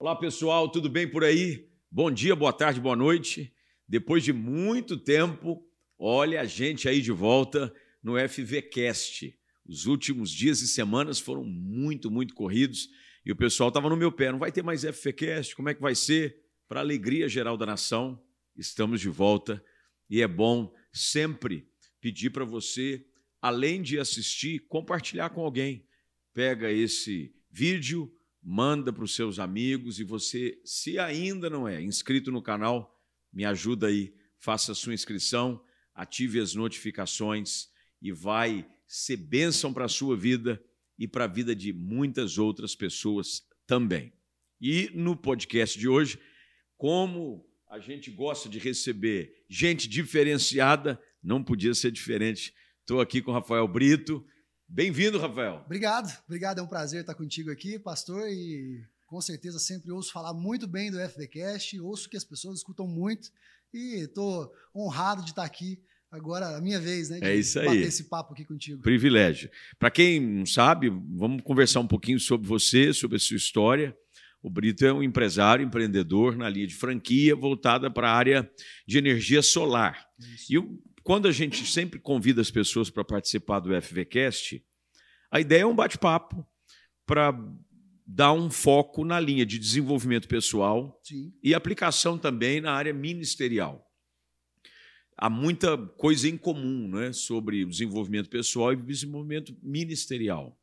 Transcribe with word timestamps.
Olá 0.00 0.16
pessoal, 0.16 0.68
tudo 0.68 0.90
bem 0.90 1.08
por 1.08 1.22
aí? 1.22 1.68
Bom 1.88 2.10
dia, 2.10 2.34
boa 2.34 2.52
tarde, 2.52 2.80
boa 2.80 2.96
noite. 2.96 3.54
Depois 3.86 4.24
de 4.24 4.32
muito 4.32 4.96
tempo, 4.96 5.64
olha 5.96 6.40
a 6.40 6.44
gente 6.44 6.88
aí 6.88 7.00
de 7.00 7.12
volta 7.12 7.72
no 8.02 8.14
FVCast. 8.18 9.32
Os 9.64 9.86
últimos 9.86 10.32
dias 10.32 10.60
e 10.60 10.66
semanas 10.66 11.20
foram 11.20 11.44
muito, 11.44 12.10
muito 12.10 12.34
corridos 12.34 12.88
e 13.24 13.30
o 13.30 13.36
pessoal 13.36 13.68
estava 13.68 13.88
no 13.88 13.96
meu 13.96 14.10
pé. 14.10 14.32
Não 14.32 14.40
vai 14.40 14.50
ter 14.50 14.64
mais 14.64 14.82
FVCast? 14.82 15.54
Como 15.54 15.68
é 15.68 15.74
que 15.74 15.80
vai 15.80 15.94
ser? 15.94 16.42
Para 16.66 16.80
alegria 16.80 17.28
geral 17.28 17.56
da 17.56 17.64
nação, 17.64 18.20
estamos 18.56 19.00
de 19.00 19.08
volta 19.08 19.64
e 20.10 20.20
é 20.20 20.26
bom 20.26 20.74
sempre 20.92 21.68
pedir 22.00 22.30
para 22.30 22.44
você, 22.44 23.04
além 23.40 23.82
de 23.82 23.98
assistir, 23.98 24.60
compartilhar 24.68 25.30
com 25.30 25.42
alguém. 25.42 25.86
Pega 26.32 26.70
esse 26.70 27.34
vídeo, 27.50 28.12
manda 28.42 28.92
para 28.92 29.04
os 29.04 29.14
seus 29.14 29.38
amigos 29.38 29.98
e 29.98 30.04
você, 30.04 30.60
se 30.64 30.98
ainda 30.98 31.50
não 31.50 31.66
é 31.66 31.82
inscrito 31.82 32.30
no 32.30 32.42
canal, 32.42 32.98
me 33.32 33.44
ajuda 33.44 33.88
aí, 33.88 34.14
faça 34.38 34.72
a 34.72 34.74
sua 34.74 34.94
inscrição, 34.94 35.62
ative 35.94 36.40
as 36.40 36.54
notificações 36.54 37.68
e 38.00 38.12
vai 38.12 38.68
ser 38.86 39.16
bênção 39.16 39.72
para 39.72 39.84
a 39.84 39.88
sua 39.88 40.16
vida 40.16 40.62
e 40.98 41.06
para 41.06 41.24
a 41.24 41.28
vida 41.28 41.54
de 41.54 41.72
muitas 41.72 42.38
outras 42.38 42.74
pessoas 42.74 43.42
também. 43.66 44.12
E 44.60 44.90
no 44.94 45.16
podcast 45.16 45.78
de 45.78 45.88
hoje, 45.88 46.18
como 46.76 47.46
a 47.68 47.78
gente 47.78 48.10
gosta 48.10 48.48
de 48.48 48.58
receber 48.58 49.44
gente 49.48 49.88
diferenciada, 49.88 51.00
não 51.22 51.42
podia 51.42 51.74
ser 51.74 51.90
diferente. 51.90 52.52
Estou 52.80 53.00
aqui 53.00 53.20
com 53.20 53.30
o 53.30 53.34
Rafael 53.34 53.66
Brito. 53.68 54.24
Bem-vindo, 54.68 55.18
Rafael. 55.18 55.62
Obrigado, 55.64 56.12
obrigado. 56.26 56.58
É 56.58 56.62
um 56.62 56.66
prazer 56.66 57.00
estar 57.00 57.14
contigo 57.14 57.50
aqui, 57.50 57.78
pastor, 57.78 58.28
e 58.28 58.82
com 59.06 59.20
certeza 59.20 59.58
sempre 59.58 59.90
ouço 59.90 60.12
falar 60.12 60.34
muito 60.34 60.66
bem 60.66 60.90
do 60.90 61.00
FDcast, 61.00 61.80
ouço 61.80 62.08
que 62.08 62.16
as 62.16 62.24
pessoas 62.24 62.58
escutam 62.58 62.86
muito 62.86 63.30
e 63.72 64.02
estou 64.02 64.52
honrado 64.74 65.22
de 65.22 65.30
estar 65.30 65.44
aqui 65.44 65.80
agora 66.10 66.56
a 66.56 66.60
minha 66.60 66.80
vez, 66.80 67.10
né? 67.10 67.20
De 67.20 67.26
é 67.26 67.36
isso 67.36 67.58
aí. 67.58 67.66
bater 67.66 67.82
esse 67.82 68.04
papo 68.04 68.32
aqui 68.32 68.44
contigo. 68.44 68.82
Privilégio. 68.82 69.50
Para 69.78 69.90
quem 69.90 70.20
não 70.20 70.46
sabe, 70.46 70.90
vamos 70.90 71.42
conversar 71.42 71.80
um 71.80 71.86
pouquinho 71.86 72.18
sobre 72.18 72.46
você, 72.46 72.92
sobre 72.92 73.16
a 73.16 73.20
sua 73.20 73.36
história. 73.36 73.96
O 74.42 74.48
Brito 74.48 74.84
é 74.84 74.92
um 74.92 75.02
empresário, 75.02 75.64
empreendedor 75.64 76.36
na 76.36 76.48
linha 76.48 76.66
de 76.66 76.74
franquia 76.74 77.34
voltada 77.34 77.90
para 77.90 78.10
a 78.10 78.14
área 78.14 78.50
de 78.86 78.98
energia 78.98 79.42
solar. 79.42 80.06
Isso. 80.18 80.52
E 80.52 80.58
quando 81.08 81.26
a 81.26 81.32
gente 81.32 81.64
sempre 81.64 81.98
convida 81.98 82.42
as 82.42 82.50
pessoas 82.50 82.90
para 82.90 83.02
participar 83.02 83.60
do 83.60 83.70
FVCast, 83.80 84.62
a 85.30 85.40
ideia 85.40 85.62
é 85.62 85.66
um 85.66 85.74
bate-papo 85.74 86.46
para 87.06 87.32
dar 88.06 88.34
um 88.34 88.50
foco 88.50 89.06
na 89.06 89.18
linha 89.18 89.46
de 89.46 89.58
desenvolvimento 89.58 90.28
pessoal 90.28 91.00
Sim. 91.02 91.32
e 91.42 91.54
aplicação 91.54 92.18
também 92.18 92.60
na 92.60 92.72
área 92.72 92.92
ministerial 92.92 93.90
há 95.16 95.30
muita 95.30 95.78
coisa 95.78 96.28
em 96.28 96.36
comum 96.36 96.88
né, 96.88 97.10
sobre 97.14 97.64
desenvolvimento 97.64 98.28
pessoal 98.28 98.74
e 98.74 98.76
desenvolvimento 98.76 99.56
ministerial. 99.62 100.60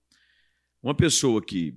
Uma 0.80 0.94
pessoa 0.94 1.44
que 1.44 1.74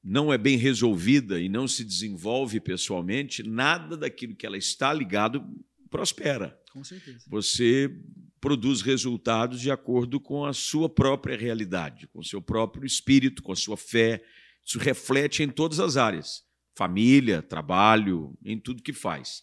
não 0.00 0.32
é 0.32 0.38
bem 0.38 0.56
resolvida 0.56 1.40
e 1.40 1.48
não 1.48 1.66
se 1.66 1.84
desenvolve 1.84 2.60
pessoalmente, 2.60 3.42
nada 3.42 3.96
daquilo 3.96 4.36
que 4.36 4.46
ela 4.46 4.56
está 4.56 4.94
ligado 4.94 5.44
prospera. 5.90 6.61
Com 6.72 6.82
certeza. 6.82 7.24
Você 7.28 7.94
produz 8.40 8.80
resultados 8.80 9.60
de 9.60 9.70
acordo 9.70 10.18
com 10.18 10.44
a 10.44 10.52
sua 10.52 10.88
própria 10.88 11.36
realidade, 11.36 12.06
com 12.08 12.20
o 12.20 12.24
seu 12.24 12.40
próprio 12.40 12.86
espírito, 12.86 13.42
com 13.42 13.52
a 13.52 13.56
sua 13.56 13.76
fé. 13.76 14.24
Isso 14.64 14.78
reflete 14.78 15.42
em 15.42 15.48
todas 15.48 15.78
as 15.78 15.96
áreas: 15.96 16.42
família, 16.74 17.42
trabalho, 17.42 18.36
em 18.44 18.58
tudo 18.58 18.82
que 18.82 18.92
faz. 18.92 19.42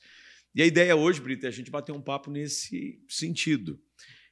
E 0.55 0.61
a 0.61 0.65
ideia 0.65 0.95
hoje, 0.95 1.21
Brito, 1.21 1.45
é 1.45 1.49
a 1.49 1.51
gente 1.51 1.69
bater 1.69 1.91
um 1.91 2.01
papo 2.01 2.31
nesse 2.31 2.99
sentido. 3.07 3.79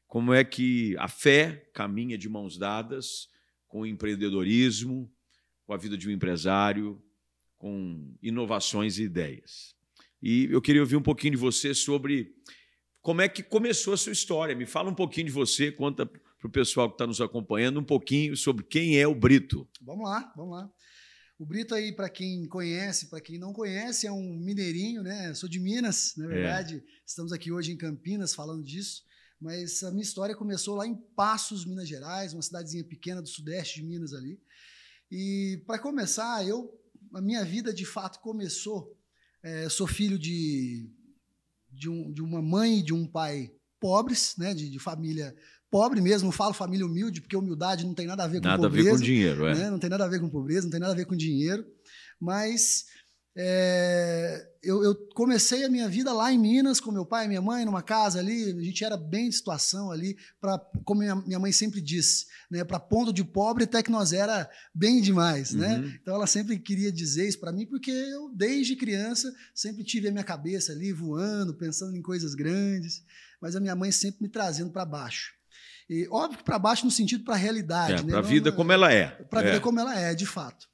Como 0.08 0.34
é 0.34 0.44
que 0.44 0.96
a 0.98 1.08
fé 1.08 1.70
caminha 1.74 2.18
de 2.18 2.28
mãos 2.28 2.58
dadas 2.58 3.30
com 3.68 3.82
o 3.82 3.86
empreendedorismo, 3.86 5.12
com 5.66 5.74
a 5.74 5.78
vida 5.78 5.98
de 5.98 6.08
um 6.08 6.12
empresário, 6.12 7.02
com 7.58 8.16
inovações 8.22 8.98
e 8.98 9.04
ideias. 9.04 9.76
E 10.22 10.46
eu 10.46 10.62
queria 10.62 10.82
ouvir 10.82 10.96
um 10.96 11.02
pouquinho 11.02 11.32
de 11.32 11.38
você 11.38 11.74
sobre 11.74 12.34
como 13.02 13.22
é 13.22 13.30
que 13.30 13.44
começou 13.44 13.94
a 13.94 13.98
sua 13.98 14.14
história. 14.14 14.56
Me 14.56 14.66
fala 14.66 14.90
um 14.90 14.96
pouquinho 14.96 15.28
de 15.28 15.34
você, 15.34 15.72
conta 15.72 16.06
para 16.06 16.48
o 16.48 16.50
pessoal 16.50 16.90
que 16.90 16.96
está 16.96 17.08
nos 17.08 17.22
acompanhando 17.22 17.80
um 17.80 17.84
pouquinho 17.84 18.36
sobre 18.36 18.64
quem 18.64 19.00
é 19.00 19.08
o 19.08 19.16
Brito. 19.16 19.68
Vamos 19.82 20.06
lá, 20.06 20.32
vamos 20.36 20.58
lá. 20.58 20.72
O 21.40 21.46
Brito 21.46 21.76
aí, 21.76 21.92
para 21.92 22.10
quem 22.10 22.48
conhece, 22.48 23.10
para 23.10 23.22
quem 23.22 23.38
não 23.38 23.54
conhece, 23.54 24.08
é 24.08 24.12
um 24.12 24.38
mineirinho, 24.38 25.04
né? 25.04 25.30
Eu 25.30 25.36
sou 25.36 25.48
de 25.48 25.60
Minas, 25.60 26.14
na 26.18 26.28
verdade. 26.28 26.78
É. 26.78 26.82
Estamos 27.06 27.32
aqui 27.32 27.52
hoje 27.52 27.72
em 27.72 27.78
Campinas 27.78 28.34
falando 28.34 28.64
disso. 28.64 29.04
Mas 29.40 29.84
a 29.84 29.92
minha 29.92 30.02
história 30.02 30.36
começou 30.36 30.76
lá 30.76 30.88
em 30.88 30.96
Passos, 30.96 31.64
Minas 31.64 31.88
Gerais, 31.88 32.34
uma 32.34 32.42
cidadezinha 32.42 32.84
pequena 32.84 33.22
do 33.22 33.30
sudeste 33.30 33.82
de 33.82 33.86
Minas 33.86 34.14
ali. 34.14 34.42
E 35.12 35.62
para 35.68 35.78
começar, 35.78 36.46
eu 36.48 36.74
a 37.14 37.22
minha 37.22 37.46
vida 37.46 37.74
de 37.74 37.86
fato 37.86 38.20
começou. 38.20 38.98
É, 39.44 39.70
sou 39.70 39.86
filho 39.88 40.18
de, 40.18 40.90
de, 41.78 41.90
um, 41.90 42.12
de, 42.12 42.22
uma 42.22 42.42
mãe 42.42 42.80
e 42.80 42.84
de 42.84 42.94
um 42.94 43.06
pai 43.06 43.52
pobres, 43.80 44.34
né? 44.38 44.54
De, 44.54 44.70
de 44.70 44.80
família 44.80 45.36
pobre 45.70 46.02
mesmo, 46.02 46.32
falo 46.32 46.54
família 46.54 46.86
humilde, 46.86 47.22
porque 47.22 47.36
humildade 47.36 47.86
não 47.86 47.94
tem 47.94 48.08
nada 48.08 48.24
a 48.24 48.28
ver 48.28 48.40
com 48.40 48.48
nada 48.48 48.64
pobreza. 48.64 48.90
Nada 48.90 48.96
a 48.96 48.98
ver 48.98 49.00
com 49.00 49.06
dinheiro, 49.06 49.48
é. 49.48 49.56
Né? 49.56 49.70
Não 49.70 49.80
tem 49.80 49.90
nada 49.90 50.06
a 50.06 50.08
ver 50.08 50.20
com 50.20 50.30
pobreza, 50.30 50.64
não 50.64 50.72
tem 50.72 50.80
nada 50.80 50.94
a 50.94 50.96
ver 50.96 51.06
com 51.06 51.16
dinheiro. 51.16 51.66
Mas 52.20 52.86
é, 53.38 54.47
eu, 54.64 54.84
eu, 54.84 54.96
comecei 55.14 55.64
a 55.66 55.70
minha 55.70 55.88
vida 55.88 56.14
lá 56.14 56.32
em 56.32 56.38
Minas, 56.38 56.80
com 56.80 56.92
meu 56.92 57.06
pai 57.06 57.26
e 57.26 57.28
minha 57.28 57.42
mãe, 57.42 57.66
numa 57.66 57.82
casa 57.82 58.20
ali. 58.20 58.52
A 58.52 58.62
gente 58.62 58.84
era 58.84 58.98
bem 58.98 59.30
de 59.30 59.36
situação 59.36 59.92
ali, 59.92 60.18
pra, 60.40 60.60
como 60.84 61.02
minha, 61.02 61.16
minha 61.16 61.40
mãe 61.40 61.52
sempre 61.52 61.82
disse, 61.82 62.26
né, 62.50 62.64
para 62.64 62.80
ponto 62.80 63.14
de 63.14 63.24
pobre 63.24 63.64
até 63.64 63.82
que 63.84 63.92
nós 63.92 64.14
era 64.14 64.50
bem 64.74 65.02
demais. 65.02 65.54
Né? 65.54 65.76
Uhum. 65.76 65.82
Né? 65.82 66.00
Então 66.02 66.16
ela 66.16 66.28
sempre 66.28 66.58
queria 66.60 66.92
dizer 66.92 67.28
isso 67.28 67.40
para 67.40 67.52
mim, 67.52 67.66
porque 67.66 67.92
eu, 67.92 68.32
desde 68.36 68.76
criança, 68.76 69.34
sempre 69.54 69.84
tive 69.84 70.08
a 70.08 70.12
minha 70.12 70.24
cabeça 70.24 70.72
ali 70.72 70.92
voando, 70.92 71.54
pensando 71.54 71.96
em 71.96 72.02
coisas 72.02 72.34
grandes, 72.34 73.04
mas 73.42 73.56
a 73.56 73.60
minha 73.60 73.76
mãe 73.76 73.92
sempre 73.92 74.24
me 74.24 74.30
trazendo 74.30 74.72
para 74.72 74.86
baixo. 74.86 75.38
E, 75.90 76.08
óbvio 76.10 76.40
que 76.40 76.44
para 76.44 76.60
baixo 76.60 76.86
no 76.86 76.92
sentido 76.92 77.24
para 77.24 77.36
a 77.36 77.38
realidade. 77.38 78.02
É, 78.02 78.04
né? 78.04 78.10
Para 78.10 78.20
a 78.20 78.22
vida 78.22 78.52
como 78.52 78.72
ela 78.72 78.92
é. 78.92 79.08
Para 79.08 79.40
a 79.40 79.44
é. 79.44 79.46
vida 79.48 79.62
como 79.62 79.80
ela 79.80 79.98
é, 79.98 80.14
de 80.14 80.26
fato. 80.26 80.68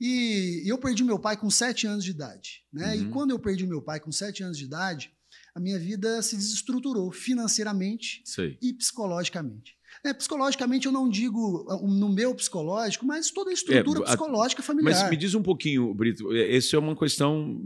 E 0.00 0.62
eu 0.66 0.78
perdi 0.78 1.04
meu 1.04 1.18
pai 1.18 1.36
com 1.36 1.48
sete 1.48 1.86
anos 1.86 2.04
de 2.04 2.10
idade. 2.10 2.64
Né? 2.72 2.94
Uhum. 2.94 3.02
E 3.02 3.08
quando 3.10 3.30
eu 3.30 3.38
perdi 3.38 3.66
meu 3.66 3.80
pai 3.80 4.00
com 4.00 4.10
sete 4.10 4.42
anos 4.42 4.58
de 4.58 4.64
idade, 4.64 5.12
a 5.54 5.60
minha 5.60 5.78
vida 5.78 6.20
se 6.20 6.36
desestruturou 6.36 7.12
financeiramente 7.12 8.20
Sei. 8.24 8.58
e 8.60 8.72
psicologicamente. 8.72 9.76
É, 10.02 10.12
psicologicamente 10.12 10.86
eu 10.86 10.92
não 10.92 11.08
digo 11.08 11.66
ah, 11.70 11.76
no 11.76 12.08
meu 12.08 12.34
psicológico, 12.34 13.06
mas 13.06 13.30
toda 13.30 13.50
a 13.50 13.52
estrutura 13.52 14.00
é, 14.00 14.04
psicológica 14.04 14.62
familiar. 14.62 15.02
Mas 15.02 15.10
me 15.10 15.16
diz 15.16 15.34
um 15.34 15.42
pouquinho, 15.42 15.94
Brito, 15.94 16.32
é, 16.32 16.56
essa 16.56 16.74
é 16.74 16.78
uma 16.78 16.96
questão 16.96 17.60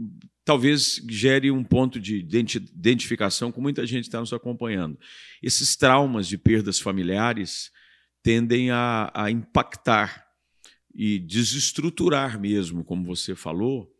talvez 0.45 1.01
gere 1.07 1.51
um 1.51 1.63
ponto 1.63 1.99
de 1.99 2.17
identificação 2.17 3.51
com 3.51 3.61
muita 3.61 3.85
gente 3.85 4.03
que 4.03 4.07
está 4.07 4.19
nos 4.19 4.33
acompanhando. 4.33 4.97
Esses 5.43 5.75
traumas 5.75 6.27
de 6.27 6.37
perdas 6.37 6.79
familiares 6.79 7.71
tendem 8.23 8.71
a, 8.71 9.11
a 9.13 9.29
impactar 9.29 10.28
e 10.93 11.19
desestruturar 11.19 12.39
mesmo, 12.39 12.83
como 12.83 13.05
você 13.05 13.35
falou, 13.35 13.91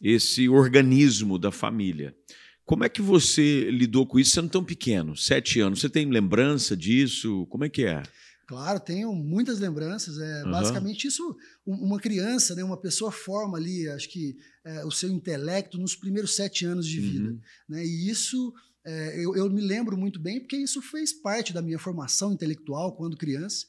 esse 0.00 0.48
organismo 0.48 1.38
da 1.38 1.50
família. 1.50 2.14
Como 2.64 2.84
é 2.84 2.88
que 2.88 3.02
você 3.02 3.70
lidou 3.70 4.06
com 4.06 4.18
isso 4.18 4.30
sendo 4.30 4.48
tão 4.48 4.64
pequeno, 4.64 5.16
sete 5.16 5.60
anos? 5.60 5.80
Você 5.80 5.88
tem 5.88 6.08
lembrança 6.08 6.76
disso? 6.76 7.46
Como 7.46 7.64
é 7.64 7.68
que 7.68 7.84
é? 7.84 8.02
Claro, 8.46 8.80
tenho 8.80 9.12
muitas 9.14 9.60
lembranças. 9.60 10.18
É, 10.18 10.44
uhum. 10.44 10.50
Basicamente, 10.50 11.06
isso, 11.06 11.36
uma 11.64 12.00
criança, 12.00 12.54
né, 12.54 12.64
uma 12.64 12.76
pessoa 12.76 13.12
forma 13.12 13.56
ali, 13.56 13.88
acho 13.88 14.08
que 14.08 14.36
é, 14.64 14.84
o 14.84 14.90
seu 14.90 15.08
intelecto 15.08 15.78
nos 15.78 15.94
primeiros 15.94 16.34
sete 16.34 16.64
anos 16.64 16.86
de 16.86 17.00
vida. 17.00 17.30
Uhum. 17.30 17.40
Né, 17.68 17.84
e 17.84 18.08
isso 18.08 18.52
é, 18.84 19.24
eu, 19.24 19.36
eu, 19.36 19.50
me 19.50 19.60
lembro 19.60 19.96
muito 19.96 20.18
bem, 20.18 20.40
porque 20.40 20.56
isso 20.56 20.80
fez 20.80 21.12
parte 21.12 21.52
da 21.52 21.62
minha 21.62 21.78
formação 21.78 22.32
intelectual 22.32 22.96
quando 22.96 23.16
criança. 23.16 23.66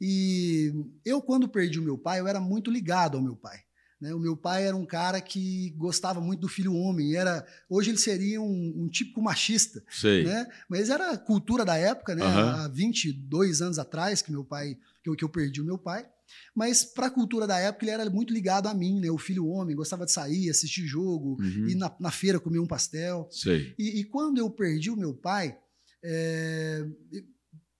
E 0.00 0.72
eu, 1.04 1.22
quando 1.22 1.48
perdi 1.48 1.78
o 1.78 1.82
meu 1.82 1.96
pai, 1.96 2.20
eu 2.20 2.28
era 2.28 2.40
muito 2.40 2.70
ligado 2.70 3.16
ao 3.16 3.22
meu 3.22 3.36
pai. 3.36 3.58
Né? 4.00 4.12
O 4.14 4.18
meu 4.18 4.36
pai 4.36 4.66
era 4.66 4.76
um 4.76 4.84
cara 4.84 5.20
que 5.20 5.70
gostava 5.76 6.20
muito 6.20 6.40
do 6.40 6.48
filho 6.48 6.74
homem. 6.74 7.14
Era, 7.14 7.46
hoje 7.68 7.90
ele 7.90 7.98
seria 7.98 8.40
um, 8.40 8.74
um 8.76 8.88
típico 8.88 9.22
machista. 9.22 9.82
Sei. 9.90 10.24
Né? 10.24 10.46
Mas 10.68 10.90
era 10.90 11.12
a 11.12 11.18
cultura 11.18 11.64
da 11.64 11.76
época, 11.76 12.14
né? 12.14 12.22
Uhum. 12.22 12.48
há 12.48 12.68
22 12.68 13.62
anos 13.62 13.78
atrás 13.78 14.20
que 14.20 14.30
meu 14.30 14.44
pai 14.44 14.76
que 15.02 15.08
eu, 15.08 15.16
que 15.16 15.24
eu 15.24 15.28
perdi 15.28 15.60
o 15.60 15.64
meu 15.64 15.78
pai. 15.78 16.06
Mas 16.54 16.84
para 16.84 17.06
a 17.06 17.10
cultura 17.10 17.46
da 17.46 17.58
época 17.58 17.84
ele 17.84 17.92
era 17.92 18.10
muito 18.10 18.34
ligado 18.34 18.66
a 18.66 18.74
mim, 18.74 19.00
né? 19.00 19.10
O 19.10 19.18
filho 19.18 19.46
homem, 19.46 19.76
gostava 19.76 20.04
de 20.04 20.12
sair, 20.12 20.50
assistir 20.50 20.84
jogo, 20.86 21.36
uhum. 21.40 21.68
ir 21.68 21.76
na, 21.76 21.94
na, 22.00 22.10
feira 22.10 22.40
comer 22.40 22.58
um 22.58 22.66
pastel. 22.66 23.28
Sei. 23.30 23.74
E, 23.78 24.00
e, 24.00 24.04
quando 24.04 24.38
eu 24.38 24.50
perdi 24.50 24.90
o 24.90 24.96
meu 24.96 25.14
pai, 25.14 25.56
é, 26.02 26.84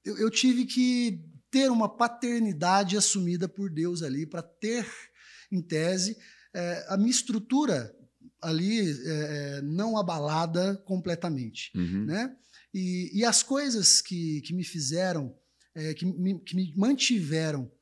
eu, 0.04 0.16
eu 0.18 0.30
tive 0.30 0.64
que 0.64 1.20
ter 1.56 1.70
uma 1.70 1.88
paternidade 1.88 2.98
assumida 2.98 3.48
por 3.48 3.70
Deus 3.70 4.02
ali, 4.02 4.26
para 4.26 4.42
ter, 4.42 4.86
em 5.50 5.62
tese, 5.62 6.18
é, 6.52 6.84
a 6.90 6.98
minha 6.98 7.10
estrutura 7.10 7.96
ali 8.42 8.90
é, 8.90 9.62
não 9.62 9.96
abalada 9.96 10.76
completamente. 10.84 11.72
Uhum. 11.74 12.04
Né? 12.04 12.36
E, 12.74 13.10
e, 13.20 13.24
as 13.24 13.42
coisas 13.42 14.02
que, 14.02 14.42
que 14.42 14.52
me 14.52 14.62
fizeram, 14.64 15.34
é, 15.74 15.94
que, 15.94 16.04
me, 16.04 16.38
que 16.40 16.54
me 16.54 16.74
mantiveram 16.76 17.72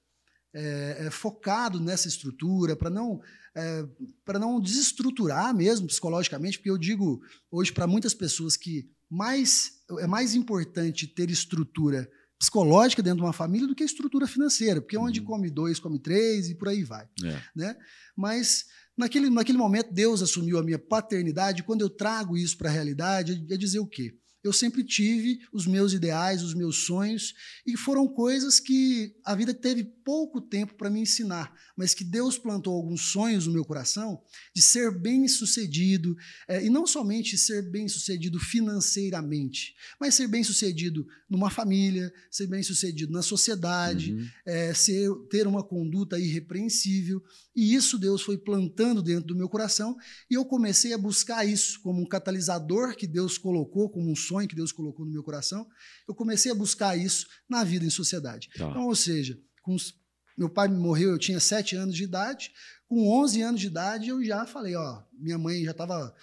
é, 0.52 1.08
focado 1.10 1.80
nessa 1.80 2.06
estrutura, 2.06 2.76
para 2.76 2.90
não 2.90 3.20
é, 3.56 3.88
para 4.24 4.38
não 4.38 4.60
desestruturar 4.60 5.52
mesmo 5.52 5.88
psicologicamente, 5.88 6.58
porque 6.58 6.70
eu 6.70 6.78
digo 6.78 7.20
hoje 7.50 7.72
para 7.72 7.88
muitas 7.88 8.14
pessoas 8.14 8.56
que 8.56 8.88
mais 9.10 9.80
é 9.98 10.06
mais 10.06 10.36
importante 10.36 11.08
ter 11.08 11.28
estrutura 11.28 12.08
psicológica 12.44 13.02
dentro 13.02 13.18
de 13.18 13.24
uma 13.24 13.32
família 13.32 13.66
do 13.66 13.74
que 13.74 13.82
estrutura 13.82 14.26
financeira, 14.26 14.80
porque 14.80 14.96
onde 14.96 15.20
uhum. 15.20 15.26
come 15.26 15.50
dois, 15.50 15.80
come 15.80 15.98
três 15.98 16.48
e 16.50 16.54
por 16.54 16.68
aí 16.68 16.84
vai. 16.84 17.08
É. 17.24 17.40
Né? 17.56 17.76
Mas 18.16 18.66
naquele, 18.96 19.30
naquele 19.30 19.58
momento 19.58 19.92
Deus 19.92 20.22
assumiu 20.22 20.58
a 20.58 20.62
minha 20.62 20.78
paternidade, 20.78 21.62
quando 21.62 21.80
eu 21.80 21.90
trago 21.90 22.36
isso 22.36 22.56
para 22.58 22.68
a 22.68 22.72
realidade, 22.72 23.44
é 23.50 23.56
dizer 23.56 23.78
o 23.78 23.86
quê? 23.86 24.14
Eu 24.44 24.52
sempre 24.52 24.84
tive 24.84 25.40
os 25.50 25.66
meus 25.66 25.94
ideais, 25.94 26.42
os 26.42 26.52
meus 26.52 26.84
sonhos, 26.84 27.34
e 27.66 27.78
foram 27.78 28.06
coisas 28.06 28.60
que 28.60 29.16
a 29.24 29.34
vida 29.34 29.54
teve 29.54 29.82
pouco 29.82 30.38
tempo 30.38 30.74
para 30.74 30.90
me 30.90 31.00
ensinar, 31.00 31.50
mas 31.74 31.94
que 31.94 32.04
Deus 32.04 32.36
plantou 32.36 32.74
alguns 32.74 33.00
sonhos 33.00 33.46
no 33.46 33.54
meu 33.54 33.64
coração 33.64 34.22
de 34.54 34.60
ser 34.60 34.90
bem-sucedido, 35.00 36.14
é, 36.46 36.62
e 36.62 36.68
não 36.68 36.86
somente 36.86 37.38
ser 37.38 37.62
bem-sucedido 37.70 38.38
financeiramente, 38.38 39.74
mas 39.98 40.14
ser 40.14 40.28
bem-sucedido 40.28 41.06
numa 41.28 41.48
família, 41.48 42.12
ser 42.30 42.46
bem-sucedido 42.46 43.10
na 43.10 43.22
sociedade, 43.22 44.12
uhum. 44.12 44.26
é, 44.44 44.74
ser, 44.74 45.10
ter 45.30 45.46
uma 45.46 45.64
conduta 45.64 46.18
irrepreensível, 46.18 47.22
e 47.56 47.74
isso 47.74 47.98
Deus 47.98 48.20
foi 48.20 48.36
plantando 48.36 49.02
dentro 49.02 49.28
do 49.28 49.36
meu 49.36 49.48
coração, 49.48 49.96
e 50.30 50.34
eu 50.34 50.44
comecei 50.44 50.92
a 50.92 50.98
buscar 50.98 51.46
isso 51.46 51.80
como 51.80 52.02
um 52.02 52.06
catalisador 52.06 52.94
que 52.94 53.06
Deus 53.06 53.38
colocou, 53.38 53.88
como 53.88 54.10
um 54.10 54.14
sonho 54.14 54.33
sonho 54.34 54.48
que 54.48 54.56
Deus 54.56 54.72
colocou 54.72 55.06
no 55.06 55.12
meu 55.12 55.22
coração, 55.22 55.66
eu 56.08 56.14
comecei 56.14 56.50
a 56.50 56.54
buscar 56.54 56.96
isso 56.96 57.26
na 57.48 57.62
vida 57.62 57.84
em 57.84 57.90
sociedade. 57.90 58.50
Tá. 58.56 58.68
Então, 58.68 58.86
ou 58.86 58.94
seja, 58.94 59.38
os, 59.66 59.94
meu 60.36 60.50
pai 60.50 60.68
morreu, 60.68 61.10
eu 61.10 61.18
tinha 61.18 61.38
sete 61.38 61.76
anos 61.76 61.94
de 61.94 62.02
idade, 62.02 62.50
com 62.88 63.08
11 63.22 63.42
anos 63.42 63.60
de 63.60 63.68
idade 63.68 64.08
eu 64.08 64.22
já 64.24 64.44
falei, 64.44 64.74
ó, 64.74 65.02
minha 65.12 65.38
mãe 65.38 65.64
já 65.64 65.70
estava 65.70 66.14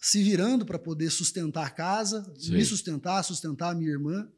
se 0.00 0.22
virando 0.22 0.64
para 0.64 0.78
poder 0.78 1.10
sustentar 1.10 1.66
a 1.66 1.70
casa, 1.70 2.24
Sim. 2.38 2.52
me 2.52 2.64
sustentar, 2.64 3.22
sustentar 3.24 3.70
a 3.70 3.74
minha 3.74 3.90
irmã, 3.90 4.28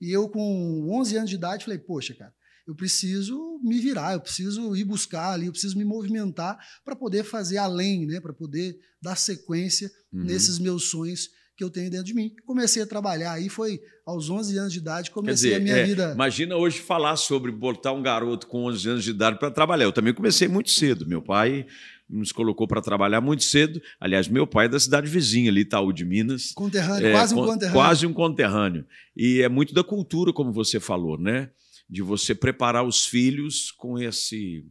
e 0.00 0.12
eu 0.12 0.28
com 0.28 0.88
11 0.90 1.16
anos 1.16 1.30
de 1.30 1.36
idade 1.36 1.64
falei, 1.64 1.78
poxa, 1.78 2.14
cara, 2.14 2.32
eu 2.66 2.74
preciso 2.74 3.58
me 3.64 3.80
virar, 3.80 4.12
eu 4.12 4.20
preciso 4.20 4.76
ir 4.76 4.84
buscar 4.84 5.32
ali, 5.32 5.46
eu 5.46 5.52
preciso 5.52 5.76
me 5.76 5.84
movimentar 5.84 6.58
para 6.84 6.94
poder 6.94 7.24
fazer 7.24 7.56
além, 7.56 8.06
né, 8.06 8.20
para 8.20 8.32
poder 8.32 8.78
dar 9.02 9.16
sequência 9.16 9.90
uhum. 10.12 10.22
nesses 10.22 10.58
meus 10.58 10.84
sonhos 10.84 11.30
que 11.58 11.64
eu 11.64 11.68
tenho 11.68 11.90
dentro 11.90 12.06
de 12.06 12.14
mim. 12.14 12.32
Comecei 12.46 12.80
a 12.80 12.86
trabalhar 12.86 13.32
aí, 13.32 13.48
foi 13.48 13.80
aos 14.06 14.30
11 14.30 14.56
anos 14.56 14.72
de 14.72 14.78
idade, 14.78 15.10
comecei 15.10 15.50
dizer, 15.50 15.60
a 15.60 15.64
minha 15.64 15.76
é, 15.76 15.84
vida. 15.84 16.12
Imagina 16.14 16.56
hoje 16.56 16.78
falar 16.78 17.16
sobre 17.16 17.50
botar 17.50 17.90
um 17.92 18.00
garoto 18.00 18.46
com 18.46 18.66
11 18.66 18.88
anos 18.88 19.04
de 19.04 19.10
idade 19.10 19.40
para 19.40 19.50
trabalhar. 19.50 19.84
Eu 19.84 19.92
também 19.92 20.14
comecei 20.14 20.46
muito 20.46 20.70
cedo. 20.70 21.04
Meu 21.04 21.20
pai 21.20 21.66
nos 22.08 22.30
colocou 22.30 22.68
para 22.68 22.80
trabalhar 22.80 23.20
muito 23.20 23.42
cedo. 23.42 23.82
Aliás, 23.98 24.28
meu 24.28 24.46
pai 24.46 24.66
é 24.66 24.68
da 24.68 24.78
cidade 24.78 25.10
vizinha 25.10 25.50
ali, 25.50 25.62
Itaú 25.62 25.92
de 25.92 26.04
Minas. 26.04 26.52
Conterrâneo, 26.52 27.08
é, 27.08 27.10
quase 27.10 27.34
um 27.34 27.44
conterrâneo. 27.44 27.72
Quase 27.72 28.06
um 28.06 28.12
conterrâneo. 28.12 28.86
E 29.16 29.42
é 29.42 29.48
muito 29.48 29.74
da 29.74 29.82
cultura, 29.82 30.32
como 30.32 30.52
você 30.52 30.78
falou, 30.78 31.18
né? 31.18 31.50
De 31.90 32.02
você 32.02 32.36
preparar 32.36 32.86
os 32.86 33.04
filhos 33.04 33.72
com 33.72 33.98
esse, 33.98 34.64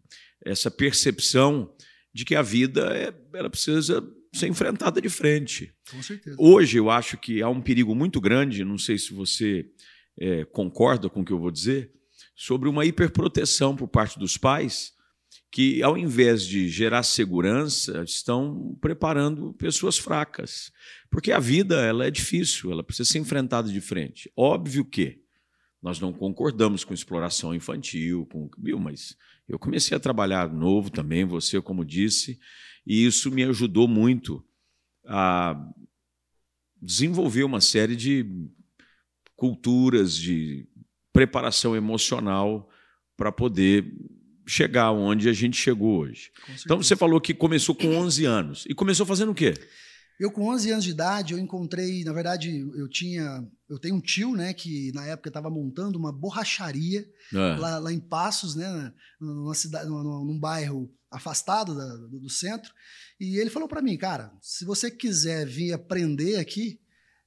essa 0.46 0.72
percepção 0.72 1.70
de 2.14 2.24
que 2.24 2.34
a 2.34 2.42
vida 2.42 2.96
é, 2.96 3.14
ela 3.38 3.50
precisa 3.50 4.02
ser 4.34 4.48
enfrentada 4.48 5.02
de 5.02 5.10
frente. 5.10 5.74
Com 5.92 6.02
certeza. 6.02 6.36
Hoje 6.40 6.78
eu 6.78 6.90
acho 6.90 7.18
que 7.18 7.42
há 7.42 7.50
um 7.50 7.62
perigo 7.62 7.96
muito 7.96 8.20
grande, 8.20 8.64
não 8.64 8.78
sei 8.78 8.98
se 8.98 9.14
você 9.14 9.66
é, 10.20 10.46
concorda 10.46 11.10
com 11.10 11.22
o 11.22 11.26
que 11.26 11.32
eu 11.32 11.40
vou 11.40 11.52
dizer, 11.52 11.92
sobre 12.36 12.70
uma 12.70 12.86
hiperproteção 12.86 13.76
por 13.76 13.88
parte 13.88 14.20
dos 14.20 14.38
pais, 14.38 14.94
que 15.52 15.82
ao 15.82 15.98
invés 15.98 16.46
de 16.46 16.68
gerar 16.70 17.04
segurança, 17.04 18.04
estão 18.04 18.78
preparando 18.82 19.54
pessoas 19.54 19.98
fracas. 19.98 20.72
Porque 21.10 21.32
a 21.32 21.40
vida 21.40 21.82
ela 21.82 22.06
é 22.06 22.12
difícil, 22.12 22.72
ela 22.72 22.84
precisa 22.84 23.10
ser 23.10 23.20
enfrentada 23.20 23.72
de 23.72 23.82
frente. 23.82 24.32
Óbvio 24.36 24.84
que 24.86 25.22
nós 25.82 26.00
não 26.00 26.12
concordamos 26.12 26.84
com 26.84 26.94
exploração 26.94 27.56
infantil, 27.56 28.26
com 28.26 28.50
viu, 28.58 28.78
mas 28.80 29.16
eu 29.48 29.58
comecei 29.58 29.96
a 29.96 30.00
trabalhar 30.00 30.52
novo 30.52 30.90
também, 30.90 31.24
você 31.24 31.62
como 31.62 31.86
disse, 31.86 32.38
e 32.88 33.06
isso 33.06 33.30
me 33.30 33.44
ajudou 33.44 33.86
muito 33.86 34.42
a 35.06 35.62
desenvolver 36.82 37.44
uma 37.44 37.60
série 37.60 37.98
de 37.98 38.26
culturas, 39.36 40.16
de 40.16 40.66
preparação 41.12 41.76
emocional 41.76 42.70
para 43.18 43.30
poder 43.30 43.94
chegar 44.48 44.94
onde 44.94 45.28
a 45.28 45.34
gente 45.34 45.58
chegou 45.58 46.00
hoje. 46.00 46.32
Então 46.64 46.78
você 46.82 46.96
falou 46.96 47.20
que 47.20 47.34
começou 47.34 47.76
com 47.76 47.94
11 47.94 48.24
anos. 48.24 48.66
E 48.70 48.74
começou 48.74 49.06
fazendo 49.06 49.34
o 49.34 49.36
quê? 49.36 49.54
Eu 50.18 50.32
com 50.32 50.48
11 50.48 50.72
anos 50.72 50.84
de 50.86 50.92
idade, 50.92 51.34
eu 51.34 51.40
encontrei, 51.40 52.06
na 52.06 52.14
verdade, 52.14 52.66
eu 52.76 52.88
tinha, 52.88 53.46
eu 53.70 53.78
tenho 53.78 53.96
um 53.96 54.02
tio, 54.02 54.34
né, 54.34 54.54
que 54.54 54.92
na 54.94 55.06
época 55.06 55.30
estava 55.30 55.50
montando 55.50 56.00
uma 56.00 56.12
borracharia 56.12 57.06
é. 57.34 57.56
lá, 57.58 57.78
lá, 57.78 57.94
em 57.94 58.00
Passos, 58.00 58.56
né, 58.56 58.94
numa 59.20 59.54
cidade, 59.54 59.88
num, 59.88 60.26
num 60.26 60.40
bairro 60.40 60.90
afastado 61.12 61.76
da, 61.76 61.96
do, 62.08 62.20
do, 62.20 62.30
centro. 62.30 62.72
E 63.20 63.38
ele 63.38 63.50
falou 63.50 63.68
para 63.68 63.82
mim, 63.82 63.98
cara, 63.98 64.32
se 64.42 64.66
você 64.66 64.92
quiser 64.92 65.46
vir 65.46 65.74
aprender 65.74 66.38
aqui, 66.38 66.80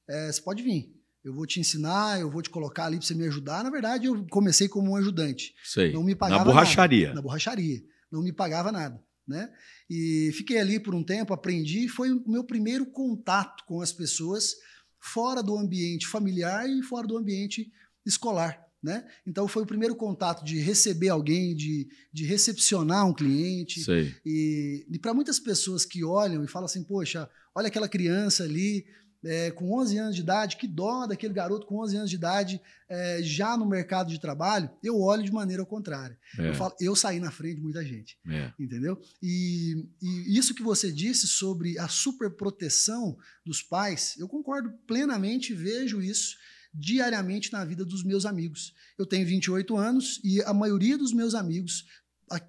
é, 0.07 0.31
você 0.31 0.41
pode 0.41 0.63
vir. 0.63 0.95
Eu 1.23 1.33
vou 1.33 1.45
te 1.45 1.59
ensinar, 1.59 2.19
eu 2.19 2.31
vou 2.31 2.41
te 2.41 2.49
colocar 2.49 2.85
ali 2.85 2.97
para 2.97 3.05
você 3.05 3.13
me 3.13 3.27
ajudar. 3.27 3.63
Na 3.63 3.69
verdade, 3.69 4.07
eu 4.07 4.25
comecei 4.27 4.67
como 4.67 4.91
um 4.91 4.95
ajudante. 4.95 5.53
Sei. 5.63 5.91
Não 5.91 6.03
me 6.03 6.15
pagava 6.15 6.39
Na 6.39 6.45
borracharia. 6.45 7.07
Nada, 7.07 7.15
na 7.15 7.21
borracharia. 7.21 7.83
Não 8.11 8.23
me 8.23 8.33
pagava 8.33 8.71
nada. 8.71 9.01
Né? 9.27 9.49
E 9.89 10.31
fiquei 10.33 10.59
ali 10.59 10.79
por 10.79 10.95
um 10.95 11.03
tempo, 11.03 11.33
aprendi. 11.33 11.87
Foi 11.87 12.11
o 12.11 12.23
meu 12.27 12.43
primeiro 12.43 12.87
contato 12.87 13.63
com 13.65 13.81
as 13.81 13.93
pessoas 13.93 14.55
fora 14.99 15.43
do 15.43 15.57
ambiente 15.57 16.07
familiar 16.07 16.67
e 16.67 16.81
fora 16.81 17.07
do 17.07 17.17
ambiente 17.17 17.71
escolar. 18.05 18.70
Né? 18.83 19.05
Então 19.27 19.47
foi 19.47 19.61
o 19.61 19.67
primeiro 19.67 19.95
contato 19.95 20.43
de 20.43 20.59
receber 20.59 21.09
alguém, 21.09 21.55
de, 21.55 21.87
de 22.11 22.25
recepcionar 22.25 23.07
um 23.07 23.13
cliente. 23.13 23.83
Sei. 23.83 24.15
E, 24.25 24.87
e 24.89 24.97
para 24.97 25.13
muitas 25.13 25.39
pessoas 25.39 25.85
que 25.85 26.03
olham 26.03 26.43
e 26.43 26.47
falam 26.47 26.65
assim, 26.65 26.83
poxa, 26.83 27.29
olha 27.53 27.67
aquela 27.67 27.87
criança 27.87 28.43
ali 28.43 28.83
é, 29.23 29.51
com 29.51 29.79
11 29.79 29.97
anos 29.97 30.15
de 30.15 30.21
idade, 30.21 30.57
que 30.57 30.67
dó 30.67 31.05
daquele 31.05 31.33
garoto 31.33 31.67
com 31.67 31.79
11 31.81 31.97
anos 31.97 32.09
de 32.09 32.15
idade 32.15 32.61
é, 32.89 33.21
já 33.21 33.55
no 33.55 33.65
mercado 33.65 34.09
de 34.09 34.19
trabalho, 34.19 34.69
eu 34.83 34.99
olho 34.99 35.23
de 35.23 35.31
maneira 35.31 35.65
contrária. 35.65 36.17
É. 36.37 36.49
Eu, 36.49 36.55
falo, 36.55 36.75
eu 36.79 36.95
saí 36.95 37.19
na 37.19 37.31
frente 37.31 37.55
de 37.55 37.61
muita 37.61 37.85
gente, 37.85 38.17
é. 38.27 38.51
entendeu? 38.59 38.99
E, 39.21 39.87
e, 40.01 40.37
isso 40.37 40.55
que 40.55 40.63
você 40.63 40.91
disse 40.91 41.27
sobre 41.27 41.77
a 41.77 41.87
superproteção 41.87 43.17
dos 43.45 43.61
pais, 43.61 44.15
eu 44.17 44.27
concordo 44.27 44.71
plenamente, 44.87 45.53
vejo 45.53 46.01
isso 46.01 46.35
diariamente 46.73 47.51
na 47.51 47.65
vida 47.65 47.83
dos 47.83 48.03
meus 48.03 48.25
amigos. 48.25 48.73
Eu 48.97 49.05
tenho 49.05 49.25
28 49.25 49.75
anos 49.75 50.19
e 50.23 50.41
a 50.43 50.53
maioria 50.53 50.97
dos 50.97 51.13
meus 51.13 51.35
amigos, 51.35 51.85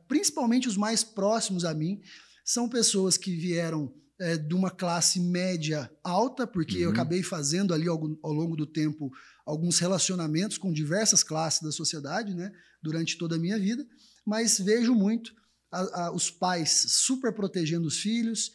principalmente 0.06 0.68
os 0.68 0.76
mais 0.76 1.02
próximos 1.02 1.64
a 1.64 1.74
mim, 1.74 2.00
são 2.44 2.68
pessoas 2.68 3.16
que 3.16 3.34
vieram 3.34 3.92
é, 4.20 4.36
de 4.36 4.54
uma 4.54 4.70
classe 4.70 5.18
média 5.18 5.90
alta, 6.02 6.46
porque 6.46 6.76
uhum. 6.76 6.82
eu 6.84 6.90
acabei 6.90 7.22
fazendo 7.22 7.74
ali 7.74 7.88
ao, 7.88 7.98
ao, 8.22 8.32
longo 8.32 8.54
do 8.54 8.66
tempo 8.66 9.10
alguns 9.44 9.78
relacionamentos 9.78 10.58
com 10.58 10.72
diversas 10.72 11.22
classes 11.22 11.60
da 11.62 11.72
sociedade, 11.72 12.34
né, 12.34 12.52
durante 12.80 13.18
toda 13.18 13.34
a 13.36 13.38
minha 13.38 13.58
vida, 13.58 13.84
mas 14.24 14.58
vejo 14.58 14.94
muito 14.94 15.32
a, 15.72 16.04
a, 16.04 16.12
os 16.12 16.30
pais 16.30 16.84
super 16.88 17.32
protegendo 17.32 17.88
os 17.88 17.98
filhos, 17.98 18.52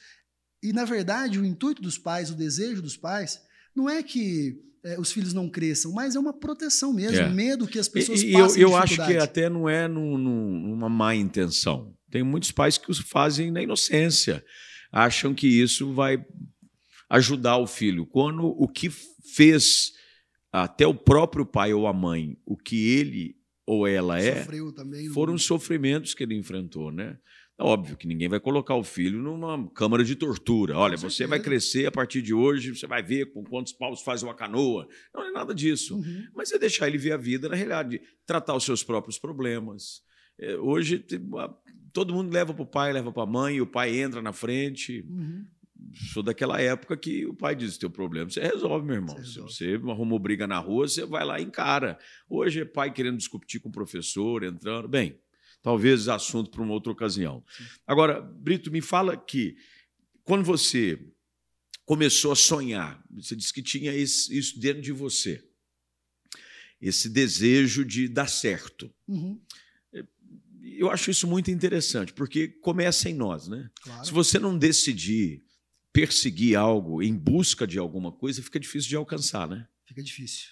e 0.64 0.72
na 0.72 0.86
verdade 0.86 1.40
o 1.40 1.46
intuito 1.46 1.82
dos 1.82 1.98
pais, 1.98 2.30
o 2.30 2.36
desejo 2.36 2.82
dos 2.82 2.96
pais, 2.96 3.42
não 3.76 3.90
é 3.90 4.02
que 4.02 4.62
é, 4.88 5.00
os 5.00 5.12
filhos 5.12 5.34
não 5.34 5.50
cresçam, 5.50 5.92
mas 5.92 6.16
é 6.16 6.20
uma 6.20 6.34
proteção 6.34 6.94
mesmo, 6.94 7.18
é. 7.18 7.30
medo 7.30 7.68
que 7.68 7.78
as 7.78 7.88
pessoas 7.88 8.22
e, 8.22 8.32
passem 8.32 8.62
eu, 8.62 8.70
eu 8.70 8.76
acho 8.78 9.06
que 9.06 9.18
até 9.18 9.50
não 9.50 9.68
é 9.68 9.88
num, 9.88 10.18
numa 10.18 10.90
má 10.90 11.14
intenção. 11.14 11.94
Tem 12.10 12.24
muitos 12.24 12.52
pais 12.52 12.78
que 12.78 12.90
os 12.90 13.00
fazem 13.00 13.52
na 13.52 13.62
inocência, 13.62 14.44
acham 14.92 15.34
que 15.34 15.48
isso 15.48 15.94
vai 15.94 16.26
ajudar 17.10 17.58
o 17.58 17.68
filho. 17.68 18.06
Quando 18.06 18.46
o 18.46 18.68
que 18.68 18.90
fez 18.90 19.92
até 20.52 20.88
o 20.88 20.94
próprio 20.94 21.46
pai 21.46 21.74
ou 21.74 21.86
a 21.86 21.94
mãe, 21.94 22.38
o 22.46 22.56
que 22.56 22.90
ele 22.90 23.36
ou 23.66 23.86
ela 23.86 24.18
é, 24.18 24.46
também, 24.74 25.10
foram 25.10 25.34
os 25.34 25.44
sofrimentos 25.44 26.14
que 26.14 26.24
ele 26.24 26.36
enfrentou, 26.36 26.90
né? 26.90 27.18
É 27.60 27.64
óbvio 27.64 27.98
que 27.98 28.08
ninguém 28.08 28.30
vai 28.30 28.40
colocar 28.40 28.76
o 28.76 28.84
filho 28.84 29.20
numa 29.20 29.68
câmara 29.72 30.04
de 30.04 30.16
tortura. 30.16 30.78
Olha, 30.78 30.96
você 30.96 31.26
vai 31.26 31.40
crescer 31.40 31.88
a 31.88 31.92
partir 31.92 32.22
de 32.22 32.32
hoje, 32.32 32.76
você 32.76 32.86
vai 32.86 33.02
ver 33.02 33.34
com 33.34 33.44
quantos 33.44 33.74
paus 33.74 34.02
faz 34.04 34.22
uma 34.22 34.36
canoa. 34.36 34.88
Não 35.14 35.26
é 35.26 35.32
nada 35.32 35.56
disso. 35.56 35.96
Uhum. 35.96 36.28
Mas 36.36 36.52
é 36.52 36.60
deixar 36.60 36.88
ele 36.88 37.00
ver 37.00 37.14
a 37.14 37.18
vida 37.18 37.50
na 37.50 37.56
realidade, 37.56 38.00
tratar 38.28 38.56
os 38.56 38.64
seus 38.64 38.84
próprios 38.84 39.18
problemas. 39.18 40.04
É, 40.40 40.56
hoje, 40.58 41.04
todo 41.92 42.14
mundo 42.14 42.32
leva 42.32 42.54
para 42.54 42.62
o 42.62 42.68
pai, 42.68 42.94
leva 42.94 43.12
para 43.12 43.24
a 43.24 43.28
mãe, 43.28 43.56
e 43.56 43.62
o 43.62 43.66
pai 43.66 44.00
entra 44.00 44.22
na 44.22 44.32
frente. 44.34 45.04
Uhum. 45.10 45.44
Sou 46.14 46.22
daquela 46.22 46.62
época 46.62 46.96
que 46.96 47.26
o 47.26 47.34
pai 47.34 47.56
diz: 47.56 47.76
teu 47.78 47.90
problema, 47.90 48.30
você 48.30 48.42
resolve, 48.42 48.86
meu 48.86 48.96
irmão. 48.96 49.16
Você 49.16 49.32
Se 49.32 49.40
você 49.40 49.82
arrumou 49.90 50.20
briga 50.20 50.46
na 50.46 50.60
rua, 50.60 50.88
você 50.88 51.06
vai 51.06 51.26
lá 51.26 51.40
e 51.40 51.44
encara. 51.44 51.98
Hoje 52.30 52.62
é 52.62 52.66
pai 52.66 52.94
querendo 52.94 53.18
discutir 53.18 53.60
com 53.60 53.70
o 53.70 53.72
professor, 53.72 54.44
entrando. 54.44 54.88
Bem, 54.88 55.20
Talvez 55.62 56.08
assunto 56.08 56.50
para 56.50 56.62
uma 56.62 56.74
outra 56.74 56.92
ocasião. 56.92 57.44
Agora, 57.86 58.22
Brito, 58.22 58.72
me 58.72 58.82
fala 58.82 59.18
que 59.18 59.58
quando 60.24 60.44
você 60.44 61.00
começou 61.86 62.32
a 62.32 62.36
sonhar, 62.36 63.04
você 63.10 63.36
disse 63.36 63.54
que 63.54 63.64
tinha 63.64 63.94
isso 63.96 64.60
dentro 64.60 64.82
de 64.82 64.92
você, 64.92 65.44
esse 66.82 67.10
desejo 67.10 67.84
de 67.84 68.08
dar 68.08 68.28
certo. 68.28 68.94
Uhum. 69.08 69.42
Eu 70.62 70.92
acho 70.92 71.10
isso 71.10 71.26
muito 71.26 71.50
interessante, 71.50 72.14
porque 72.14 72.48
começa 72.48 73.10
em 73.10 73.14
nós, 73.14 73.48
né? 73.48 73.70
Claro. 73.82 74.06
Se 74.06 74.12
você 74.12 74.38
não 74.38 74.58
decidir 74.58 75.44
perseguir 75.92 76.56
algo 76.56 77.02
em 77.02 77.18
busca 77.18 77.66
de 77.66 77.80
alguma 77.80 78.12
coisa, 78.12 78.44
fica 78.44 78.60
difícil 78.60 78.90
de 78.90 78.96
alcançar, 78.96 79.48
né? 79.48 79.68
Fica 79.86 80.04
difícil. 80.04 80.50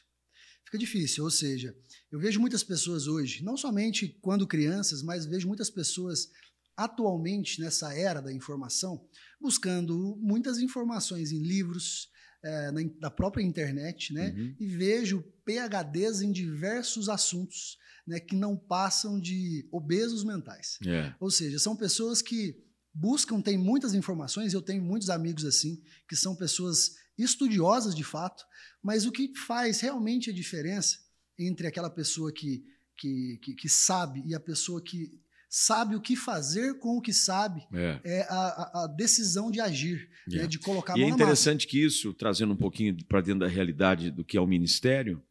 Fica 0.64 0.78
difícil, 0.78 1.24
ou 1.24 1.30
seja, 1.30 1.76
eu 2.12 2.20
vejo 2.20 2.40
muitas 2.40 2.64
pessoas 2.64 3.08
hoje, 3.08 3.44
não 3.44 3.58
somente 3.58 4.08
quando 4.22 4.48
crianças, 4.48 5.02
mas 5.02 5.26
vejo 5.26 5.48
muitas 5.48 5.70
pessoas 5.70 6.30
atualmente 6.78 7.62
nessa 7.62 7.94
era 7.94 8.22
da 8.22 8.34
informação, 8.34 9.08
buscando 9.40 10.18
muitas 10.20 10.60
informações 10.60 11.32
em 11.32 11.42
livros, 11.42 12.10
é, 12.44 12.72
na, 12.72 12.82
na, 13.00 13.10
própria 13.10 13.44
internet, 13.44 14.14
né? 14.14 14.34
Uhum. 14.36 14.56
E 14.60 14.68
vejo 14.68 15.24
PHDs 15.46 16.22
em 16.22 16.32
diversos 16.32 17.10
assuntos, 17.10 17.78
né? 18.06 18.20
Que 18.20 18.36
não 18.36 18.58
passam 18.58 19.20
de 19.20 19.68
obesos 19.72 20.24
mentais. 20.24 20.78
Yeah. 20.84 21.10
É. 21.10 21.16
Ou 21.20 21.32
seja, 21.32 21.58
são 21.58 21.76
pessoas 21.76 22.22
que 22.22 22.62
buscam, 22.94 23.42
têm 23.42 23.58
muitas 23.58 23.94
informações, 23.94 24.54
eu 24.54 24.62
tenho 24.62 24.84
muitos 24.84 25.10
amigos 25.10 25.44
assim, 25.44 25.82
que 26.08 26.16
são 26.16 26.36
pessoas 26.36 26.92
estudiosas 27.18 27.96
de 27.96 28.04
fato, 28.04 28.44
mas 28.82 29.06
o 29.06 29.12
que 29.12 29.34
faz 29.36 29.80
realmente 29.80 30.30
a 30.30 30.34
diferença 30.34 31.05
entre 31.38 31.68
aquela 31.68 31.90
pessoa 31.90 32.32
que, 32.32 32.64
que, 32.98 33.40
que, 33.42 33.54
que 33.54 33.70
sabe 33.70 34.24
e 34.26 34.34
a 34.36 34.40
pessoa 34.40 34.82
que 34.82 35.20
sabe 35.50 35.96
o 35.96 36.02
que 36.02 36.16
fazer 36.16 36.80
com 36.80 36.98
o 36.98 37.02
que 37.02 37.14
sabe 37.14 37.66
é, 37.74 38.02
é 38.04 38.22
a, 38.30 38.84
a, 38.84 38.88
decisão 38.88 39.50
de 39.50 39.62
agir, 39.62 40.10
né, 40.28 40.44
é. 40.44 40.48
de 40.48 40.60
colocar 40.60 40.94
a 40.94 40.98
mão 40.98 41.08
E 41.08 41.10
é 41.10 41.14
interessante 41.14 41.66
que 41.66 41.82
isso, 41.82 42.14
trazendo 42.14 42.54
um 42.54 42.58
pouquinho 42.58 42.98
para 43.06 43.22
dentro 43.22 43.40
da 43.42 43.48
realidade 43.48 44.12
do 44.12 44.24
que 44.24 44.36
é 44.36 44.42
o 44.42 44.48
ministério, 44.48 45.24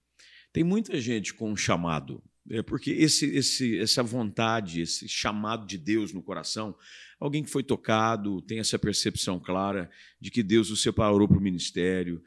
tem 0.53 0.65
muita 0.65 0.99
gente 1.01 1.35
com 1.35 1.51
um 1.51 1.57
chamado, 1.57 2.23
é 2.49 2.63
porque 2.63 2.91
esse, 2.91 3.27
esse, 3.27 3.79
essa 3.79 4.03
vontade, 4.03 4.81
esse 4.81 5.09
chamado 5.09 5.67
de 5.67 5.77
Deus 5.77 6.13
no 6.13 6.23
coração, 6.23 6.75
alguém 7.19 7.43
que 7.43 7.51
foi 7.51 7.63
tocado, 7.63 8.41
tem 8.43 8.59
essa 8.61 8.79
percepção 8.79 9.41
clara 9.41 9.91
de 10.21 10.31
que 10.31 10.43
Deus 10.43 10.71
o 10.71 10.77
separou 10.77 11.27
para 11.27 11.39
o 11.39 11.43
ministério, 11.43 12.23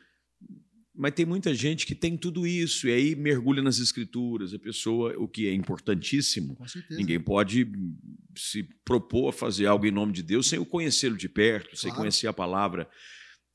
mas 0.97 1.13
tem 1.13 1.25
muita 1.25 1.53
gente 1.53 1.85
que 1.85 1.93
tem 1.93 2.17
tudo 2.17 2.47
isso, 2.47 2.87
e 2.87 2.91
aí 2.91 3.15
mergulha 3.15 3.61
nas 3.61 3.77
escrituras, 3.77 4.53
a 4.53 4.59
pessoa, 4.59 5.13
o 5.17 5.27
que 5.27 5.47
é 5.47 5.53
importantíssimo. 5.53 6.57
Ninguém 6.89 7.19
pode 7.19 7.71
se 8.35 8.63
propor 8.83 9.29
a 9.29 9.33
fazer 9.33 9.67
algo 9.67 9.85
em 9.85 9.91
nome 9.91 10.11
de 10.11 10.23
Deus 10.23 10.47
sem 10.47 10.57
o 10.57 10.65
conhecê-lo 10.65 11.15
de 11.15 11.29
perto, 11.29 11.65
claro. 11.65 11.77
sem 11.77 11.93
conhecer 11.93 12.27
a 12.27 12.33
palavra. 12.33 12.89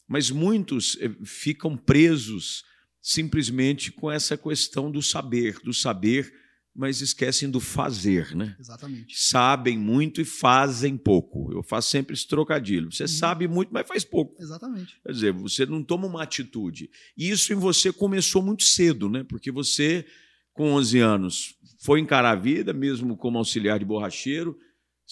Mas 0.09 0.31
muitos 0.31 0.97
eh, 1.01 1.11
ficam 1.25 1.77
presos 1.77 2.63
simplesmente 3.01 3.91
com 3.91 4.11
essa 4.11 4.37
questão 4.37 4.91
do 4.91 5.03
saber, 5.03 5.59
do 5.65 5.75
saber 5.75 6.33
mas 6.75 7.01
esquecem 7.03 7.51
do 7.51 7.61
fazer, 7.61 8.35
né? 8.35 8.57
Exatamente. 8.59 9.15
Sabem 9.19 9.79
muito 9.79 10.21
e 10.21 10.25
fazem 10.25 10.97
pouco. 10.97 11.53
Eu 11.53 11.63
faço 11.63 11.91
sempre 11.91 12.15
esse 12.15 12.27
trocadilho. 12.27 12.91
Você 12.91 13.03
uhum. 13.03 13.09
sabe 13.09 13.47
muito, 13.47 13.73
mas 13.73 13.87
faz 13.87 14.05
pouco. 14.05 14.43
Exatamente. 14.43 14.99
Quer 15.03 15.13
dizer, 15.13 15.33
você 15.33 15.67
não 15.67 15.83
toma 15.83 16.07
uma 16.07 16.23
atitude. 16.23 16.91
E 17.17 17.29
isso 17.29 17.53
em 17.53 17.57
você 17.57 17.93
começou 17.93 18.43
muito 18.43 18.65
cedo, 18.65 19.09
né? 19.09 19.23
Porque 19.23 19.51
você, 19.51 20.07
com 20.55 20.73
11 20.73 20.99
anos, 21.01 21.55
foi 21.79 22.01
encarar 22.01 22.31
a 22.31 22.37
vida, 22.37 22.73
mesmo 22.73 23.17
como 23.17 23.37
auxiliar 23.37 23.79
de 23.79 23.85
borracheiro, 23.85 24.59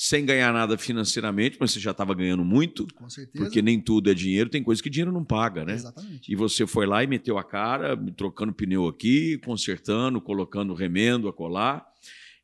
sem 0.02 0.24
ganhar 0.24 0.50
nada 0.50 0.78
financeiramente, 0.78 1.58
mas 1.60 1.72
você 1.72 1.78
já 1.78 1.90
estava 1.90 2.14
ganhando 2.14 2.42
muito. 2.42 2.86
Com 2.94 3.10
certeza. 3.10 3.44
Porque 3.44 3.60
nem 3.60 3.78
tudo 3.78 4.10
é 4.10 4.14
dinheiro, 4.14 4.48
tem 4.48 4.62
coisa 4.62 4.82
que 4.82 4.88
dinheiro 4.88 5.12
não 5.12 5.22
paga, 5.22 5.62
né? 5.62 5.74
Exatamente. 5.74 6.32
E 6.32 6.34
você 6.34 6.66
foi 6.66 6.86
lá 6.86 7.04
e 7.04 7.06
meteu 7.06 7.36
a 7.36 7.44
cara, 7.44 7.94
trocando 8.16 8.50
pneu 8.50 8.88
aqui, 8.88 9.36
consertando, 9.44 10.18
colocando 10.18 10.72
remendo 10.72 11.28
a 11.28 11.34
colar. 11.34 11.86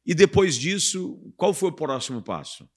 E 0.05 0.15
depois 0.15 0.55
disso, 0.55 1.19
qual 1.35 1.55
foi 1.55 1.71
o 1.71 1.73
próximo 1.73 2.21
passo? 2.21 2.69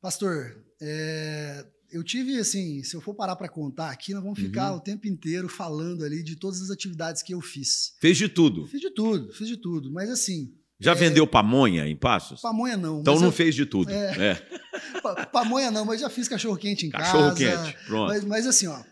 Pastor, 0.00 0.64
é, 0.80 1.66
eu 1.90 2.04
tive 2.04 2.38
assim, 2.38 2.84
se 2.84 2.94
eu 2.94 3.00
for 3.00 3.14
parar 3.16 3.34
para 3.34 3.48
contar 3.48 3.90
aqui, 3.90 4.14
nós 4.14 4.22
vamos 4.22 4.38
ficar 4.38 4.70
uhum. 4.70 4.76
o 4.76 4.80
tempo 4.80 5.08
inteiro 5.08 5.48
falando 5.48 6.04
ali 6.04 6.22
de 6.22 6.36
todas 6.36 6.62
as 6.62 6.70
atividades 6.70 7.20
que 7.20 7.34
eu 7.34 7.40
fiz. 7.40 7.96
Fez 8.00 8.16
de 8.16 8.28
tudo? 8.28 8.64
Fiz 8.68 8.80
de 8.80 8.90
tudo, 8.90 9.32
fiz 9.32 9.48
de 9.48 9.56
tudo. 9.56 9.90
Mas 9.90 10.08
assim, 10.08 10.54
já 10.82 10.94
vendeu 10.94 11.26
pamonha 11.26 11.86
em 11.86 11.96
Passos? 11.96 12.40
Pamonha 12.40 12.76
não. 12.76 13.00
Então 13.00 13.18
não 13.18 13.26
eu... 13.26 13.32
fez 13.32 13.54
de 13.54 13.66
tudo. 13.66 13.90
É... 13.90 14.40
É. 15.04 15.26
pamonha 15.26 15.70
não, 15.70 15.84
mas 15.84 16.00
já 16.00 16.08
fiz 16.08 16.28
cachorro-quente 16.28 16.86
em 16.86 16.90
cachorro 16.90 17.34
casa. 17.34 17.44
Cachorro-quente, 17.44 17.86
pronto. 17.86 18.08
Mas, 18.08 18.24
mas, 18.24 18.46
assim, 18.46 18.66
ó, 18.66 18.82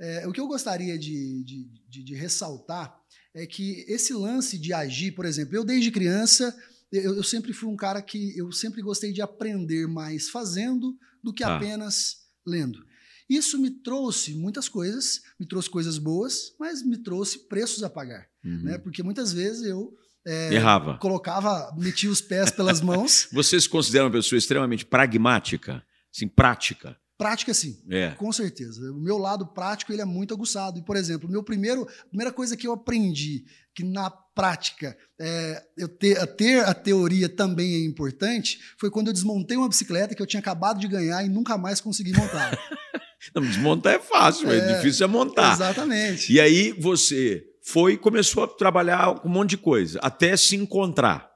é, 0.00 0.26
o 0.26 0.32
que 0.32 0.40
eu 0.40 0.46
gostaria 0.46 0.98
de, 0.98 1.42
de, 1.44 1.68
de, 1.88 2.02
de, 2.02 2.14
ressaltar 2.14 2.96
é 3.34 3.46
que 3.46 3.84
esse 3.88 4.12
lance 4.14 4.58
de 4.58 4.72
agir, 4.72 5.12
por 5.12 5.26
exemplo, 5.26 5.54
eu 5.54 5.64
desde 5.64 5.90
criança, 5.90 6.56
eu, 6.90 7.16
eu, 7.16 7.22
sempre 7.22 7.52
fui 7.52 7.68
um 7.68 7.76
cara 7.76 8.00
que 8.00 8.36
eu 8.38 8.50
sempre 8.52 8.80
gostei 8.80 9.12
de 9.12 9.20
aprender 9.20 9.86
mais 9.86 10.30
fazendo 10.30 10.96
do 11.22 11.32
que 11.32 11.44
ah. 11.44 11.56
apenas 11.56 12.28
lendo. 12.46 12.86
Isso 13.28 13.58
me 13.58 13.70
trouxe 13.70 14.32
muitas 14.34 14.68
coisas, 14.68 15.20
me 15.38 15.46
trouxe 15.46 15.68
coisas 15.68 15.98
boas, 15.98 16.54
mas 16.58 16.82
me 16.82 16.96
trouxe 16.96 17.40
preços 17.46 17.82
a 17.82 17.90
pagar. 17.90 18.26
Uhum. 18.42 18.62
Né? 18.62 18.78
Porque 18.78 19.02
muitas 19.02 19.32
vezes 19.32 19.64
eu 19.64 19.94
é, 20.28 20.54
Errava. 20.54 20.98
Colocava, 20.98 21.74
metia 21.76 22.10
os 22.10 22.20
pés 22.20 22.50
pelas 22.50 22.82
mãos. 22.82 23.28
Você 23.32 23.58
se 23.58 23.68
considera 23.68 24.04
uma 24.04 24.10
pessoa 24.10 24.38
extremamente 24.38 24.84
pragmática? 24.84 25.82
Assim, 26.14 26.28
prática? 26.28 26.94
Prática, 27.16 27.54
sim. 27.54 27.82
É. 27.90 28.10
Com 28.10 28.30
certeza. 28.30 28.92
O 28.92 29.00
meu 29.00 29.16
lado 29.16 29.46
prático 29.46 29.90
ele 29.90 30.02
é 30.02 30.04
muito 30.04 30.34
aguçado. 30.34 30.78
E, 30.78 30.82
por 30.82 30.96
exemplo, 30.96 31.30
meu 31.30 31.42
primeiro, 31.42 31.82
a 31.82 32.08
primeira 32.08 32.30
coisa 32.30 32.56
que 32.58 32.66
eu 32.66 32.72
aprendi, 32.72 33.44
que 33.74 33.82
na 33.82 34.10
prática 34.10 34.96
é, 35.18 35.62
eu 35.76 35.88
ter, 35.88 36.18
a 36.18 36.26
ter 36.26 36.64
a 36.64 36.74
teoria 36.74 37.28
também 37.28 37.74
é 37.74 37.84
importante, 37.86 38.60
foi 38.78 38.90
quando 38.90 39.08
eu 39.08 39.12
desmontei 39.14 39.56
uma 39.56 39.68
bicicleta 39.68 40.14
que 40.14 40.20
eu 40.20 40.26
tinha 40.26 40.40
acabado 40.40 40.78
de 40.78 40.86
ganhar 40.86 41.24
e 41.24 41.28
nunca 41.28 41.56
mais 41.56 41.80
consegui 41.80 42.12
montar. 42.12 42.56
Não, 43.34 43.42
desmontar 43.42 43.94
é 43.94 43.98
fácil, 43.98 44.50
é, 44.50 44.58
é 44.58 44.76
difícil 44.76 45.04
é 45.04 45.08
montar. 45.08 45.54
Exatamente. 45.54 46.32
E 46.32 46.40
aí 46.40 46.72
você 46.72 47.44
foi 47.68 47.92
e 47.92 47.98
começou 47.98 48.44
a 48.44 48.48
trabalhar 48.48 49.20
com 49.20 49.28
um 49.28 49.32
monte 49.32 49.50
de 49.50 49.58
coisa, 49.58 49.98
até 50.02 50.36
se 50.36 50.56
encontrar. 50.56 51.30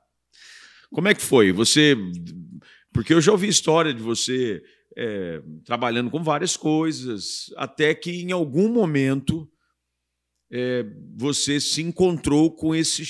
Como 0.91 1.09
é 1.09 1.15
que 1.15 1.23
foi? 1.23 1.53
Você. 1.53 1.97
Porque 2.93 3.12
eu 3.12 3.21
já 3.21 3.33
ouvi 3.33 3.49
história 3.49 3.93
de 3.93 4.03
você 4.03 4.62
é, 4.97 5.43
trabalhando 5.65 6.11
com 6.11 6.23
várias 6.23 6.57
coisas, 6.57 7.47
até 7.57 7.95
que 7.95 8.11
em 8.23 8.33
algum 8.33 8.69
momento 8.71 9.49
é, 10.51 10.85
você 11.17 11.61
se 11.61 11.83
encontrou 11.83 12.55
com 12.55 12.75
esse 12.75 13.03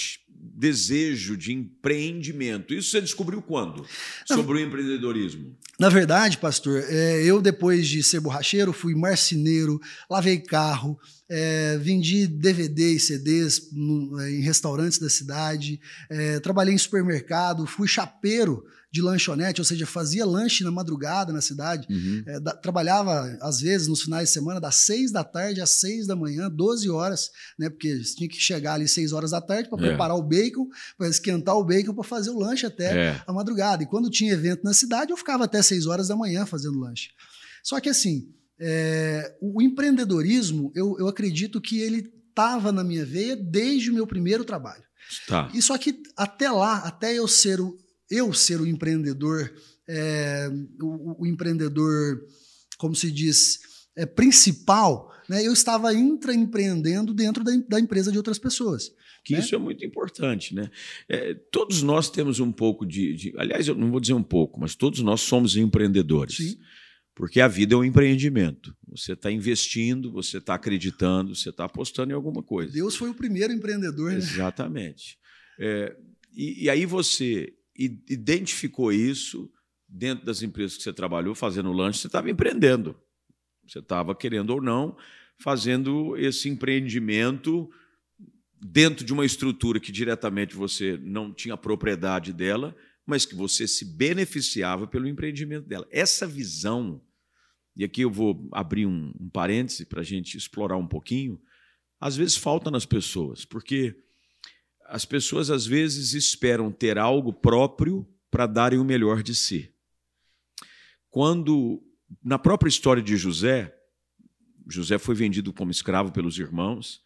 desejo 0.62 1.36
de 1.36 1.52
empreendimento. 1.52 2.72
Isso 2.72 2.90
você 2.90 3.00
descobriu 3.00 3.42
quando? 3.42 3.84
Sobre 4.24 4.58
o 4.58 4.60
empreendedorismo? 4.60 5.56
Na 5.76 5.88
verdade, 5.88 6.38
pastor, 6.38 6.84
é, 6.88 7.20
eu 7.24 7.42
depois 7.42 7.88
de 7.88 8.00
ser 8.00 8.20
borracheiro, 8.20 8.72
fui 8.72 8.94
marceneiro, 8.94 9.80
lavei 10.08 10.38
carro, 10.38 10.96
é, 11.28 11.76
vendi 11.78 12.28
DVD 12.28 12.92
e 12.92 13.00
CDs 13.00 13.70
no, 13.72 14.20
é, 14.20 14.30
em 14.30 14.40
restaurantes 14.42 15.00
da 15.00 15.10
cidade, 15.10 15.80
é, 16.08 16.38
trabalhei 16.38 16.72
em 16.72 16.78
supermercado, 16.78 17.66
fui 17.66 17.88
chapeiro 17.88 18.64
de 18.92 19.00
lanchonete, 19.00 19.58
ou 19.58 19.64
seja, 19.64 19.86
fazia 19.86 20.26
lanche 20.26 20.62
na 20.62 20.70
madrugada 20.70 21.32
na 21.32 21.40
cidade. 21.40 21.86
Uhum. 21.90 22.22
É, 22.26 22.38
da, 22.38 22.54
trabalhava, 22.54 23.38
às 23.40 23.58
vezes, 23.58 23.88
nos 23.88 24.02
finais 24.02 24.28
de 24.28 24.34
semana, 24.34 24.60
das 24.60 24.76
seis 24.76 25.10
da 25.10 25.24
tarde 25.24 25.62
às 25.62 25.70
seis 25.70 26.06
da 26.06 26.14
manhã, 26.14 26.50
12 26.50 26.90
horas, 26.90 27.30
né? 27.58 27.70
Porque 27.70 27.98
tinha 28.14 28.28
que 28.28 28.36
chegar 28.36 28.74
ali 28.74 28.86
seis 28.86 29.12
horas 29.12 29.30
da 29.30 29.40
tarde 29.40 29.70
para 29.70 29.82
é. 29.82 29.88
preparar 29.88 30.14
o 30.14 30.22
bacon, 30.22 30.68
para 30.98 31.08
esquentar 31.08 31.56
o 31.56 31.64
bacon 31.64 31.94
para 31.94 32.04
fazer 32.04 32.30
o 32.30 32.38
lanche 32.38 32.66
até 32.66 33.08
é. 33.08 33.22
a 33.26 33.32
madrugada. 33.32 33.82
E 33.82 33.86
quando 33.86 34.10
tinha 34.10 34.34
evento 34.34 34.62
na 34.62 34.74
cidade, 34.74 35.10
eu 35.10 35.16
ficava 35.16 35.44
até 35.44 35.62
seis 35.62 35.86
horas 35.86 36.08
da 36.08 36.16
manhã 36.16 36.44
fazendo 36.44 36.78
lanche. 36.78 37.08
Só 37.64 37.80
que 37.80 37.88
assim, 37.88 38.28
é, 38.60 39.34
o 39.40 39.62
empreendedorismo, 39.62 40.70
eu, 40.74 40.96
eu 40.98 41.08
acredito 41.08 41.62
que 41.62 41.80
ele 41.80 42.12
estava 42.28 42.70
na 42.70 42.84
minha 42.84 43.06
veia 43.06 43.36
desde 43.36 43.90
o 43.90 43.94
meu 43.94 44.06
primeiro 44.06 44.44
trabalho. 44.44 44.84
Tá. 45.26 45.50
E 45.54 45.62
só 45.62 45.78
que 45.78 46.02
até 46.14 46.50
lá, 46.50 46.78
até 46.78 47.14
eu 47.14 47.26
ser 47.26 47.60
o, 47.60 47.76
eu 48.12 48.32
ser 48.32 48.60
o 48.60 48.66
empreendedor 48.66 49.52
é, 49.88 50.48
o, 50.80 51.22
o, 51.22 51.26
empreendedor, 51.26 52.24
como 52.78 52.94
se 52.94 53.10
diz, 53.10 53.60
é, 53.96 54.06
principal, 54.06 55.12
né, 55.28 55.46
eu 55.46 55.52
estava 55.52 55.92
intraempreendendo 55.92 57.12
dentro 57.12 57.44
da, 57.44 57.52
da 57.68 57.80
empresa 57.80 58.10
de 58.10 58.18
outras 58.18 58.38
pessoas. 58.38 58.92
Que 59.24 59.34
né? 59.34 59.40
isso 59.40 59.54
é 59.54 59.58
muito 59.58 59.84
importante, 59.84 60.52
né? 60.52 60.68
É, 61.08 61.34
todos 61.52 61.82
nós 61.82 62.10
temos 62.10 62.40
um 62.40 62.50
pouco 62.50 62.84
de, 62.84 63.14
de, 63.14 63.34
Aliás, 63.36 63.68
eu 63.68 63.74
não 63.74 63.90
vou 63.90 64.00
dizer 64.00 64.14
um 64.14 64.22
pouco, 64.22 64.58
mas 64.58 64.74
todos 64.74 65.00
nós 65.00 65.20
somos 65.20 65.56
empreendedores. 65.56 66.36
Sim. 66.36 66.58
Porque 67.14 67.40
a 67.40 67.46
vida 67.46 67.74
é 67.74 67.76
um 67.76 67.84
empreendimento. 67.84 68.74
Você 68.88 69.12
está 69.12 69.30
investindo, 69.30 70.10
você 70.10 70.38
está 70.38 70.54
acreditando, 70.54 71.36
você 71.36 71.50
está 71.50 71.66
apostando 71.66 72.10
em 72.10 72.14
alguma 72.14 72.42
coisa. 72.42 72.72
Deus 72.72 72.96
foi 72.96 73.10
o 73.10 73.14
primeiro 73.14 73.52
empreendedor, 73.52 74.10
né? 74.10 74.16
Exatamente. 74.16 75.18
É, 75.60 75.94
e, 76.34 76.64
e, 76.64 76.70
aí 76.70 76.86
você 76.86 77.52
identificou 77.76 78.92
isso 78.92 79.50
dentro 79.88 80.24
das 80.24 80.42
empresas 80.42 80.76
que 80.76 80.82
você 80.82 80.92
trabalhou, 80.92 81.34
fazendo 81.34 81.72
lanche, 81.72 82.00
você 82.00 82.06
estava 82.06 82.30
empreendendo. 82.30 82.96
Você 83.66 83.78
estava, 83.78 84.14
querendo 84.14 84.50
ou 84.50 84.60
não, 84.60 84.96
fazendo 85.38 86.16
esse 86.16 86.48
empreendimento 86.48 87.70
dentro 88.60 89.04
de 89.04 89.12
uma 89.12 89.24
estrutura 89.24 89.80
que 89.80 89.90
diretamente 89.90 90.54
você 90.54 90.98
não 91.02 91.32
tinha 91.32 91.56
propriedade 91.56 92.32
dela, 92.32 92.74
mas 93.04 93.26
que 93.26 93.34
você 93.34 93.66
se 93.66 93.84
beneficiava 93.84 94.86
pelo 94.86 95.08
empreendimento 95.08 95.66
dela. 95.66 95.86
Essa 95.90 96.26
visão, 96.26 97.02
e 97.76 97.84
aqui 97.84 98.02
eu 98.02 98.10
vou 98.10 98.48
abrir 98.52 98.86
um, 98.86 99.12
um 99.18 99.28
parêntese 99.28 99.84
para 99.84 100.00
a 100.00 100.04
gente 100.04 100.36
explorar 100.36 100.76
um 100.76 100.86
pouquinho, 100.86 101.40
às 102.00 102.16
vezes 102.16 102.36
falta 102.36 102.70
nas 102.70 102.86
pessoas, 102.86 103.44
porque 103.44 103.96
as 104.86 105.04
pessoas 105.04 105.50
às 105.50 105.66
vezes 105.66 106.14
esperam 106.14 106.70
ter 106.70 106.98
algo 106.98 107.32
próprio 107.32 108.06
para 108.30 108.46
darem 108.46 108.78
o 108.78 108.84
melhor 108.84 109.22
de 109.22 109.34
si. 109.34 109.70
Quando, 111.10 111.82
na 112.22 112.38
própria 112.38 112.68
história 112.68 113.02
de 113.02 113.16
José, 113.16 113.74
José 114.68 114.98
foi 114.98 115.14
vendido 115.14 115.52
como 115.52 115.70
escravo 115.70 116.12
pelos 116.12 116.38
irmãos, 116.38 117.02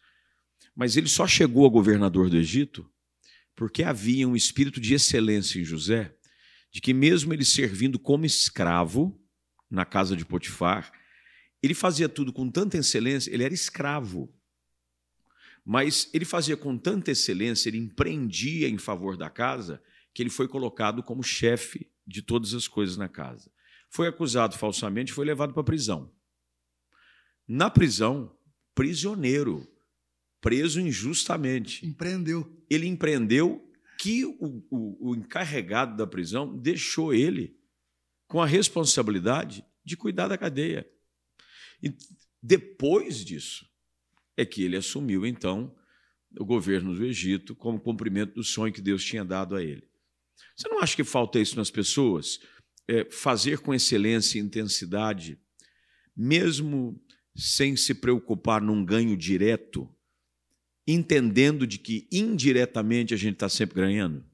mas 0.75 0.95
ele 0.95 1.07
só 1.07 1.27
chegou 1.27 1.65
a 1.65 1.69
governador 1.69 2.29
do 2.29 2.37
Egito 2.37 2.89
porque 3.57 3.81
havia 3.81 4.27
um 4.27 4.35
espírito 4.35 4.79
de 4.79 4.93
excelência 4.93 5.59
em 5.59 5.63
José, 5.63 6.15
de 6.71 6.79
que 6.79 6.93
mesmo 6.93 7.33
ele 7.33 7.43
servindo 7.43 7.97
como 7.97 8.23
escravo 8.23 9.19
na 9.67 9.83
casa 9.83 10.15
de 10.15 10.23
Potifar, 10.23 10.91
ele 11.61 11.73
fazia 11.73 12.07
tudo 12.07 12.31
com 12.31 12.49
tanta 12.51 12.77
excelência, 12.77 13.33
ele 13.33 13.43
era 13.43 13.53
escravo. 13.53 14.31
Mas 15.69 16.09
ele 16.13 16.23
fazia 16.23 16.55
com 16.55 16.77
tanta 16.77 17.11
excelência, 17.11 17.67
ele 17.67 17.77
empreendia 17.77 18.69
em 18.69 18.77
favor 18.77 19.17
da 19.17 19.29
casa, 19.29 19.83
que 20.13 20.23
ele 20.23 20.29
foi 20.29 20.47
colocado 20.47 21.03
como 21.03 21.21
chefe 21.21 21.91
de 22.07 22.21
todas 22.21 22.53
as 22.53 22.69
coisas 22.69 22.95
na 22.95 23.09
casa. 23.09 23.51
Foi 23.89 24.07
acusado 24.07 24.57
falsamente 24.57 25.11
e 25.11 25.13
foi 25.13 25.25
levado 25.25 25.51
para 25.51 25.59
a 25.59 25.65
prisão. 25.65 26.09
Na 27.45 27.69
prisão, 27.69 28.33
prisioneiro, 28.73 29.67
preso 30.39 30.79
injustamente. 30.79 31.85
Empreendeu. 31.85 32.49
Ele 32.69 32.87
empreendeu 32.87 33.69
que 33.99 34.23
o, 34.23 34.65
o, 34.71 35.09
o 35.09 35.15
encarregado 35.17 35.97
da 35.97 36.07
prisão 36.07 36.57
deixou 36.57 37.13
ele 37.13 37.59
com 38.25 38.41
a 38.41 38.45
responsabilidade 38.45 39.65
de 39.83 39.97
cuidar 39.97 40.29
da 40.29 40.37
cadeia. 40.37 40.89
E 41.83 41.93
depois 42.41 43.25
disso 43.25 43.66
é 44.37 44.45
que 44.45 44.63
ele 44.63 44.77
assumiu, 44.77 45.25
então, 45.25 45.75
o 46.39 46.45
governo 46.45 46.95
do 46.95 47.03
Egito 47.03 47.55
como 47.55 47.79
cumprimento 47.79 48.35
do 48.35 48.43
sonho 48.43 48.71
que 48.71 48.81
Deus 48.81 49.03
tinha 49.03 49.25
dado 49.25 49.55
a 49.55 49.63
ele. 49.63 49.83
Você 50.55 50.69
não 50.69 50.79
acha 50.79 50.95
que 50.95 51.03
falta 51.03 51.39
isso 51.39 51.55
nas 51.55 51.71
pessoas? 51.71 52.39
É, 52.87 53.05
fazer 53.11 53.59
com 53.59 53.73
excelência 53.73 54.37
e 54.37 54.41
intensidade, 54.41 55.39
mesmo 56.15 57.01
sem 57.35 57.75
se 57.75 57.93
preocupar 57.93 58.61
num 58.61 58.83
ganho 58.83 59.17
direto, 59.17 59.89
entendendo 60.87 61.67
de 61.67 61.77
que 61.77 62.07
indiretamente 62.11 63.13
a 63.13 63.17
gente 63.17 63.33
está 63.33 63.49
sempre 63.49 63.81
ganhando? 63.81 64.25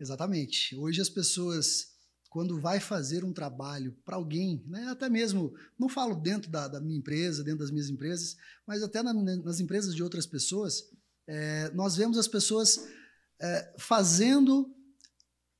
Exatamente. 0.00 0.76
Hoje 0.76 1.00
as 1.00 1.08
pessoas, 1.08 1.93
quando 2.34 2.60
vai 2.60 2.80
fazer 2.80 3.24
um 3.24 3.32
trabalho 3.32 3.96
para 4.04 4.16
alguém, 4.16 4.60
né, 4.66 4.88
até 4.88 5.08
mesmo, 5.08 5.54
não 5.78 5.88
falo 5.88 6.16
dentro 6.16 6.50
da, 6.50 6.66
da, 6.66 6.80
minha 6.80 6.98
empresa, 6.98 7.44
dentro 7.44 7.60
das 7.60 7.70
minhas 7.70 7.88
empresas, 7.88 8.36
mas 8.66 8.82
até 8.82 9.04
na, 9.04 9.14
nas 9.14 9.60
empresas 9.60 9.94
de 9.94 10.02
outras 10.02 10.26
pessoas, 10.26 10.90
é, 11.28 11.70
nós 11.74 11.94
vemos 11.94 12.18
as 12.18 12.26
pessoas 12.26 12.88
é, 13.40 13.72
fazendo, 13.78 14.68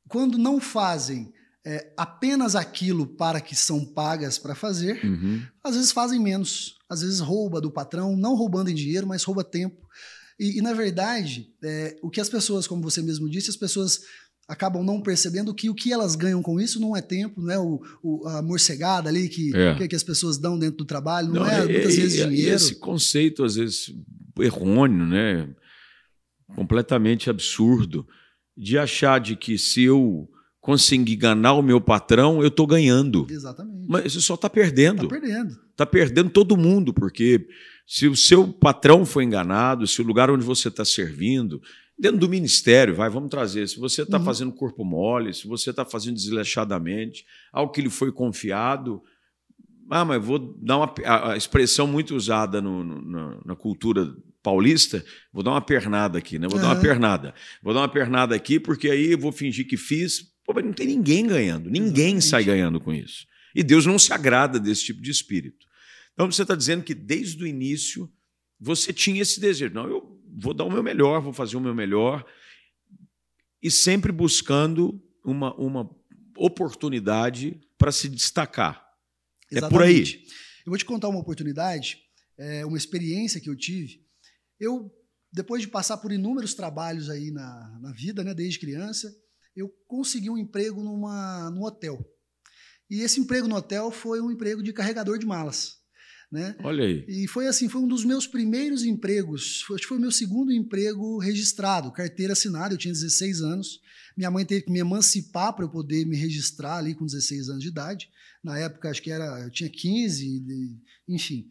quando 0.09 0.37
não 0.37 0.61
fazem 0.61 1.33
é, 1.65 1.95
apenas 1.97 2.57
aquilo 2.57 3.07
para 3.07 3.41
que 3.41 3.55
são 3.55 3.85
pagas 3.85 4.37
para 4.37 4.57
fazer, 4.57 5.01
uhum. 5.05 5.47
às 5.63 5.77
vezes 5.77 5.93
fazem 5.93 6.19
menos, 6.19 6.77
às 6.89 7.03
vezes 7.03 7.21
rouba 7.21 7.61
do 7.61 7.71
patrão, 7.71 8.17
não 8.17 8.35
roubando 8.35 8.69
em 8.69 8.75
dinheiro, 8.75 9.07
mas 9.07 9.23
rouba 9.23 9.45
tempo. 9.45 9.89
E, 10.41 10.59
e 10.59 10.61
na 10.61 10.73
verdade, 10.73 11.55
é, 11.63 11.97
o 12.03 12.11
que 12.11 12.21
as 12.21 12.29
pessoas, 12.29 12.67
como 12.67 12.83
você 12.83 13.01
mesmo 13.01 13.31
disse, 13.31 13.49
as 13.49 13.57
pessoas 13.57 14.01
acabam 14.49 14.85
não 14.85 15.01
percebendo 15.01 15.55
que 15.55 15.71
o 15.71 15.75
que 15.75 15.93
elas 15.93 16.15
ganham 16.15 16.43
com 16.43 16.61
isso 16.61 16.81
não 16.81 16.97
é 16.97 17.01
tempo, 17.01 17.41
não 17.41 17.51
é 17.51 17.59
o, 17.59 17.81
o 18.03 18.29
a 18.29 18.43
morcegada 18.43 19.09
ali 19.09 19.29
que, 19.29 19.55
é. 19.57 19.89
que, 19.89 19.97
as 19.97 20.03
pessoas 20.03 20.39
dão 20.39 20.59
dentro 20.59 20.79
do 20.79 20.85
trabalho, 20.85 21.29
não, 21.29 21.43
não 21.43 21.47
é, 21.47 21.61
é 21.61 21.65
muitas 21.65 21.97
vezes 21.97 22.13
dinheiro. 22.15 22.35
E 22.35 22.47
esse 22.47 22.77
conceito, 22.77 23.45
às 23.45 23.57
vezes, 23.57 23.93
errôneo, 24.39 25.07
né? 25.07 25.49
completamente 26.55 27.29
absurdo, 27.29 28.07
de 28.57 28.79
achar 28.79 29.19
de 29.19 29.37
que 29.37 29.59
se 29.59 29.83
eu 29.83 30.29
conseguir 30.61 31.15
enganar 31.15 31.55
o 31.55 31.63
meu 31.63 31.81
patrão, 31.81 32.41
eu 32.41 32.49
estou 32.49 32.67
ganhando. 32.67 33.27
Exatamente. 33.29 33.87
Mas 33.89 34.13
você 34.13 34.21
só 34.21 34.35
está 34.35 34.49
perdendo. 34.49 35.05
Está 35.05 35.21
perdendo. 35.21 35.59
Está 35.71 35.87
perdendo 35.87 36.31
todo 36.31 36.57
mundo, 36.57 36.95
porque 36.95 37.47
se 37.87 38.07
o 38.07 38.17
seu 38.17 38.49
patrão 38.49 39.05
foi 39.05 39.25
enganado, 39.25 39.87
se 39.87 40.01
o 40.01 40.05
lugar 40.05 40.31
onde 40.31 40.45
você 40.45 40.69
está 40.69 40.85
servindo, 40.85 41.61
dentro 41.99 42.19
do 42.19 42.29
ministério, 42.29 42.95
vai, 42.95 43.09
vamos 43.09 43.31
trazer, 43.31 43.69
se 43.69 43.79
você 43.79 44.03
está 44.03 44.19
uhum. 44.19 44.25
fazendo 44.25 44.53
corpo 44.53 44.85
mole, 44.85 45.33
se 45.33 45.47
você 45.47 45.71
está 45.71 45.85
fazendo 45.85 46.17
desleixadamente, 46.17 47.25
algo 47.53 47.73
que 47.73 47.81
lhe 47.81 47.91
foi 47.91 48.13
confiado, 48.13 49.03
ah, 49.91 50.05
mas 50.05 50.25
vou 50.25 50.39
dar 50.39 50.79
uma 50.79 50.95
a 51.05 51.37
expressão 51.37 51.87
muito 51.87 52.17
usada 52.17 52.61
no, 52.61 52.83
no, 52.83 53.03
na, 53.03 53.41
na, 53.45 53.57
cultura 53.57 54.15
paulista, 54.43 55.05
vou 55.33 55.43
dar 55.43 55.53
uma 55.53 55.61
pernada 55.61 56.19
aqui, 56.19 56.39
né? 56.39 56.49
Vou 56.49 56.57
uhum. 56.57 56.63
dar 56.63 56.75
uma 56.75 56.81
pernada. 56.81 57.35
Vou 57.63 57.75
dar 57.75 57.81
uma 57.81 57.89
pernada 57.89 58.35
aqui 58.35 58.59
porque 58.59 58.89
aí 58.91 59.13
eu 59.13 59.19
vou 59.19 59.31
fingir 59.31 59.67
que 59.67 59.77
fiz, 59.77 60.35
Pô, 60.45 60.53
mas 60.55 60.65
não 60.65 60.73
tem 60.73 60.87
ninguém 60.87 61.27
ganhando. 61.27 61.71
Ninguém 61.71 62.17
Exatamente. 62.17 62.25
sai 62.27 62.45
ganhando 62.45 62.81
com 62.81 62.93
isso. 62.93 63.27
E 63.55 63.63
Deus 63.63 63.87
não 63.87 63.99
se 63.99 64.13
agrada 64.13 64.61
desse 64.61 64.85
tipo 64.85 65.01
de 65.01 65.11
espírito. 65.11 65.67
Então 66.13 66.31
você 66.31 66.43
está 66.43 66.55
dizendo 66.55 66.83
que 66.83 66.95
desde 66.95 67.43
o 67.43 67.47
início 67.47 68.11
você 68.61 68.93
tinha 68.93 69.23
esse 69.23 69.41
desejo. 69.41 69.75
Não, 69.75 69.89
eu 69.89 70.21
vou 70.35 70.53
dar 70.53 70.65
o 70.65 70.71
meu 70.71 70.83
melhor, 70.83 71.21
vou 71.21 71.33
fazer 71.33 71.57
o 71.57 71.61
meu 71.61 71.75
melhor. 71.75 72.25
E 73.63 73.71
sempre 73.71 74.13
buscando 74.13 75.01
uma, 75.25 75.55
uma 75.55 75.91
oportunidade 76.37 77.61
para 77.79 77.93
se 77.93 78.09
destacar. 78.09 78.85
Exatamente. 79.51 79.75
É 79.75 79.79
por 79.79 79.83
aí. 79.83 80.25
Eu 80.67 80.71
vou 80.71 80.79
te 80.79 80.85
contar 80.85 81.09
uma 81.09 81.21
oportunidade, 81.21 81.99
é, 82.37 82.65
uma 82.67 82.77
experiência 82.77 83.41
que 83.41 83.49
eu 83.49 83.57
tive. 83.57 84.03
Eu, 84.59 84.91
depois 85.33 85.63
de 85.63 85.69
passar 85.69 85.99
por 85.99 86.13
inúmeros 86.13 86.55
trabalhos 86.55 87.09
aí 87.09 87.31
na, 87.31 87.79
na 87.81 87.93
vida, 87.93 88.25
né, 88.25 88.35
desde 88.35 88.59
criança, 88.59 89.15
eu 89.55 89.69
consegui 89.87 90.31
um 90.31 90.39
emprego 90.39 90.83
numa, 90.83 91.51
num 91.51 91.63
hotel. 91.63 91.99
E 92.91 93.01
esse 93.01 93.21
emprego 93.21 93.49
no 93.49 93.57
hotel 93.57 93.91
foi 93.91 94.21
um 94.21 94.31
emprego 94.31 94.63
de 94.63 94.73
carregador 94.73 95.19
de 95.19 95.27
malas. 95.27 95.84
Né? 96.35 96.57
Olha 96.65 96.85
aí. 96.85 97.05
E 97.07 97.29
foi 97.29 97.47
assim, 97.47 97.69
foi 97.69 97.81
um 97.81 97.87
dos 97.87 98.05
meus 98.05 98.27
primeiros 98.27 98.83
empregos, 98.83 99.61
foi, 99.61 99.77
acho 99.77 99.85
que 99.85 99.89
foi 99.89 99.99
o 99.99 100.01
meu 100.01 100.11
segundo 100.11 100.51
emprego 100.51 101.17
registrado, 101.19 101.93
carteira 101.93 102.33
assinada, 102.33 102.75
eu 102.75 102.79
tinha 102.79 102.93
16 102.93 103.41
anos. 103.41 103.81
Minha 104.17 104.33
mãe 104.33 104.45
teve 104.45 104.63
que 104.63 104.73
me 104.73 104.81
emancipar 104.81 105.53
para 105.53 105.65
eu 105.65 105.69
poder 105.69 106.05
me 106.05 106.17
registrar 106.17 106.79
ali 106.79 106.93
com 106.93 107.07
16 107.07 107.51
anos 107.51 107.63
de 107.63 107.69
idade. 107.69 108.11
Na 108.43 108.59
época, 108.59 108.91
acho 108.91 109.01
que 109.01 109.13
era, 109.13 109.45
eu 109.45 109.51
tinha 109.51 109.71
15, 109.71 110.43
enfim. 111.07 111.49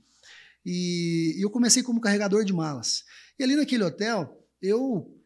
E, 0.66 1.36
e 1.38 1.42
eu 1.42 1.50
comecei 1.50 1.82
como 1.82 2.02
carregador 2.02 2.44
de 2.44 2.52
malas. 2.52 3.06
E 3.40 3.44
ali 3.44 3.56
naquele 3.56 3.86
hotel, 3.86 4.38
eu 4.62 5.18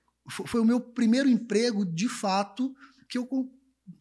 foi 0.46 0.62
o 0.62 0.66
meu 0.66 0.80
primeiro 0.80 1.28
emprego 1.28 1.84
de 1.84 2.08
fato 2.08 2.76
que 3.10 3.18
eu, 3.18 3.28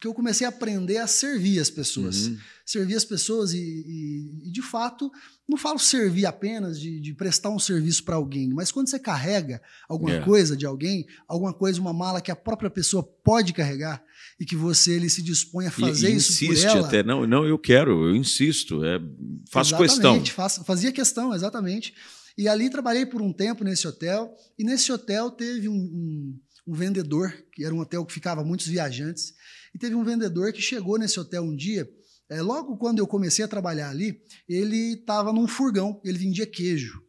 que 0.00 0.06
eu 0.06 0.14
comecei 0.14 0.46
a 0.46 0.50
aprender 0.50 0.98
a 0.98 1.06
servir 1.06 1.60
as 1.60 1.70
pessoas. 1.70 2.26
Uhum. 2.26 2.38
Servir 2.64 2.96
as 2.96 3.04
pessoas 3.04 3.52
e, 3.52 3.58
e, 3.58 4.48
e, 4.48 4.50
de 4.50 4.60
fato, 4.60 5.10
não 5.48 5.56
falo 5.56 5.78
servir 5.78 6.26
apenas 6.26 6.80
de, 6.80 7.00
de 7.00 7.14
prestar 7.14 7.50
um 7.50 7.58
serviço 7.58 8.04
para 8.04 8.16
alguém, 8.16 8.48
mas 8.52 8.72
quando 8.72 8.88
você 8.88 8.98
carrega 8.98 9.62
alguma 9.88 10.10
yeah. 10.10 10.26
É. 10.26 10.28
coisa 10.28 10.56
de 10.56 10.66
alguém, 10.66 11.06
alguma 11.28 11.54
coisa, 11.54 11.80
uma 11.80 11.92
mala 11.92 12.20
que 12.20 12.30
a 12.30 12.36
própria 12.36 12.68
pessoa 12.68 13.02
pode 13.02 13.52
carregar 13.52 14.02
e 14.38 14.44
que 14.44 14.56
você 14.56 14.92
ele 14.92 15.08
se 15.08 15.22
dispõe 15.22 15.66
a 15.66 15.70
fazer 15.70 16.10
e, 16.10 16.14
e 16.14 16.16
isso 16.16 16.44
insiste 16.44 16.66
por 16.66 16.76
ela. 16.76 16.86
até, 16.86 17.02
não, 17.02 17.26
não, 17.26 17.46
eu 17.46 17.58
quero, 17.58 18.08
eu 18.08 18.16
insisto, 18.16 18.84
é, 18.84 19.00
faço 19.48 19.74
exatamente, 19.74 20.22
questão. 20.22 20.34
Faz, 20.34 20.60
fazia 20.64 20.90
questão, 20.90 21.34
exatamente. 21.34 21.94
E 22.36 22.48
ali 22.48 22.68
trabalhei 22.68 23.06
por 23.06 23.22
um 23.22 23.32
tempo 23.32 23.64
nesse 23.64 23.88
hotel, 23.88 24.34
e 24.58 24.64
nesse 24.64 24.92
hotel 24.92 25.30
teve 25.30 25.68
um, 25.68 25.74
um, 25.74 26.38
um 26.66 26.74
vendedor, 26.74 27.32
que 27.52 27.64
era 27.64 27.74
um 27.74 27.80
hotel 27.80 28.04
que 28.04 28.12
ficava 28.12 28.44
muitos 28.44 28.66
viajantes, 28.66 29.34
e 29.74 29.78
teve 29.78 29.94
um 29.94 30.04
vendedor 30.04 30.52
que 30.52 30.60
chegou 30.60 30.98
nesse 30.98 31.20
hotel 31.20 31.42
um 31.42 31.54
dia, 31.54 31.88
é, 32.28 32.42
logo 32.42 32.76
quando 32.76 32.98
eu 32.98 33.06
comecei 33.06 33.44
a 33.44 33.48
trabalhar 33.48 33.90
ali, 33.90 34.20
ele 34.48 34.94
estava 34.94 35.32
num 35.32 35.46
furgão, 35.46 36.00
ele 36.04 36.18
vendia 36.18 36.46
queijo. 36.46 37.00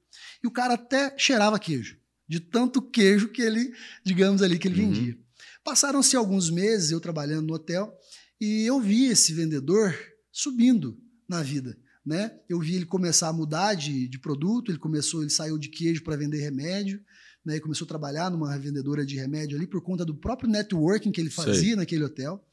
E 0.43 0.47
o 0.47 0.51
cara 0.51 0.75
até 0.75 1.17
cheirava 1.17 1.57
queijo, 1.57 1.97
de 2.27 2.39
tanto 2.39 2.81
queijo 2.81 3.29
que 3.29 3.41
ele, 3.41 3.73
digamos 4.05 4.41
ali, 4.41 4.59
que 4.59 4.67
ele 4.67 4.81
uhum. 4.81 4.93
vendia. 4.93 5.17
Passaram-se 5.63 6.15
alguns 6.15 6.49
meses 6.49 6.91
eu 6.91 6.99
trabalhando 6.99 7.47
no 7.47 7.55
hotel 7.55 7.91
e 8.39 8.65
eu 8.65 8.79
vi 8.79 9.07
esse 9.07 9.33
vendedor 9.33 9.97
subindo 10.31 10.97
na 11.27 11.41
vida. 11.41 11.77
Né? 12.05 12.31
Eu 12.47 12.59
vi 12.59 12.75
ele 12.75 12.85
começar 12.85 13.27
a 13.27 13.33
mudar 13.33 13.73
de, 13.73 14.07
de 14.07 14.19
produto, 14.19 14.71
ele 14.71 14.79
começou, 14.79 15.21
ele 15.21 15.29
saiu 15.29 15.57
de 15.57 15.67
queijo 15.67 16.03
para 16.03 16.15
vender 16.15 16.39
remédio, 16.39 17.01
né? 17.47 17.53
Ele 17.53 17.61
começou 17.61 17.85
a 17.85 17.87
trabalhar 17.87 18.29
numa 18.29 18.57
vendedora 18.59 19.05
de 19.05 19.15
remédio 19.15 19.57
ali 19.57 19.65
por 19.65 19.81
conta 19.81 20.03
do 20.03 20.13
próprio 20.13 20.49
networking 20.49 21.11
que 21.11 21.21
ele 21.21 21.29
fazia 21.29 21.53
Sei. 21.53 21.75
naquele 21.75 22.03
hotel. 22.03 22.45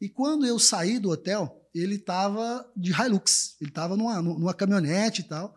E 0.00 0.08
quando 0.08 0.44
eu 0.44 0.58
saí 0.58 0.98
do 0.98 1.10
hotel, 1.10 1.64
ele 1.72 1.94
estava 1.94 2.68
de 2.76 2.90
Hilux, 2.90 3.56
ele 3.60 3.70
estava 3.70 3.96
numa, 3.96 4.20
numa 4.20 4.52
caminhonete 4.52 5.20
e 5.20 5.24
tal. 5.24 5.56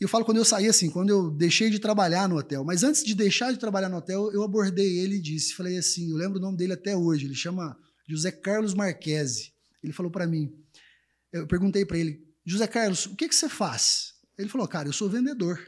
E 0.00 0.04
eu 0.04 0.08
falo 0.08 0.24
quando 0.24 0.38
eu 0.38 0.46
saí 0.46 0.66
assim, 0.66 0.88
quando 0.88 1.10
eu 1.10 1.30
deixei 1.30 1.68
de 1.68 1.78
trabalhar 1.78 2.26
no 2.26 2.38
hotel. 2.38 2.64
Mas 2.64 2.82
antes 2.82 3.04
de 3.04 3.14
deixar 3.14 3.52
de 3.52 3.58
trabalhar 3.58 3.90
no 3.90 3.98
hotel, 3.98 4.32
eu 4.32 4.42
abordei 4.42 4.98
ele 4.98 5.16
e 5.16 5.20
disse, 5.20 5.54
falei 5.54 5.76
assim, 5.76 6.10
eu 6.10 6.16
lembro 6.16 6.38
o 6.38 6.42
nome 6.42 6.56
dele 6.56 6.72
até 6.72 6.96
hoje, 6.96 7.26
ele 7.26 7.34
chama 7.34 7.76
José 8.08 8.30
Carlos 8.30 8.72
Marquese. 8.72 9.52
Ele 9.84 9.92
falou 9.92 10.10
para 10.10 10.26
mim, 10.26 10.50
eu 11.30 11.46
perguntei 11.46 11.84
para 11.84 11.98
ele, 11.98 12.26
José 12.46 12.66
Carlos, 12.66 13.04
o 13.06 13.14
que, 13.14 13.28
que 13.28 13.34
você 13.34 13.48
faz? 13.48 14.14
Ele 14.38 14.48
falou, 14.48 14.66
cara, 14.66 14.88
eu 14.88 14.92
sou 14.92 15.08
vendedor. 15.08 15.60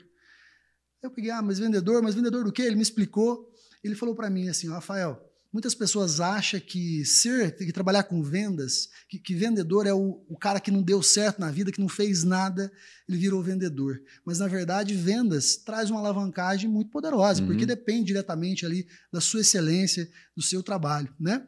Eu 1.02 1.10
peguei, 1.10 1.32
ah, 1.32 1.42
mas 1.42 1.58
vendedor, 1.58 2.00
mas 2.00 2.14
vendedor 2.14 2.44
do 2.44 2.52
quê? 2.52 2.62
Ele 2.62 2.76
me 2.76 2.82
explicou. 2.82 3.52
Ele 3.82 3.96
falou 3.96 4.14
para 4.14 4.30
mim 4.30 4.48
assim, 4.48 4.68
Rafael, 4.68 5.20
muitas 5.52 5.74
pessoas 5.74 6.20
acham 6.20 6.60
que 6.60 7.04
ser, 7.04 7.56
que 7.56 7.72
trabalhar 7.72 8.04
com 8.04 8.22
vendas, 8.22 8.88
que, 9.08 9.18
que 9.18 9.34
vendedor 9.34 9.84
é 9.84 9.92
o, 9.92 10.24
o, 10.28 10.38
cara 10.38 10.60
que 10.60 10.70
não 10.70 10.80
deu 10.80 11.02
certo 11.02 11.40
na 11.40 11.50
vida, 11.50 11.72
que 11.72 11.80
não 11.80 11.88
fez 11.88 12.22
nada, 12.22 12.72
ele 13.08 13.18
virou 13.18 13.42
vendedor. 13.42 14.00
Mas 14.24 14.38
na 14.38 14.46
verdade, 14.46 14.94
vendas 14.94 15.56
traz 15.56 15.90
uma 15.90 15.98
alavancagem 15.98 16.70
muito 16.70 16.90
poderosa, 16.90 17.40
uhum. 17.40 17.48
porque 17.48 17.66
depende 17.66 18.06
diretamente 18.06 18.64
ali 18.64 18.86
da 19.12 19.20
sua 19.20 19.40
excelência, 19.40 20.08
do 20.36 20.42
seu 20.42 20.62
trabalho, 20.62 21.12
né? 21.18 21.44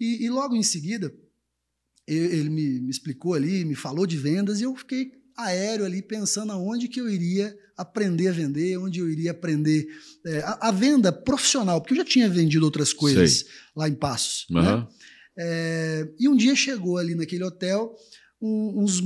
E, 0.00 0.24
e 0.24 0.30
logo 0.30 0.56
em 0.56 0.62
seguida, 0.62 1.14
ele 2.06 2.48
me, 2.48 2.80
me 2.80 2.90
explicou 2.90 3.34
ali, 3.34 3.66
me 3.66 3.74
falou 3.74 4.06
de 4.06 4.16
vendas 4.16 4.60
e 4.60 4.64
eu 4.64 4.74
fiquei 4.74 5.12
aéreo 5.36 5.84
ali 5.84 6.00
pensando 6.00 6.52
aonde 6.52 6.88
que 6.88 7.00
eu 7.00 7.08
iria 7.08 7.54
aprender 7.76 8.28
a 8.28 8.32
vender, 8.32 8.78
onde 8.78 9.00
eu 9.00 9.10
iria 9.10 9.30
aprender 9.30 9.86
é, 10.26 10.38
a, 10.40 10.68
a, 10.68 10.70
venda 10.70 11.12
profissional, 11.12 11.80
porque 11.80 11.94
eu 11.94 11.98
já 11.98 12.04
tinha 12.04 12.28
vendido 12.28 12.64
outras 12.64 12.92
coisas 12.92 13.38
Sei. 13.38 13.48
lá 13.74 13.88
em 13.88 13.94
Passos. 13.94 14.46
Uhum. 14.50 14.62
Né? 14.62 14.88
É, 15.36 16.08
e 16.18 16.28
um 16.28 16.36
dia 16.36 16.54
chegou 16.54 16.96
ali 16.98 17.14
naquele 17.14 17.44
hotel 17.44 17.94
um, 18.40 18.82
uns, 18.82 19.00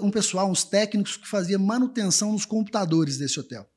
um 0.00 0.10
pessoal, 0.10 0.50
uns 0.50 0.64
técnicos 0.64 1.16
que 1.16 1.28
fazia 1.28 1.58
manutenção 1.58 2.32
nos 2.32 2.44
computadores 2.44 3.18
desse 3.18 3.40
hotel. 3.40 3.68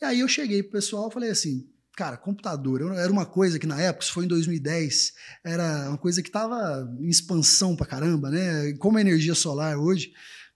E 0.00 0.04
aí 0.04 0.20
eu 0.20 0.28
cheguei 0.28 0.62
pro 0.62 0.72
pessoal 0.72 1.08
e 1.08 1.12
falei 1.12 1.30
assim, 1.30 1.66
Cara, 1.94 2.16
computador 2.16 2.80
era 2.96 3.12
uma 3.12 3.26
coisa 3.26 3.58
que 3.58 3.66
na 3.66 3.78
época, 3.78 4.04
isso 4.04 4.14
foi 4.14 4.24
em 4.24 4.28
2010, 4.28 5.12
era 5.44 5.90
uma 5.90 5.98
coisa 5.98 6.22
que 6.22 6.30
estava 6.30 6.90
em 6.98 7.08
expansão 7.08 7.76
pra 7.76 7.86
caramba, 7.86 8.30
né? 8.30 8.72
Como 8.78 8.96
a 8.96 9.00
energia 9.00 9.34
solar 9.34 9.78
hoje, 9.78 10.10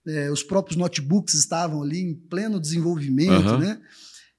é, 0.07 0.31
os 0.31 0.43
próprios 0.43 0.77
notebooks 0.77 1.33
estavam 1.33 1.81
ali 1.81 1.99
em 1.99 2.15
pleno 2.15 2.59
desenvolvimento, 2.59 3.51
uhum. 3.51 3.59
né? 3.59 3.81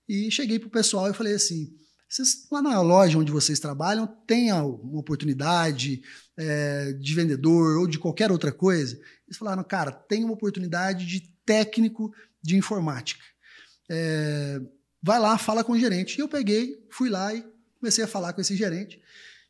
E 0.09 0.31
cheguei 0.31 0.59
pro 0.59 0.70
pessoal 0.70 1.11
e 1.11 1.14
falei 1.14 1.35
assim: 1.35 1.68
vocês, 2.09 2.46
lá 2.50 2.62
na 2.62 2.81
loja 2.81 3.18
onde 3.18 3.31
vocês 3.31 3.61
trabalham, 3.61 4.07
tem 4.26 4.50
uma 4.50 4.98
oportunidade 4.98 6.00
é, 6.37 6.92
de 6.94 7.14
vendedor 7.14 7.78
ou 7.78 7.87
de 7.87 7.98
qualquer 7.98 8.33
outra 8.33 8.50
coisa? 8.50 8.98
Eles 9.26 9.37
falaram, 9.37 9.62
cara, 9.62 9.92
tem 9.92 10.24
uma 10.24 10.33
oportunidade 10.33 11.04
de 11.04 11.20
técnico 11.44 12.11
de 12.42 12.57
informática. 12.57 13.22
É, 13.90 14.61
vai 15.02 15.18
lá, 15.18 15.37
fala 15.37 15.62
com 15.62 15.72
o 15.72 15.78
gerente. 15.78 16.16
E 16.16 16.20
eu 16.20 16.28
peguei, 16.28 16.83
fui 16.90 17.11
lá 17.11 17.35
e 17.35 17.44
comecei 17.78 18.02
a 18.02 18.09
falar 18.09 18.33
com 18.33 18.40
esse 18.40 18.57
gerente. 18.57 19.00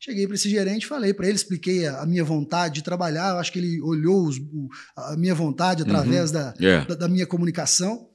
Cheguei 0.01 0.25
para 0.25 0.35
esse 0.35 0.49
gerente, 0.49 0.87
falei 0.87 1.13
para 1.13 1.27
ele, 1.27 1.35
expliquei 1.35 1.85
a, 1.85 2.03
a, 2.03 2.05
minha 2.05 2.23
vontade 2.23 2.75
de 2.75 2.83
trabalhar. 2.83 3.31
Eu 3.31 3.37
acho 3.37 3.51
que 3.51 3.59
ele 3.59 3.81
olhou 3.81 4.25
os, 4.25 4.37
o, 4.37 4.69
a 4.95 5.17
minha 5.17 5.35
vontade 5.35 5.83
através 5.83 6.29
uhum. 6.29 6.37
da, 6.37 6.53
yeah. 6.57 6.87
da, 6.87 6.95
da, 6.95 7.07
minha 7.09 7.27
comunicação. 7.27 8.09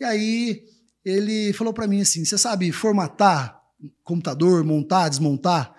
E 0.00 0.04
aí 0.04 0.62
ele 1.04 1.52
falou 1.52 1.74
para 1.74 1.86
mim 1.86 2.00
assim: 2.00 2.24
Você 2.24 2.38
sabe 2.38 2.72
formatar 2.72 3.60
computador, 4.02 4.64
montar, 4.64 5.10
desmontar? 5.10 5.74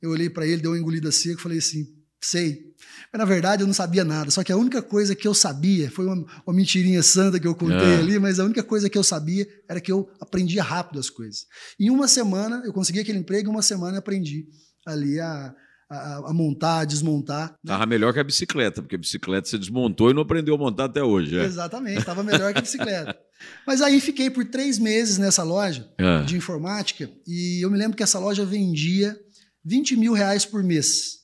Eu 0.00 0.10
olhei 0.10 0.30
para 0.30 0.46
ele, 0.46 0.62
deu 0.62 0.70
uma 0.70 0.78
engolida 0.78 1.12
seca, 1.12 1.42
falei 1.42 1.58
assim: 1.58 1.86
Sei. 2.18 2.64
Mas, 3.12 3.18
na 3.18 3.26
verdade, 3.26 3.62
eu 3.62 3.66
não 3.66 3.74
sabia 3.74 4.02
nada. 4.02 4.30
Só 4.30 4.42
que 4.42 4.50
a 4.50 4.56
única 4.56 4.80
coisa 4.80 5.14
que 5.14 5.28
eu 5.28 5.34
sabia, 5.34 5.90
foi 5.90 6.06
uma, 6.06 6.24
uma 6.46 6.54
mentirinha 6.54 7.02
santa 7.02 7.38
que 7.38 7.46
eu 7.46 7.54
contei 7.54 7.76
é. 7.76 7.96
ali, 7.96 8.18
mas 8.18 8.40
a 8.40 8.44
única 8.44 8.62
coisa 8.62 8.88
que 8.88 8.96
eu 8.96 9.04
sabia 9.04 9.46
era 9.68 9.78
que 9.78 9.92
eu 9.92 10.08
aprendia 10.20 10.62
rápido 10.62 10.98
as 10.98 11.10
coisas. 11.10 11.46
Em 11.78 11.90
uma 11.90 12.08
semana, 12.08 12.62
eu 12.64 12.72
consegui 12.72 13.00
aquele 13.00 13.18
emprego, 13.18 13.50
em 13.50 13.52
uma 13.52 13.62
semana 13.62 13.96
eu 13.96 13.98
aprendi 13.98 14.46
ali 14.86 15.18
a, 15.20 15.54
a, 15.90 16.30
a, 16.30 16.32
montar, 16.32 16.80
a 16.80 16.84
desmontar. 16.84 17.50
Né? 17.50 17.56
Tava 17.66 17.86
melhor 17.86 18.12
que 18.12 18.20
a 18.20 18.24
bicicleta, 18.24 18.80
porque 18.80 18.94
a 18.94 18.98
bicicleta 18.98 19.48
você 19.48 19.58
desmontou 19.58 20.10
e 20.10 20.14
não 20.14 20.22
aprendeu 20.22 20.54
a 20.54 20.58
montar 20.58 20.84
até 20.84 21.02
hoje. 21.02 21.38
É. 21.38 21.44
Exatamente, 21.44 21.98
estava 21.98 22.22
melhor 22.22 22.52
que 22.52 22.58
a 22.58 22.62
bicicleta. 22.62 23.18
Mas 23.66 23.82
aí 23.82 24.00
fiquei 24.00 24.30
por 24.30 24.44
três 24.46 24.78
meses 24.78 25.18
nessa 25.18 25.42
loja 25.42 25.90
é. 25.98 26.22
de 26.22 26.36
informática 26.36 27.10
e 27.26 27.62
eu 27.62 27.70
me 27.70 27.76
lembro 27.76 27.96
que 27.96 28.02
essa 28.02 28.18
loja 28.18 28.44
vendia 28.44 29.18
20 29.64 29.96
mil 29.96 30.12
reais 30.12 30.46
por 30.46 30.62
mês 30.62 31.16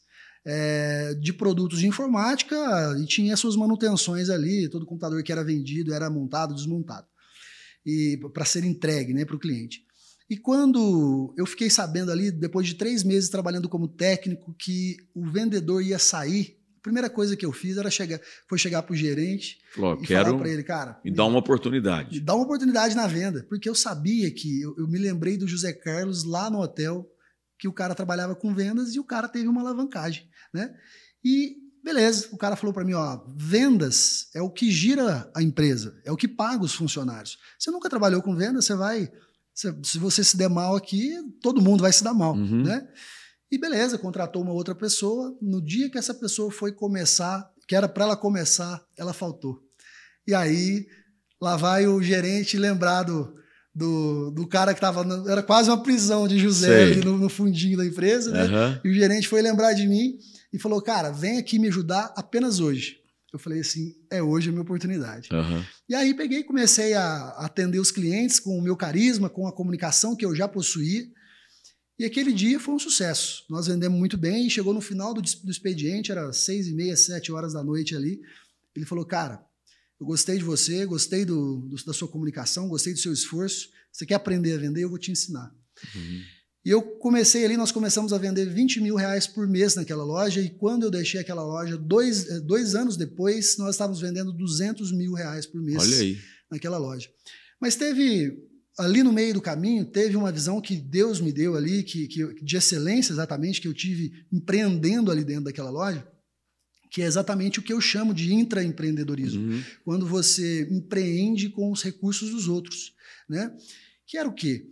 é, 0.44 1.14
de 1.14 1.32
produtos 1.32 1.78
de 1.78 1.86
informática 1.86 2.56
e 3.00 3.06
tinha 3.06 3.36
suas 3.36 3.56
manutenções 3.56 4.28
ali, 4.28 4.68
todo 4.68 4.86
computador 4.86 5.22
que 5.22 5.32
era 5.32 5.44
vendido 5.44 5.94
era 5.94 6.10
montado, 6.10 6.54
desmontado, 6.54 7.06
e 7.86 8.18
para 8.32 8.44
ser 8.44 8.64
entregue 8.64 9.14
né, 9.14 9.24
para 9.24 9.36
o 9.36 9.40
cliente. 9.40 9.84
E 10.32 10.36
quando 10.38 11.34
eu 11.36 11.44
fiquei 11.44 11.68
sabendo 11.68 12.10
ali, 12.10 12.30
depois 12.30 12.66
de 12.66 12.74
três 12.74 13.04
meses 13.04 13.28
trabalhando 13.28 13.68
como 13.68 13.86
técnico, 13.86 14.54
que 14.58 14.96
o 15.14 15.30
vendedor 15.30 15.82
ia 15.82 15.98
sair, 15.98 16.58
a 16.78 16.80
primeira 16.80 17.10
coisa 17.10 17.36
que 17.36 17.44
eu 17.44 17.52
fiz 17.52 17.76
era 17.76 17.90
chegar, 17.90 18.18
foi 18.48 18.56
chegar 18.56 18.82
para 18.82 18.94
o 18.94 18.96
gerente 18.96 19.58
Falou, 19.74 20.02
e 20.02 20.06
quero 20.06 20.30
falar 20.30 20.38
para 20.38 20.48
ele, 20.48 20.62
cara, 20.62 20.98
me 21.04 21.10
dá 21.10 21.26
uma 21.26 21.38
oportunidade. 21.38 22.14
Me 22.14 22.20
dá 22.24 22.34
uma 22.34 22.44
oportunidade 22.44 22.94
na 22.94 23.06
venda, 23.06 23.44
porque 23.46 23.68
eu 23.68 23.74
sabia 23.74 24.30
que 24.30 24.62
eu, 24.62 24.74
eu 24.78 24.88
me 24.88 24.96
lembrei 24.96 25.36
do 25.36 25.46
José 25.46 25.70
Carlos 25.70 26.24
lá 26.24 26.48
no 26.48 26.62
hotel 26.62 27.06
que 27.58 27.68
o 27.68 27.72
cara 27.72 27.94
trabalhava 27.94 28.34
com 28.34 28.54
vendas 28.54 28.94
e 28.94 28.98
o 28.98 29.04
cara 29.04 29.28
teve 29.28 29.48
uma 29.48 29.60
alavancagem, 29.60 30.26
né? 30.50 30.74
E 31.22 31.58
beleza, 31.84 32.30
o 32.32 32.38
cara 32.38 32.56
falou 32.56 32.72
para 32.72 32.86
mim, 32.86 32.94
ó, 32.94 33.20
vendas 33.36 34.30
é 34.34 34.40
o 34.40 34.48
que 34.48 34.70
gira 34.70 35.30
a 35.36 35.42
empresa, 35.42 36.00
é 36.06 36.10
o 36.10 36.16
que 36.16 36.26
paga 36.26 36.64
os 36.64 36.72
funcionários. 36.72 37.36
Você 37.58 37.70
nunca 37.70 37.90
trabalhou 37.90 38.22
com 38.22 38.34
vendas, 38.34 38.64
você 38.64 38.74
vai, 38.74 39.12
se 39.54 39.98
você 39.98 40.24
se 40.24 40.36
der 40.36 40.48
mal 40.48 40.74
aqui, 40.76 41.12
todo 41.40 41.62
mundo 41.62 41.82
vai 41.82 41.92
se 41.92 42.02
dar 42.02 42.14
mal, 42.14 42.34
uhum. 42.34 42.62
né? 42.62 42.86
E 43.50 43.58
beleza, 43.58 43.98
contratou 43.98 44.42
uma 44.42 44.52
outra 44.52 44.74
pessoa. 44.74 45.36
No 45.42 45.62
dia 45.62 45.90
que 45.90 45.98
essa 45.98 46.14
pessoa 46.14 46.50
foi 46.50 46.72
começar, 46.72 47.50
que 47.68 47.76
era 47.76 47.86
para 47.86 48.04
ela 48.04 48.16
começar, 48.16 48.82
ela 48.96 49.12
faltou. 49.12 49.62
E 50.26 50.34
aí 50.34 50.86
lá 51.40 51.56
vai 51.56 51.86
o 51.86 52.02
gerente 52.02 52.56
lembrado 52.56 53.34
do, 53.74 54.30
do 54.30 54.46
cara 54.46 54.72
que 54.72 54.78
estava. 54.78 55.04
Era 55.30 55.42
quase 55.42 55.68
uma 55.68 55.82
prisão 55.82 56.26
de 56.26 56.38
José 56.38 56.84
ali 56.84 57.04
no, 57.04 57.18
no, 57.18 57.28
fundinho 57.28 57.76
da 57.76 57.84
empresa, 57.84 58.30
né? 58.30 58.44
Uhum. 58.44 58.80
E 58.84 58.88
o 58.90 58.94
gerente 58.94 59.28
foi 59.28 59.42
lembrar 59.42 59.74
de 59.74 59.86
mim 59.86 60.16
e 60.52 60.58
falou: 60.58 60.80
Cara, 60.80 61.10
vem 61.10 61.38
aqui 61.38 61.58
me 61.58 61.68
ajudar 61.68 62.12
apenas 62.16 62.58
hoje. 62.58 63.01
Eu 63.32 63.38
falei 63.38 63.60
assim: 63.60 63.94
é 64.10 64.22
hoje 64.22 64.48
a 64.48 64.52
minha 64.52 64.62
oportunidade. 64.62 65.30
Uhum. 65.32 65.64
E 65.88 65.94
aí 65.94 66.12
peguei 66.14 66.40
e 66.40 66.44
comecei 66.44 66.94
a 66.94 67.28
atender 67.38 67.78
os 67.78 67.90
clientes 67.90 68.38
com 68.38 68.58
o 68.58 68.62
meu 68.62 68.76
carisma, 68.76 69.30
com 69.30 69.46
a 69.46 69.52
comunicação 69.52 70.14
que 70.14 70.24
eu 70.24 70.34
já 70.34 70.46
possuía. 70.46 71.06
E 71.98 72.04
aquele 72.04 72.32
dia 72.32 72.58
foi 72.58 72.74
um 72.74 72.78
sucesso. 72.78 73.44
Nós 73.48 73.66
vendemos 73.66 73.98
muito 73.98 74.16
bem 74.16 74.46
e 74.46 74.50
chegou 74.50 74.74
no 74.74 74.80
final 74.80 75.14
do, 75.14 75.22
do 75.22 75.50
expediente, 75.50 76.10
era 76.10 76.32
seis 76.32 76.66
e 76.66 76.74
meia, 76.74 76.96
sete 76.96 77.32
horas 77.32 77.52
da 77.52 77.62
noite 77.62 77.96
ali. 77.96 78.20
Ele 78.74 78.84
falou: 78.84 79.04
Cara, 79.04 79.42
eu 79.98 80.06
gostei 80.06 80.36
de 80.36 80.44
você, 80.44 80.84
gostei 80.84 81.24
do, 81.24 81.60
do, 81.60 81.84
da 81.84 81.92
sua 81.92 82.08
comunicação, 82.08 82.68
gostei 82.68 82.92
do 82.92 82.98
seu 82.98 83.12
esforço. 83.12 83.70
Você 83.90 84.04
quer 84.04 84.14
aprender 84.14 84.54
a 84.54 84.58
vender? 84.58 84.82
Eu 84.82 84.90
vou 84.90 84.98
te 84.98 85.10
ensinar. 85.10 85.54
Uhum. 85.94 86.22
E 86.64 86.70
eu 86.70 86.80
comecei 86.80 87.44
ali, 87.44 87.56
nós 87.56 87.72
começamos 87.72 88.12
a 88.12 88.18
vender 88.18 88.46
20 88.46 88.80
mil 88.80 88.94
reais 88.94 89.26
por 89.26 89.48
mês 89.48 89.74
naquela 89.74 90.04
loja, 90.04 90.40
e 90.40 90.48
quando 90.48 90.84
eu 90.84 90.90
deixei 90.90 91.20
aquela 91.20 91.44
loja, 91.44 91.76
dois, 91.76 92.28
eh, 92.28 92.40
dois 92.40 92.76
anos 92.76 92.96
depois, 92.96 93.56
nós 93.58 93.74
estávamos 93.74 94.00
vendendo 94.00 94.32
200 94.32 94.92
mil 94.92 95.12
reais 95.12 95.44
por 95.44 95.60
mês 95.60 95.82
naquela 96.48 96.78
loja. 96.78 97.08
Mas 97.60 97.74
teve, 97.74 98.32
ali 98.78 99.02
no 99.02 99.12
meio 99.12 99.34
do 99.34 99.40
caminho, 99.40 99.84
teve 99.84 100.16
uma 100.16 100.30
visão 100.30 100.60
que 100.60 100.76
Deus 100.76 101.20
me 101.20 101.32
deu 101.32 101.56
ali, 101.56 101.82
que, 101.82 102.06
que, 102.06 102.44
de 102.44 102.56
excelência 102.56 103.12
exatamente, 103.12 103.60
que 103.60 103.66
eu 103.66 103.74
tive 103.74 104.12
empreendendo 104.32 105.10
ali 105.10 105.24
dentro 105.24 105.44
daquela 105.44 105.70
loja, 105.70 106.06
que 106.92 107.02
é 107.02 107.06
exatamente 107.06 107.58
o 107.58 107.62
que 107.62 107.72
eu 107.72 107.80
chamo 107.80 108.14
de 108.14 108.32
intraempreendedorismo. 108.34 109.40
Uhum. 109.40 109.62
Quando 109.84 110.06
você 110.06 110.68
empreende 110.70 111.48
com 111.48 111.72
os 111.72 111.82
recursos 111.82 112.30
dos 112.30 112.48
outros. 112.48 112.92
Né? 113.28 113.50
Que 114.06 114.18
era 114.18 114.28
o 114.28 114.34
quê? 114.34 114.66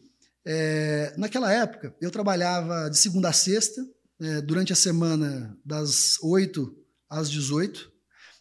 É, 0.47 1.15
naquela 1.17 1.53
época, 1.53 1.95
eu 2.01 2.11
trabalhava 2.11 2.89
de 2.89 2.99
segunda 2.99 3.29
a 3.29 3.33
sexta, 3.33 3.83
é, 4.21 4.41
durante 4.41 4.73
a 4.73 4.77
semana 4.77 5.59
das 5.65 6.19
8 6.23 6.75
às 7.09 7.31
18. 7.31 7.91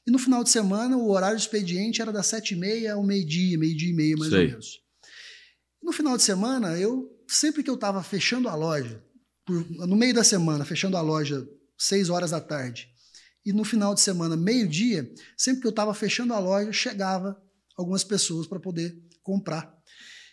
E 0.07 0.11
no 0.11 0.19
final 0.19 0.43
de 0.43 0.49
semana, 0.49 0.97
o 0.97 1.09
horário 1.11 1.37
de 1.37 1.43
expediente 1.43 2.01
era 2.01 2.11
das 2.11 2.27
7h30 2.27 2.91
ao 2.91 3.03
meio-dia, 3.03 3.57
meio-dia 3.57 3.89
e 3.89 3.93
meia, 3.93 4.17
mais 4.17 4.31
Sei. 4.31 4.45
ou 4.45 4.47
menos. 4.49 4.81
No 5.81 5.93
final 5.93 6.17
de 6.17 6.23
semana, 6.23 6.77
eu 6.77 7.09
sempre 7.27 7.63
que 7.63 7.69
eu 7.69 7.75
estava 7.75 8.01
fechando 8.03 8.49
a 8.49 8.55
loja, 8.55 9.03
por, 9.45 9.69
no 9.69 9.95
meio 9.95 10.13
da 10.13 10.23
semana, 10.23 10.65
fechando 10.65 10.97
a 10.97 11.01
loja 11.01 11.47
6 11.77 12.09
horas 12.09 12.31
da 12.31 12.41
tarde, 12.41 12.89
e 13.45 13.53
no 13.53 13.63
final 13.63 13.93
de 13.95 14.01
semana, 14.01 14.35
meio-dia, 14.35 15.09
sempre 15.37 15.61
que 15.61 15.67
eu 15.67 15.71
estava 15.71 15.93
fechando 15.93 16.33
a 16.33 16.39
loja, 16.39 16.71
chegava 16.73 17.41
algumas 17.77 18.03
pessoas 18.03 18.45
para 18.45 18.59
poder 18.59 18.95
comprar. 19.23 19.78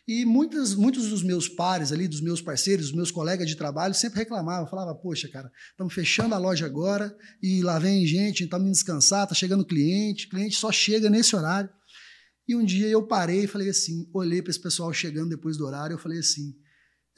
E 0.08 0.24
muitos, 0.24 0.76
muitos 0.76 1.08
dos 1.08 1.22
meus 1.24 1.48
pares 1.48 1.90
ali, 1.90 2.06
dos 2.06 2.20
meus 2.20 2.40
parceiros, 2.40 2.86
dos 2.86 2.94
meus 2.94 3.10
colegas 3.10 3.48
de 3.48 3.56
trabalho, 3.56 3.92
sempre 3.92 4.20
reclamavam, 4.20 4.68
falavam, 4.68 4.94
poxa, 4.96 5.28
cara, 5.28 5.50
estamos 5.70 5.92
fechando 5.92 6.32
a 6.32 6.38
loja 6.38 6.64
agora 6.64 7.12
e 7.42 7.60
lá 7.60 7.76
vem 7.80 8.06
gente, 8.06 8.44
estamos 8.44 8.66
indo 8.66 8.72
descansar, 8.72 9.24
está 9.24 9.34
chegando 9.34 9.64
cliente, 9.64 10.28
cliente 10.28 10.54
só 10.54 10.70
chega 10.70 11.10
nesse 11.10 11.34
horário. 11.34 11.68
E 12.46 12.54
um 12.54 12.64
dia 12.64 12.86
eu 12.86 13.04
parei 13.04 13.44
e 13.44 13.46
falei 13.48 13.68
assim, 13.68 14.08
olhei 14.14 14.40
para 14.40 14.50
esse 14.50 14.62
pessoal 14.62 14.92
chegando 14.92 15.30
depois 15.30 15.56
do 15.56 15.66
horário, 15.66 15.94
eu 15.94 15.98
falei 15.98 16.20
assim, 16.20 16.54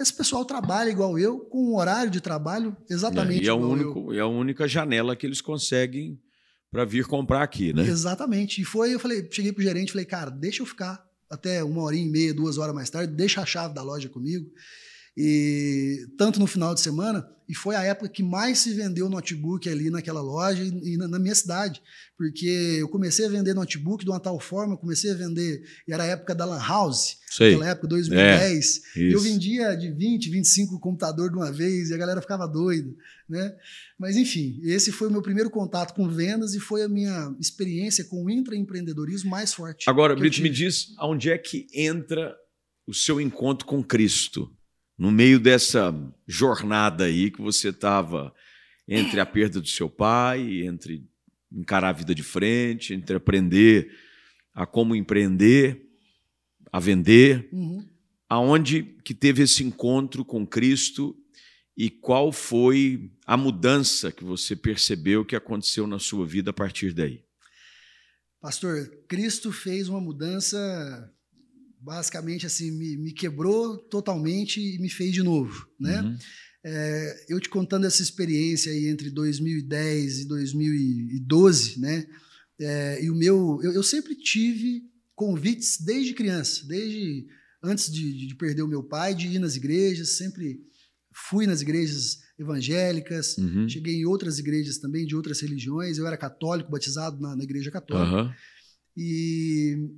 esse 0.01 0.15
pessoal 0.15 0.47
trabalha 0.47 0.89
igual 0.89 1.19
eu, 1.19 1.41
com 1.41 1.73
um 1.73 1.77
horário 1.77 2.11
de 2.11 2.23
trabalho 2.23 2.75
exatamente 2.89 3.43
é, 3.43 3.45
e 3.45 3.49
é 3.51 3.53
igual 3.53 3.71
único, 3.71 4.15
eu. 4.15 4.19
É 4.19 4.21
a 4.21 4.27
única 4.27 4.67
janela 4.67 5.15
que 5.15 5.27
eles 5.27 5.43
conseguem 5.43 6.19
para 6.71 6.87
vir 6.87 7.05
comprar 7.05 7.43
aqui, 7.43 7.75
né? 7.75 7.87
Exatamente. 7.87 8.63
E 8.63 8.65
foi, 8.65 8.95
eu 8.95 8.99
falei, 8.99 9.29
cheguei 9.31 9.53
pro 9.53 9.63
gerente, 9.63 9.93
falei, 9.93 10.07
cara, 10.07 10.31
deixa 10.31 10.63
eu 10.63 10.67
ficar 10.67 11.07
até 11.31 11.63
uma 11.63 11.83
hora 11.83 11.97
e 11.97 12.05
meia, 12.05 12.35
duas 12.35 12.59
horas 12.59 12.75
mais 12.75 12.91
tarde, 12.91 13.13
deixa 13.13 13.41
a 13.41 13.47
chave 13.47 13.75
da 13.75 13.83
loja 13.83 14.09
comigo. 14.09 14.51
E 15.21 16.07
tanto 16.17 16.39
no 16.39 16.47
final 16.47 16.73
de 16.73 16.81
semana, 16.81 17.29
e 17.49 17.53
foi 17.53 17.75
a 17.75 17.83
época 17.83 18.09
que 18.09 18.23
mais 18.23 18.59
se 18.59 18.73
vendeu 18.73 19.09
notebook 19.09 19.69
ali 19.69 19.91
naquela 19.91 20.21
loja 20.21 20.63
e, 20.63 20.95
e 20.95 20.97
na, 20.97 21.09
na, 21.09 21.19
minha 21.19 21.35
cidade, 21.35 21.83
porque 22.17 22.77
eu 22.79 22.89
comecei 22.89 23.27
a 23.27 23.29
vender 23.29 23.53
notebook 23.53 24.05
de 24.05 24.11
uma 24.13 24.21
tal 24.21 24.39
forma, 24.39 24.77
comecei 24.77 25.11
a 25.11 25.15
vender, 25.15 25.65
e 25.89 25.93
era 25.93 26.05
a 26.05 26.07
época 26.07 26.37
da 26.37 26.45
Lan 26.45 26.61
House, 26.61 27.17
Sei. 27.29 27.55
aquela 27.55 27.71
época 27.71 27.89
2010, 27.89 28.83
é, 28.97 29.01
eu 29.13 29.19
vendia 29.19 29.75
de 29.75 29.91
20, 29.91 30.31
25 30.31 30.79
computador 30.79 31.31
de 31.31 31.37
uma 31.37 31.51
vez 31.51 31.91
e 31.91 31.95
a 31.95 31.97
galera 31.97 32.21
ficava 32.21 32.47
doida, 32.47 32.95
né? 33.29 33.57
Mas 33.99 34.17
enfim, 34.17 34.61
esse 34.63 34.93
foi 34.93 35.09
o 35.09 35.11
meu 35.11 35.21
primeiro 35.21 35.51
contato 35.51 35.95
com 35.95 36.09
vendas 36.09 36.55
e 36.55 36.61
foi 36.61 36.85
a 36.85 36.89
minha 36.89 37.35
experiência 37.41 38.05
com 38.05 38.25
o 38.25 38.31
intraempreendedorismo 38.31 39.31
mais 39.31 39.53
forte. 39.53 39.91
Agora, 39.91 40.15
Brito, 40.15 40.41
me 40.43 40.49
diz, 40.49 40.95
aonde 40.97 41.29
é 41.29 41.37
que 41.37 41.67
entra 41.75 42.37
o 42.87 42.95
seu 42.95 43.21
encontro 43.21 43.67
com 43.67 43.83
Cristo? 43.83 44.49
No 44.99 45.13
meio 45.13 45.39
dessa 45.39 45.95
jornada 46.27 47.05
aí 47.05 47.31
que 47.31 47.41
você 47.41 47.69
estava 47.69 48.35
entre 48.87 49.21
a 49.21 49.27
perda 49.27 49.61
do 49.61 49.69
seu 49.69 49.89
pai, 49.89 50.63
entre 50.65 51.07
encarar 51.53 51.91
a 51.91 51.93
vida 51.93 52.15
de 52.15 52.23
frente, 52.23 52.93
entre 52.93 53.17
aprender 53.17 53.95
a 54.53 54.67
como 54.67 54.97
empreender, 54.97 55.87
a 56.73 56.81
vender, 56.81 57.49
uhum. 57.53 57.87
aonde 58.29 58.83
que 59.05 59.15
teve 59.15 59.43
esse 59.45 59.63
encontro 59.63 60.25
com 60.25 60.45
Cristo 60.45 61.17
e 61.77 61.89
qual 61.89 62.33
foi 62.33 63.13
a 63.25 63.37
mudança 63.37 64.11
que 64.11 64.25
você 64.25 64.57
percebeu 64.57 65.25
que 65.25 65.37
aconteceu 65.37 65.87
na 65.87 66.01
sua 66.01 66.27
vida 66.27 66.51
a 66.51 66.53
partir 66.53 66.93
daí? 66.93 67.23
Pastor, 68.41 68.89
Cristo 69.07 69.53
fez 69.53 69.89
uma 69.89 70.01
mudança 70.01 71.13
basicamente 71.81 72.47
assim 72.47 72.71
me, 72.71 72.97
me, 72.97 73.13
quebrou 73.13 73.79
totalmente 73.79 74.61
e 74.61 74.79
me 74.79 74.89
fez 74.89 75.13
de 75.13 75.23
novo, 75.23 75.69
né? 75.79 76.01
Uhum. 76.01 76.19
É, 76.65 77.25
eu 77.29 77.41
te 77.41 77.49
contando 77.49 77.87
essa 77.87 78.03
experiência 78.03 78.73
aí 78.73 78.89
entre 78.89 79.11
2010 79.11 80.21
e 80.21 80.25
2012, 80.29 81.81
né? 81.81 82.07
É, 82.61 83.05
e 83.05 83.11
o 83.11 83.15
meu, 83.15 83.61
eu, 83.63 83.73
eu, 83.73 83.83
sempre 83.83 84.17
tive 84.17 84.83
convites 85.15 85.81
desde 85.81 86.13
criança, 86.13 86.67
desde 86.67 87.27
antes 87.63 87.91
de, 87.91 88.27
de, 88.27 88.35
perder 88.35 88.63
o 88.63 88.69
meu 88.69 88.83
pai, 88.83 89.15
de 89.15 89.29
ir 89.29 89.39
nas 89.39 89.55
igrejas, 89.55 90.17
sempre 90.17 90.61
fui 91.13 91.47
nas 91.47 91.61
igrejas 91.61 92.19
evangélicas, 92.39 93.37
uhum. 93.39 93.69
cheguei 93.69 93.97
em 93.97 94.07
outras 94.07 94.39
igrejas 94.39 94.79
também 94.79 95.07
de 95.07 95.15
outras 95.15 95.41
religiões. 95.41 95.99
Eu 95.99 96.07
era 96.07 96.17
católico, 96.17 96.71
batizado 96.71 97.21
na, 97.21 97.37
na 97.37 97.45
igreja 97.45 97.71
católica. 97.71 98.25
Uhum. 98.25 98.35
E, 98.97 99.91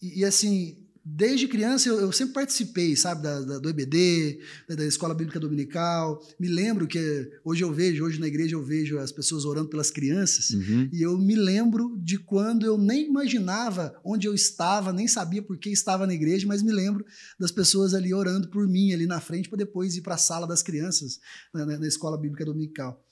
e, 0.00 0.20
e 0.20 0.24
assim, 0.24 0.79
desde 1.04 1.48
criança 1.48 1.88
eu, 1.88 1.98
eu, 2.00 2.12
sempre 2.12 2.34
participei, 2.34 2.94
sabe, 2.94 3.22
da, 3.22 3.40
da, 3.40 3.58
do 3.58 3.68
EBD, 3.68 4.40
da, 4.68 4.74
da, 4.76 4.84
Escola 4.84 5.14
Bíblica 5.14 5.40
Dominical. 5.40 6.20
Me 6.38 6.48
lembro 6.48 6.86
que 6.86 7.30
hoje 7.44 7.64
eu 7.64 7.72
vejo, 7.72 8.04
hoje 8.04 8.20
na 8.20 8.26
igreja 8.26 8.54
eu 8.54 8.62
vejo 8.62 8.98
as 8.98 9.10
pessoas 9.10 9.44
orando 9.44 9.68
pelas 9.68 9.90
crianças, 9.90 10.50
uhum. 10.50 10.88
e 10.92 11.02
eu 11.02 11.16
me 11.18 11.34
lembro 11.34 11.96
de 12.02 12.18
quando 12.18 12.66
eu 12.66 12.76
nem 12.76 13.06
imaginava 13.06 13.98
onde 14.04 14.26
eu 14.26 14.34
estava, 14.34 14.92
nem 14.92 15.08
sabia 15.08 15.42
por 15.42 15.58
que 15.58 15.70
estava 15.70 16.06
na 16.06 16.14
igreja, 16.14 16.46
mas 16.46 16.62
me 16.62 16.72
lembro 16.72 17.04
das 17.38 17.50
pessoas 17.50 17.94
ali 17.94 18.12
orando 18.12 18.48
por 18.48 18.68
mim 18.68 18.92
ali 18.92 19.06
na 19.06 19.20
frente 19.20 19.48
para 19.48 19.58
depois 19.58 19.96
ir 19.96 20.02
para 20.02 20.14
a 20.14 20.18
sala 20.18 20.46
das 20.46 20.62
crianças 20.62 21.18
na, 21.52 21.64
na 21.64 21.86
Escola 21.86 22.18
Bíblica 22.18 22.44
Dominical. 22.44 23.02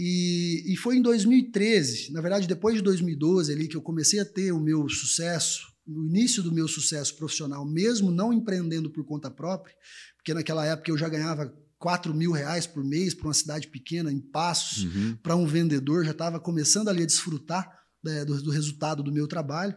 E, 0.00 0.72
e, 0.72 0.76
foi 0.76 0.96
em 0.96 1.02
2013, 1.02 2.12
na 2.12 2.20
verdade, 2.20 2.46
depois 2.46 2.76
de 2.76 2.82
2012 2.82 3.52
ali 3.52 3.66
que 3.66 3.76
eu 3.76 3.82
comecei 3.82 4.20
a 4.20 4.24
ter 4.24 4.52
o 4.52 4.60
meu 4.60 4.88
sucesso 4.88 5.76
no 5.88 6.04
início 6.06 6.42
do 6.42 6.52
meu 6.52 6.68
sucesso 6.68 7.16
profissional, 7.16 7.64
mesmo 7.64 8.10
não 8.10 8.32
empreendendo 8.32 8.90
por 8.90 9.04
conta 9.04 9.30
própria, 9.30 9.74
porque 10.16 10.34
naquela 10.34 10.66
época 10.66 10.90
eu 10.90 10.98
já 10.98 11.08
ganhava 11.08 11.52
4 11.78 12.12
mil 12.14 12.32
reais 12.32 12.66
por 12.66 12.84
mês 12.84 13.14
para 13.14 13.28
uma 13.28 13.34
cidade 13.34 13.68
pequena, 13.68 14.12
em 14.12 14.20
Passos, 14.20 14.84
uhum. 14.84 15.16
para 15.22 15.34
um 15.34 15.46
vendedor, 15.46 16.04
já 16.04 16.10
estava 16.10 16.38
começando 16.38 16.88
ali 16.88 17.02
a 17.02 17.06
desfrutar 17.06 17.72
né, 18.04 18.24
do, 18.24 18.42
do, 18.42 18.50
resultado 18.50 19.02
do 19.02 19.12
meu 19.12 19.26
trabalho. 19.26 19.74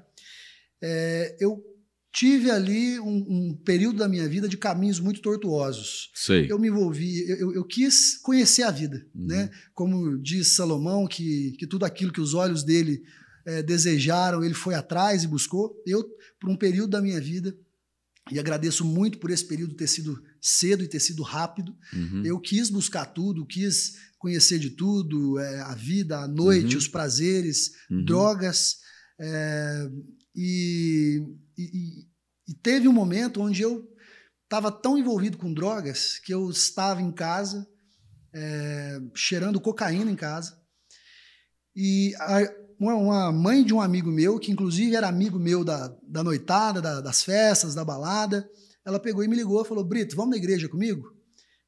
É, 0.82 1.38
eu 1.40 1.64
tive 2.12 2.52
ali 2.52 3.00
um, 3.00 3.26
um, 3.30 3.62
período 3.64 4.00
da 4.00 4.10
minha 4.10 4.28
vida 4.28 4.50
de 4.50 4.58
caminhos 4.58 5.00
muito 5.00 5.22
tortuosos. 5.22 6.12
Sei. 6.14 6.52
Eu 6.52 6.60
me 6.60 6.68
envolvi, 6.68 7.26
eu, 7.30 7.54
eu 7.54 7.64
quis 7.64 8.18
conhecer 8.18 8.64
a 8.64 8.72
vida, 8.72 9.06
uhum. 9.16 9.28
né? 9.28 9.50
Como 9.74 10.18
diz 10.18 10.56
Salomão, 10.56 11.08
que, 11.08 11.52
que 11.58 11.66
tudo 11.66 11.86
aquilo 11.86 12.12
que 12.12 12.20
os 12.20 12.34
olhos 12.34 12.64
dele 12.64 13.02
é, 13.46 13.64
desejaram, 13.64 14.44
ele 14.44 14.54
foi 14.54 14.76
atrás 14.76 15.24
e 15.24 15.28
buscou. 15.28 15.82
Eu, 15.86 16.04
por 16.40 16.50
um 16.50 16.56
período 16.56 16.92
da 16.92 17.02
minha 17.02 17.20
vida, 17.20 17.56
e 18.32 18.40
agradeço 18.40 18.86
muito 18.86 19.18
por 19.18 19.32
esse 19.32 19.46
período 19.46 19.76
ter 19.76 19.88
sido 19.88 20.22
cedo 20.40 20.84
e 20.84 20.88
ter 20.88 21.00
sido 21.00 21.24
rápido, 21.24 21.76
uhum. 21.94 22.24
eu 22.24 22.40
quis 22.40 22.70
buscar 22.70 23.06
tudo, 23.06 23.46
quis 23.46 23.96
conhecer 24.18 24.60
de 24.60 24.72
tudo, 24.72 25.40
é, 25.40 25.62
a 25.62 25.74
vida, 25.74 26.20
a 26.20 26.28
noite, 26.28 26.76
uhum. 26.76 26.78
os 26.78 26.88
prazeres, 26.88 27.72
uhum. 27.90 28.06
drogas. 28.06 28.78
É, 29.20 29.90
e, 30.36 31.24
e, 31.58 32.08
e 32.48 32.54
teve 32.62 32.88
um 32.88 32.94
momento 32.94 33.42
onde 33.42 33.62
eu 33.62 33.88
estava 34.44 34.72
tão 34.72 34.98
envolvido 34.98 35.38
com 35.38 35.54
drogas 35.54 36.20
que 36.20 36.34
eu 36.34 36.50
estava 36.50 37.02
em 37.02 37.12
casa, 37.12 37.68
é, 38.34 39.00
cheirando 39.16 39.60
cocaína 39.60 40.12
em 40.12 40.16
casa. 40.16 40.60
E 41.76 42.14
a, 42.20 42.42
uma, 42.90 43.32
mãe 43.32 43.64
de 43.64 43.74
um 43.74 43.82
amigo 43.82 44.10
meu, 44.10 44.40
que 44.40 44.52
inclusive 44.52 44.96
era 44.96 45.08
amigo 45.08 45.38
meu 45.38 45.64
da, 45.64 45.96
da 46.04 46.24
noitada, 46.24 46.82
da, 46.82 47.02
das 47.02 47.24
festas, 47.24 47.76
da 47.76 47.86
balada, 47.86 48.50
ela 48.84 49.00
pegou 49.00 49.24
e 49.24 49.28
me 49.28 49.36
ligou 49.36 49.62
e 49.62 49.68
falou: 49.68 49.84
Brito, 49.84 50.16
vamos 50.16 50.32
na 50.32 50.38
igreja 50.38 50.68
comigo? 50.68 51.16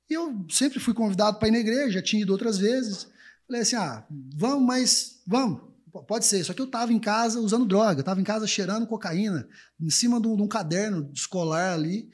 E 0.09 0.13
eu 0.13 0.45
sempre 0.49 0.79
fui 0.79 0.93
convidado 0.93 1.37
para 1.37 1.47
ir 1.47 1.51
na 1.51 1.59
igreja, 1.59 2.01
tinha 2.01 2.21
ido 2.21 2.31
outras 2.31 2.57
vezes. 2.57 3.07
Falei 3.47 3.61
assim: 3.61 3.75
ah, 3.75 4.05
vamos, 4.35 4.65
mas 4.65 5.21
vamos, 5.27 5.61
pode 6.07 6.25
ser. 6.25 6.43
Só 6.43 6.53
que 6.53 6.61
eu 6.61 6.65
estava 6.65 6.91
em 6.91 6.99
casa 6.99 7.39
usando 7.39 7.65
droga, 7.65 7.99
estava 7.99 8.19
em 8.19 8.23
casa 8.23 8.47
cheirando 8.47 8.87
cocaína, 8.87 9.47
em 9.79 9.89
cima 9.89 10.19
de 10.19 10.27
um, 10.27 10.35
de 10.35 10.41
um 10.41 10.47
caderno 10.47 11.11
escolar 11.13 11.73
ali. 11.73 12.09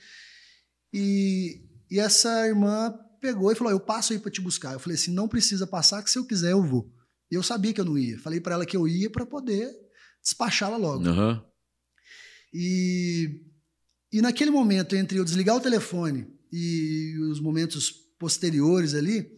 E, 0.93 1.61
e 1.89 1.99
essa 1.99 2.47
irmã 2.47 2.93
pegou 3.21 3.51
e 3.51 3.55
falou: 3.55 3.71
Eu 3.71 3.79
passo 3.79 4.13
aí 4.13 4.19
para 4.19 4.31
te 4.31 4.41
buscar. 4.41 4.73
Eu 4.73 4.79
falei 4.79 4.95
assim: 4.95 5.13
Não 5.13 5.27
precisa 5.27 5.65
passar, 5.65 6.03
que 6.03 6.11
se 6.11 6.17
eu 6.17 6.25
quiser 6.25 6.51
eu 6.51 6.63
vou. 6.63 6.91
E 7.31 7.35
eu 7.35 7.43
sabia 7.43 7.73
que 7.73 7.81
eu 7.81 7.85
não 7.85 7.97
ia. 7.97 8.17
Falei 8.19 8.39
para 8.39 8.55
ela 8.55 8.65
que 8.65 8.75
eu 8.75 8.87
ia 8.87 9.09
para 9.09 9.25
poder 9.25 9.71
despachá-la 10.21 10.77
logo. 10.77 11.07
Uhum. 11.07 11.41
E, 12.53 13.41
e 14.11 14.21
naquele 14.21 14.51
momento, 14.51 14.95
entre 14.95 15.19
eu 15.19 15.25
desligar 15.25 15.55
o 15.55 15.61
telefone 15.61 16.27
e 16.51 17.15
os 17.31 17.39
momentos 17.39 17.91
posteriores 18.17 18.93
ali, 18.93 19.29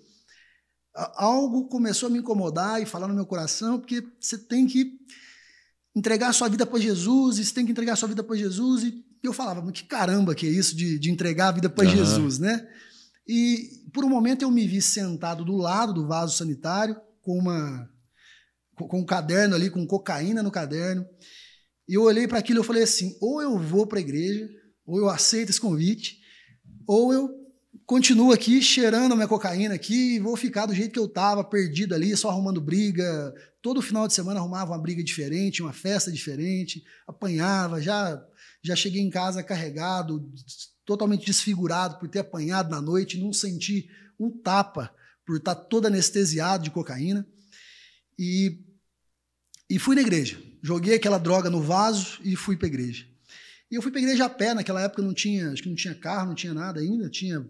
algo 1.15 1.67
começou 1.67 2.07
a 2.07 2.09
me 2.09 2.19
incomodar 2.19 2.81
e 2.81 2.85
falar 2.85 3.07
no 3.07 3.13
meu 3.13 3.25
coração, 3.25 3.79
porque 3.79 4.03
você 4.19 4.37
tem 4.37 4.65
que 4.65 4.99
entregar 5.95 6.29
a 6.29 6.33
sua 6.33 6.47
vida 6.47 6.65
para 6.65 6.79
Jesus, 6.79 7.37
e 7.37 7.45
você 7.45 7.53
tem 7.53 7.65
que 7.65 7.71
entregar 7.71 7.93
a 7.93 7.97
sua 7.97 8.09
vida 8.09 8.23
para 8.23 8.35
Jesus. 8.35 8.83
E 8.83 9.03
eu 9.21 9.33
falava, 9.33 9.61
mas 9.61 9.73
que 9.73 9.83
caramba 9.83 10.33
que 10.33 10.47
é 10.47 10.49
isso 10.49 10.75
de, 10.75 10.97
de 10.97 11.11
entregar 11.11 11.49
a 11.49 11.51
vida 11.51 11.69
para 11.69 11.85
uhum. 11.85 11.91
Jesus, 11.91 12.39
né? 12.39 12.67
E 13.27 13.85
por 13.93 14.03
um 14.03 14.09
momento 14.09 14.41
eu 14.41 14.51
me 14.51 14.65
vi 14.67 14.81
sentado 14.81 15.45
do 15.45 15.57
lado 15.57 15.93
do 15.93 16.07
vaso 16.07 16.37
sanitário, 16.37 16.99
com 17.21 17.37
uma 17.37 17.89
com 18.75 18.99
um 18.99 19.05
caderno 19.05 19.55
ali, 19.55 19.69
com 19.69 19.85
cocaína 19.85 20.41
no 20.41 20.51
caderno. 20.51 21.05
E 21.87 21.93
eu 21.93 22.03
olhei 22.03 22.27
para 22.27 22.39
aquilo 22.39 22.61
e 22.61 22.65
falei 22.65 22.83
assim: 22.83 23.15
ou 23.21 23.41
eu 23.41 23.57
vou 23.57 23.85
para 23.85 23.99
a 23.99 24.01
igreja, 24.01 24.49
ou 24.85 24.97
eu 24.97 25.09
aceito 25.09 25.49
esse 25.49 25.59
convite, 25.59 26.19
ou 26.87 27.13
eu 27.13 27.29
continuo 27.85 28.31
aqui 28.31 28.61
cheirando 28.61 29.11
a 29.11 29.15
minha 29.15 29.27
cocaína 29.27 29.75
aqui 29.75 30.15
e 30.15 30.19
vou 30.19 30.35
ficar 30.37 30.65
do 30.65 30.73
jeito 30.73 30.93
que 30.93 30.99
eu 30.99 31.05
estava, 31.05 31.43
perdido 31.43 31.93
ali, 31.93 32.15
só 32.15 32.29
arrumando 32.29 32.61
briga. 32.61 33.33
Todo 33.61 33.81
final 33.81 34.07
de 34.07 34.13
semana 34.13 34.39
arrumava 34.39 34.71
uma 34.71 34.81
briga 34.81 35.03
diferente, 35.03 35.61
uma 35.61 35.73
festa 35.73 36.11
diferente, 36.11 36.83
apanhava, 37.07 37.81
já 37.81 38.21
já 38.63 38.75
cheguei 38.75 39.01
em 39.01 39.09
casa 39.09 39.43
carregado, 39.43 40.31
totalmente 40.85 41.25
desfigurado 41.25 41.97
por 41.97 42.07
ter 42.07 42.19
apanhado 42.19 42.69
na 42.69 42.79
noite, 42.79 43.19
não 43.19 43.33
senti 43.33 43.89
um 44.19 44.29
tapa 44.29 44.93
por 45.31 45.37
estar 45.37 45.55
todo 45.55 45.85
anestesiado 45.85 46.65
de 46.65 46.71
cocaína. 46.71 47.25
E, 48.19 48.59
e 49.69 49.79
fui 49.79 49.95
na 49.95 50.01
igreja. 50.01 50.37
Joguei 50.61 50.95
aquela 50.95 51.17
droga 51.17 51.49
no 51.49 51.61
vaso 51.61 52.19
e 52.21 52.35
fui 52.35 52.57
para 52.57 52.67
a 52.67 52.67
igreja. 52.67 53.07
E 53.71 53.75
eu 53.75 53.81
fui 53.81 53.91
para 53.91 54.01
a 54.01 54.03
igreja 54.03 54.25
a 54.25 54.29
pé, 54.29 54.53
naquela 54.53 54.81
época 54.81 55.01
não 55.01 55.13
tinha, 55.13 55.51
acho 55.51 55.63
que 55.63 55.69
não 55.69 55.75
tinha 55.75 55.95
carro, 55.95 56.27
não 56.27 56.35
tinha 56.35 56.53
nada 56.53 56.81
ainda, 56.81 57.09
tinha 57.09 57.47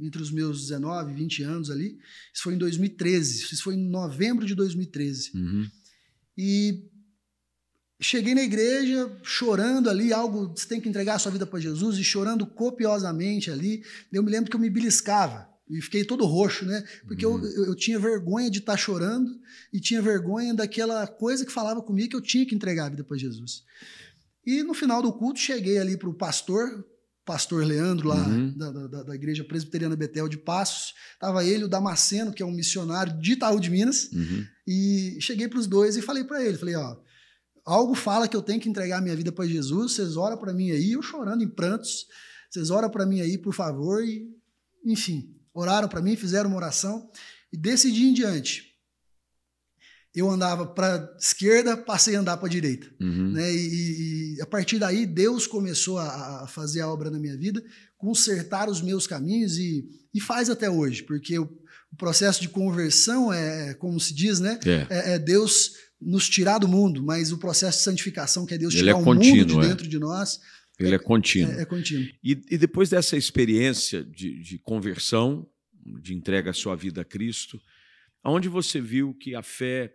entre 0.00 0.22
os 0.22 0.30
meus 0.30 0.60
19 0.60 1.10
e 1.10 1.14
20 1.16 1.42
anos 1.42 1.70
ali. 1.72 1.98
Isso 2.32 2.44
foi 2.44 2.54
em 2.54 2.58
2013, 2.58 3.52
isso 3.52 3.64
foi 3.64 3.74
em 3.74 3.88
novembro 3.88 4.46
de 4.46 4.54
2013. 4.54 5.32
Uhum. 5.34 5.68
E 6.38 6.88
cheguei 8.00 8.36
na 8.36 8.42
igreja 8.42 9.10
chorando 9.24 9.90
ali, 9.90 10.12
algo, 10.12 10.54
você 10.56 10.68
tem 10.68 10.80
que 10.80 10.88
entregar 10.88 11.16
a 11.16 11.18
sua 11.18 11.32
vida 11.32 11.44
para 11.44 11.58
Jesus, 11.58 11.98
e 11.98 12.04
chorando 12.04 12.46
copiosamente 12.46 13.50
ali. 13.50 13.82
Eu 14.12 14.22
me 14.22 14.30
lembro 14.30 14.48
que 14.48 14.56
eu 14.56 14.60
me 14.60 14.70
beliscava. 14.70 15.52
E 15.68 15.80
fiquei 15.80 16.04
todo 16.04 16.26
roxo, 16.26 16.66
né? 16.66 16.84
Porque 17.06 17.24
uhum. 17.24 17.42
eu, 17.42 17.66
eu, 17.66 17.74
tinha 17.74 17.98
vergonha 17.98 18.50
de 18.50 18.58
estar 18.58 18.72
tá 18.72 18.78
chorando 18.78 19.30
e 19.72 19.80
tinha 19.80 20.02
vergonha 20.02 20.52
daquela 20.52 21.06
coisa 21.06 21.44
que 21.44 21.52
falava 21.52 21.82
comigo 21.82 22.10
que 22.10 22.16
eu 22.16 22.20
tinha 22.20 22.44
que 22.44 22.54
entregar 22.54 22.86
a 22.86 22.90
vida 22.90 23.04
para 23.04 23.16
Jesus. 23.16 23.62
E 24.46 24.62
no 24.62 24.74
final 24.74 25.00
do 25.00 25.12
culto, 25.12 25.40
cheguei 25.40 25.78
ali 25.78 25.96
para 25.96 26.08
o 26.08 26.14
pastor, 26.14 26.84
pastor 27.24 27.64
Leandro, 27.64 28.08
lá 28.08 28.28
uhum. 28.28 28.52
da, 28.56 28.70
da, 28.70 29.02
da, 29.04 29.14
Igreja 29.14 29.42
Presbiteriana 29.42 29.96
Betel 29.96 30.28
de 30.28 30.36
Passos. 30.36 30.92
Estava 31.14 31.42
ele, 31.42 31.64
o 31.64 31.68
Damasceno, 31.68 32.32
que 32.32 32.42
é 32.42 32.46
um 32.46 32.52
missionário 32.52 33.18
de 33.18 33.32
Itaú 33.32 33.58
de 33.58 33.70
Minas. 33.70 34.10
Uhum. 34.12 34.44
E 34.66 35.16
cheguei 35.20 35.48
para 35.48 35.58
os 35.58 35.66
dois 35.66 35.96
e 35.96 36.02
falei 36.02 36.24
para 36.24 36.44
ele: 36.44 36.58
falei, 36.58 36.74
ó, 36.74 36.94
algo 37.64 37.94
fala 37.94 38.28
que 38.28 38.36
eu 38.36 38.42
tenho 38.42 38.60
que 38.60 38.68
entregar 38.68 38.98
a 38.98 39.00
minha 39.00 39.16
vida 39.16 39.32
para 39.32 39.46
Jesus, 39.46 39.92
vocês 39.92 40.16
oram 40.16 40.36
para 40.36 40.52
mim 40.52 40.70
aí, 40.70 40.92
eu 40.92 41.02
chorando 41.02 41.42
em 41.42 41.48
prantos, 41.48 42.06
vocês 42.50 42.68
oram 42.68 42.90
para 42.90 43.06
mim 43.06 43.20
aí, 43.20 43.38
por 43.38 43.54
favor, 43.54 44.04
e 44.04 44.28
enfim, 44.84 45.34
oraram 45.54 45.88
para 45.88 46.02
mim, 46.02 46.16
fizeram 46.16 46.50
uma 46.50 46.56
oração, 46.56 47.08
e 47.52 47.56
desse 47.56 47.90
dia 47.90 48.08
em 48.08 48.12
diante, 48.12 48.74
eu 50.14 50.30
andava 50.30 50.66
para 50.66 51.16
esquerda, 51.18 51.76
passei 51.76 52.14
a 52.14 52.20
andar 52.20 52.36
para 52.36 52.48
direita, 52.48 52.86
uhum. 53.00 53.32
né? 53.32 53.52
E, 53.52 54.36
e, 54.36 54.42
a 54.42 54.46
partir 54.46 54.78
daí 54.78 55.06
Deus 55.06 55.46
começou 55.46 55.98
a, 55.98 56.42
a, 56.42 56.46
fazer 56.46 56.80
a 56.80 56.88
obra 56.88 57.10
na 57.10 57.18
minha 57.18 57.36
vida, 57.36 57.62
consertar 57.96 58.68
os 58.68 58.80
meus 58.80 59.06
caminhos 59.06 59.58
e, 59.58 59.88
e 60.12 60.20
faz 60.20 60.50
até 60.50 60.70
hoje, 60.70 61.02
porque 61.02 61.36
o, 61.38 61.44
o 61.92 61.96
processo 61.96 62.40
de 62.40 62.48
conversão 62.48 63.32
é, 63.32 63.74
como 63.74 63.98
se 63.98 64.14
diz, 64.14 64.38
né? 64.38 64.58
É, 64.64 64.86
é, 64.90 65.14
é 65.14 65.18
Deus 65.18 65.72
nos 66.00 66.28
tirar 66.28 66.58
do 66.58 66.68
mundo, 66.68 67.02
mas 67.02 67.32
o 67.32 67.38
processo 67.38 67.78
de 67.78 67.84
santificação, 67.84 68.46
que 68.46 68.54
é 68.54 68.58
Deus 68.58 68.74
Ele 68.74 68.82
tirar 68.82 68.92
é 68.92 68.94
o 68.94 69.04
mundo 69.04 69.20
de 69.20 69.58
é. 69.58 69.68
dentro 69.68 69.88
de 69.88 69.98
nós. 69.98 70.38
Ele 70.78 70.92
é, 70.92 70.94
é 70.94 70.98
contínuo. 70.98 71.52
É, 71.52 71.62
é 71.62 71.64
contínuo. 71.64 72.06
E, 72.22 72.32
e, 72.50 72.58
depois 72.58 72.90
dessa 72.90 73.16
experiência 73.16 74.02
de, 74.02 74.40
de, 74.40 74.58
conversão, 74.58 75.48
de 76.02 76.14
entrega 76.14 76.50
à 76.50 76.54
sua 76.54 76.74
vida 76.74 77.02
a 77.02 77.04
Cristo, 77.04 77.60
aonde 78.22 78.48
você 78.48 78.80
viu 78.80 79.14
que 79.14 79.34
a 79.34 79.42
fé 79.42 79.94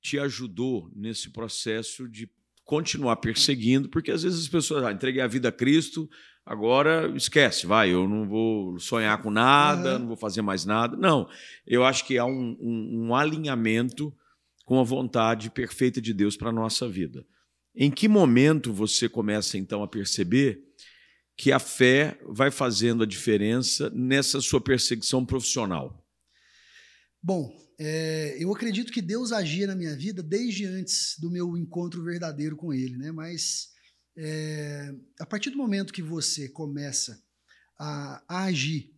te 0.00 0.18
ajudou 0.18 0.90
nesse 0.94 1.30
processo 1.30 2.08
de 2.08 2.28
continuar 2.64 3.16
perseguindo, 3.16 3.88
porque 3.88 4.12
às 4.12 4.22
vezes 4.22 4.42
as 4.42 4.48
pessoas, 4.48 4.84
ah, 4.84 4.92
entreguei 4.92 5.20
a 5.20 5.26
vida 5.26 5.48
a 5.48 5.52
Cristo, 5.52 6.08
agora 6.46 7.12
esquece, 7.16 7.66
vai, 7.66 7.90
eu 7.90 8.08
não 8.08 8.28
vou 8.28 8.78
sonhar 8.78 9.20
com 9.20 9.30
nada, 9.30 9.98
não 9.98 10.06
vou 10.06 10.16
fazer 10.16 10.42
mais 10.42 10.64
nada. 10.64 10.96
Não, 10.96 11.28
eu 11.66 11.84
acho 11.84 12.06
que 12.06 12.16
há 12.16 12.24
um, 12.24 12.56
um, 12.60 13.06
um 13.08 13.14
alinhamento 13.14 14.14
com 14.64 14.78
a 14.78 14.84
vontade 14.84 15.50
perfeita 15.50 16.00
de 16.00 16.14
Deus 16.14 16.36
para 16.36 16.50
a 16.50 16.52
nossa 16.52 16.88
vida. 16.88 17.26
Em 17.74 17.90
que 17.90 18.08
momento 18.08 18.72
você 18.72 19.08
começa 19.08 19.56
então 19.56 19.82
a 19.82 19.88
perceber 19.88 20.62
que 21.36 21.52
a 21.52 21.58
fé 21.58 22.18
vai 22.26 22.50
fazendo 22.50 23.02
a 23.02 23.06
diferença 23.06 23.88
nessa 23.90 24.40
sua 24.40 24.60
perseguição 24.60 25.24
profissional? 25.24 26.04
Bom, 27.22 27.50
é, 27.78 28.36
eu 28.38 28.52
acredito 28.52 28.92
que 28.92 29.00
Deus 29.00 29.32
agia 29.32 29.66
na 29.66 29.74
minha 29.74 29.96
vida 29.96 30.22
desde 30.22 30.66
antes 30.66 31.16
do 31.18 31.30
meu 31.30 31.56
encontro 31.56 32.02
verdadeiro 32.02 32.56
com 32.56 32.74
Ele, 32.74 32.96
né? 32.98 33.10
Mas 33.10 33.68
é, 34.16 34.92
a 35.18 35.24
partir 35.24 35.50
do 35.50 35.56
momento 35.56 35.92
que 35.92 36.02
você 36.02 36.48
começa 36.48 37.18
a, 37.78 38.22
a 38.28 38.44
agir 38.44 38.92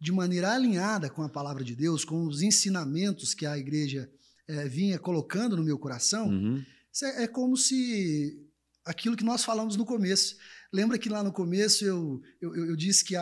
de 0.00 0.10
maneira 0.10 0.52
alinhada 0.52 1.08
com 1.08 1.22
a 1.22 1.28
palavra 1.28 1.62
de 1.62 1.76
Deus, 1.76 2.04
com 2.04 2.26
os 2.26 2.42
ensinamentos 2.42 3.34
que 3.34 3.46
a 3.46 3.56
igreja 3.56 4.10
é, 4.48 4.68
vinha 4.68 4.98
colocando 4.98 5.56
no 5.56 5.62
meu 5.62 5.78
coração, 5.78 6.28
uhum. 6.28 6.64
É, 7.02 7.24
é 7.24 7.28
como 7.28 7.56
se 7.56 8.40
aquilo 8.84 9.16
que 9.16 9.24
nós 9.24 9.44
falamos 9.44 9.76
no 9.76 9.84
começo. 9.84 10.36
Lembra 10.72 10.98
que 10.98 11.08
lá 11.08 11.22
no 11.22 11.32
começo 11.32 11.84
eu, 11.84 12.20
eu, 12.40 12.54
eu 12.54 12.76
disse 12.76 13.04
que 13.04 13.14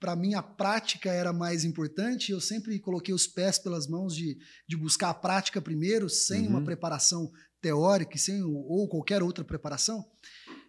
para 0.00 0.16
mim 0.16 0.34
a 0.34 0.42
prática 0.42 1.10
era 1.10 1.32
mais 1.32 1.64
importante. 1.64 2.32
Eu 2.32 2.40
sempre 2.40 2.78
coloquei 2.78 3.14
os 3.14 3.26
pés 3.26 3.58
pelas 3.58 3.86
mãos 3.86 4.14
de, 4.14 4.36
de 4.68 4.76
buscar 4.76 5.10
a 5.10 5.14
prática 5.14 5.60
primeiro, 5.60 6.08
sem 6.08 6.42
uhum. 6.42 6.50
uma 6.50 6.64
preparação 6.64 7.30
teórica, 7.60 8.18
sem 8.18 8.42
ou 8.42 8.88
qualquer 8.88 9.22
outra 9.22 9.44
preparação. 9.44 10.04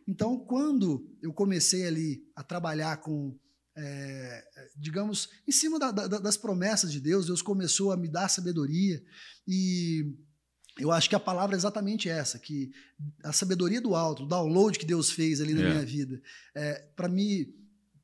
Então, 0.08 0.40
quando 0.40 1.06
eu 1.22 1.34
comecei 1.34 1.86
ali 1.86 2.24
a 2.36 2.44
trabalhar 2.44 2.98
com 2.98 3.38
é, 3.80 4.44
digamos, 4.76 5.30
em 5.48 5.52
cima 5.52 5.78
da, 5.78 5.92
da, 5.92 6.08
das 6.08 6.36
promessas 6.36 6.92
de 6.92 7.00
Deus, 7.00 7.28
Deus 7.28 7.44
começou 7.44 7.92
a 7.92 7.98
me 7.98 8.08
dar 8.08 8.28
sabedoria 8.28 9.04
e 9.48 10.16
eu 10.80 10.92
acho 10.92 11.10
que 11.10 11.16
a 11.16 11.20
palavra 11.20 11.56
é 11.56 11.58
exatamente 11.58 12.10
essa, 12.10 12.38
que 12.40 12.72
a 13.24 13.34
sabedoria 13.34 13.82
do 13.82 13.96
alto, 13.96 14.24
o 14.24 14.28
download 14.28 14.78
que 14.78 14.86
Deus 14.86 15.10
fez 15.10 15.42
ali 15.42 15.54
na 15.54 15.62
é. 15.62 15.70
minha 15.72 15.86
vida, 15.86 16.22
é, 16.56 16.74
para 16.96 17.08
me, 17.08 17.54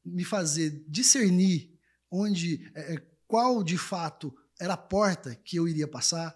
me 0.06 0.24
fazer 0.24 0.84
discernir 0.88 1.72
onde, 2.12 2.70
é, 2.76 2.96
é, 2.96 3.02
qual 3.28 3.64
de 3.64 3.78
fato 3.78 4.34
era 4.60 4.74
a 4.74 4.78
porta 4.78 5.36
que 5.44 5.58
eu 5.58 5.68
iria 5.68 5.88
passar, 5.88 6.36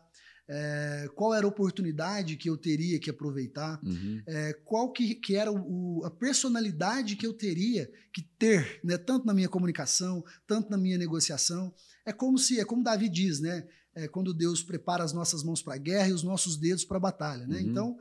é, 0.49 1.09
qual 1.13 1.33
era 1.33 1.45
a 1.45 1.49
oportunidade 1.49 2.37
que 2.37 2.49
eu 2.49 2.57
teria 2.57 2.99
que 2.99 3.09
aproveitar, 3.09 3.79
uhum. 3.83 4.21
é, 4.25 4.53
qual 4.63 4.91
que, 4.91 5.15
que 5.15 5.35
era 5.35 5.51
o, 5.51 6.01
a 6.05 6.09
personalidade 6.09 7.15
que 7.15 7.27
eu 7.27 7.33
teria 7.33 7.91
que 8.13 8.21
ter, 8.39 8.79
né, 8.83 8.97
tanto 8.97 9.25
na 9.25 9.33
minha 9.33 9.49
comunicação, 9.49 10.23
tanto 10.47 10.69
na 10.69 10.77
minha 10.77 10.97
negociação. 10.97 11.73
É 12.05 12.13
como 12.13 12.37
se, 12.37 12.59
é 12.59 12.65
como 12.65 12.83
Davi 12.83 13.09
diz, 13.09 13.41
né, 13.41 13.67
é, 13.97 14.07
quando 14.07 14.33
Deus 14.33 14.61
prepara 14.61 15.03
as 15.03 15.11
nossas 15.11 15.43
mãos 15.43 15.61
para 15.61 15.73
a 15.73 15.79
guerra 15.79 16.09
e 16.09 16.13
os 16.13 16.23
nossos 16.23 16.55
dedos 16.55 16.85
para 16.85 16.97
a 16.97 17.01
batalha. 17.01 17.47
Né? 17.47 17.59
Uhum. 17.59 17.69
Então, 17.69 17.99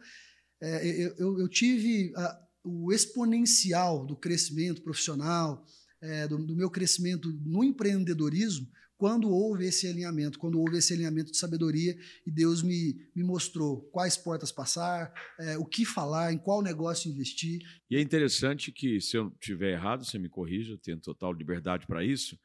é, 0.60 1.12
eu, 1.18 1.38
eu, 1.38 1.48
tive 1.48 2.12
a, 2.14 2.38
o 2.62 2.92
exponencial 2.92 4.04
do 4.04 4.14
crescimento 4.14 4.82
profissional, 4.82 5.64
é, 6.00 6.28
do, 6.28 6.36
do 6.36 6.54
meu 6.54 6.70
crescimento 6.70 7.32
no 7.44 7.64
empreendedorismo, 7.64 8.68
quando 8.98 9.30
houve 9.30 9.66
esse 9.66 9.86
alinhamento, 9.86 10.38
quando 10.38 10.58
houve 10.58 10.78
esse 10.78 10.92
alinhamento 10.92 11.30
de 11.30 11.36
sabedoria 11.36 11.96
e 12.26 12.30
Deus 12.30 12.62
me, 12.62 12.96
me 13.14 13.22
mostrou 13.22 13.82
quais 13.90 14.16
portas 14.16 14.52
passar, 14.52 15.12
é, 15.38 15.58
o 15.58 15.64
que 15.64 15.84
falar, 15.84 16.32
em 16.32 16.38
qual 16.38 16.62
negócio 16.62 17.10
investir. 17.10 17.60
E 17.90 17.96
é 17.96 18.00
interessante 18.00 18.72
que, 18.72 19.00
se 19.00 19.16
eu 19.16 19.32
estiver 19.40 19.72
errado, 19.72 20.04
você 20.04 20.18
me 20.18 20.28
corrija, 20.28 20.72
eu 20.72 20.78
tenho 20.78 20.98
total 20.98 21.32
liberdade 21.32 21.86
para 21.86 22.04
isso, 22.04 22.38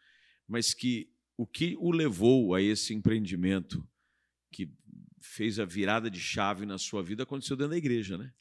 mas 0.48 0.74
que 0.74 1.10
o 1.38 1.46
que 1.46 1.76
o 1.80 1.92
levou 1.92 2.54
a 2.54 2.62
esse 2.62 2.94
empreendimento 2.94 3.88
que 4.52 4.70
fez 5.22 5.60
a 5.60 5.66
virada 5.66 6.10
de 6.10 6.20
chave 6.20 6.66
na 6.66 6.78
sua 6.78 7.02
vida 7.02 7.24
aconteceu 7.24 7.56
dentro 7.56 7.72
da 7.72 7.78
igreja, 7.78 8.18
né? 8.18 8.32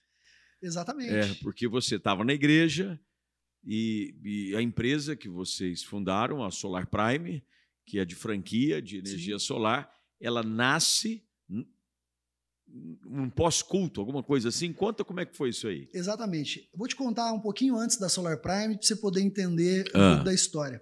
Exatamente. 0.62 1.12
É, 1.12 1.34
porque 1.42 1.66
você 1.66 1.96
estava 1.96 2.24
na 2.24 2.32
igreja 2.32 3.00
e, 3.64 4.14
e 4.22 4.56
a 4.56 4.62
empresa 4.62 5.16
que 5.16 5.28
vocês 5.28 5.82
fundaram, 5.82 6.44
a 6.44 6.50
Solar 6.50 6.86
Prime, 6.86 7.42
que 7.86 7.98
é 7.98 8.04
de 8.04 8.14
franquia 8.14 8.80
de 8.80 8.98
energia 8.98 9.38
Sim. 9.38 9.44
solar, 9.46 9.90
ela 10.20 10.42
nasce 10.42 11.24
um 13.06 13.28
pós-culto, 13.28 14.00
alguma 14.00 14.22
coisa 14.22 14.48
assim. 14.48 14.72
Conta 14.72 15.04
como 15.04 15.20
é 15.20 15.26
que 15.26 15.36
foi 15.36 15.50
isso 15.50 15.66
aí. 15.66 15.88
Exatamente. 15.92 16.68
Vou 16.74 16.86
te 16.86 16.94
contar 16.94 17.32
um 17.32 17.40
pouquinho 17.40 17.76
antes 17.76 17.96
da 17.96 18.08
Solar 18.08 18.40
Prime 18.40 18.74
para 18.76 18.82
você 18.82 18.96
poder 18.96 19.20
entender 19.20 19.90
ah. 19.94 20.22
da 20.22 20.32
história. 20.32 20.80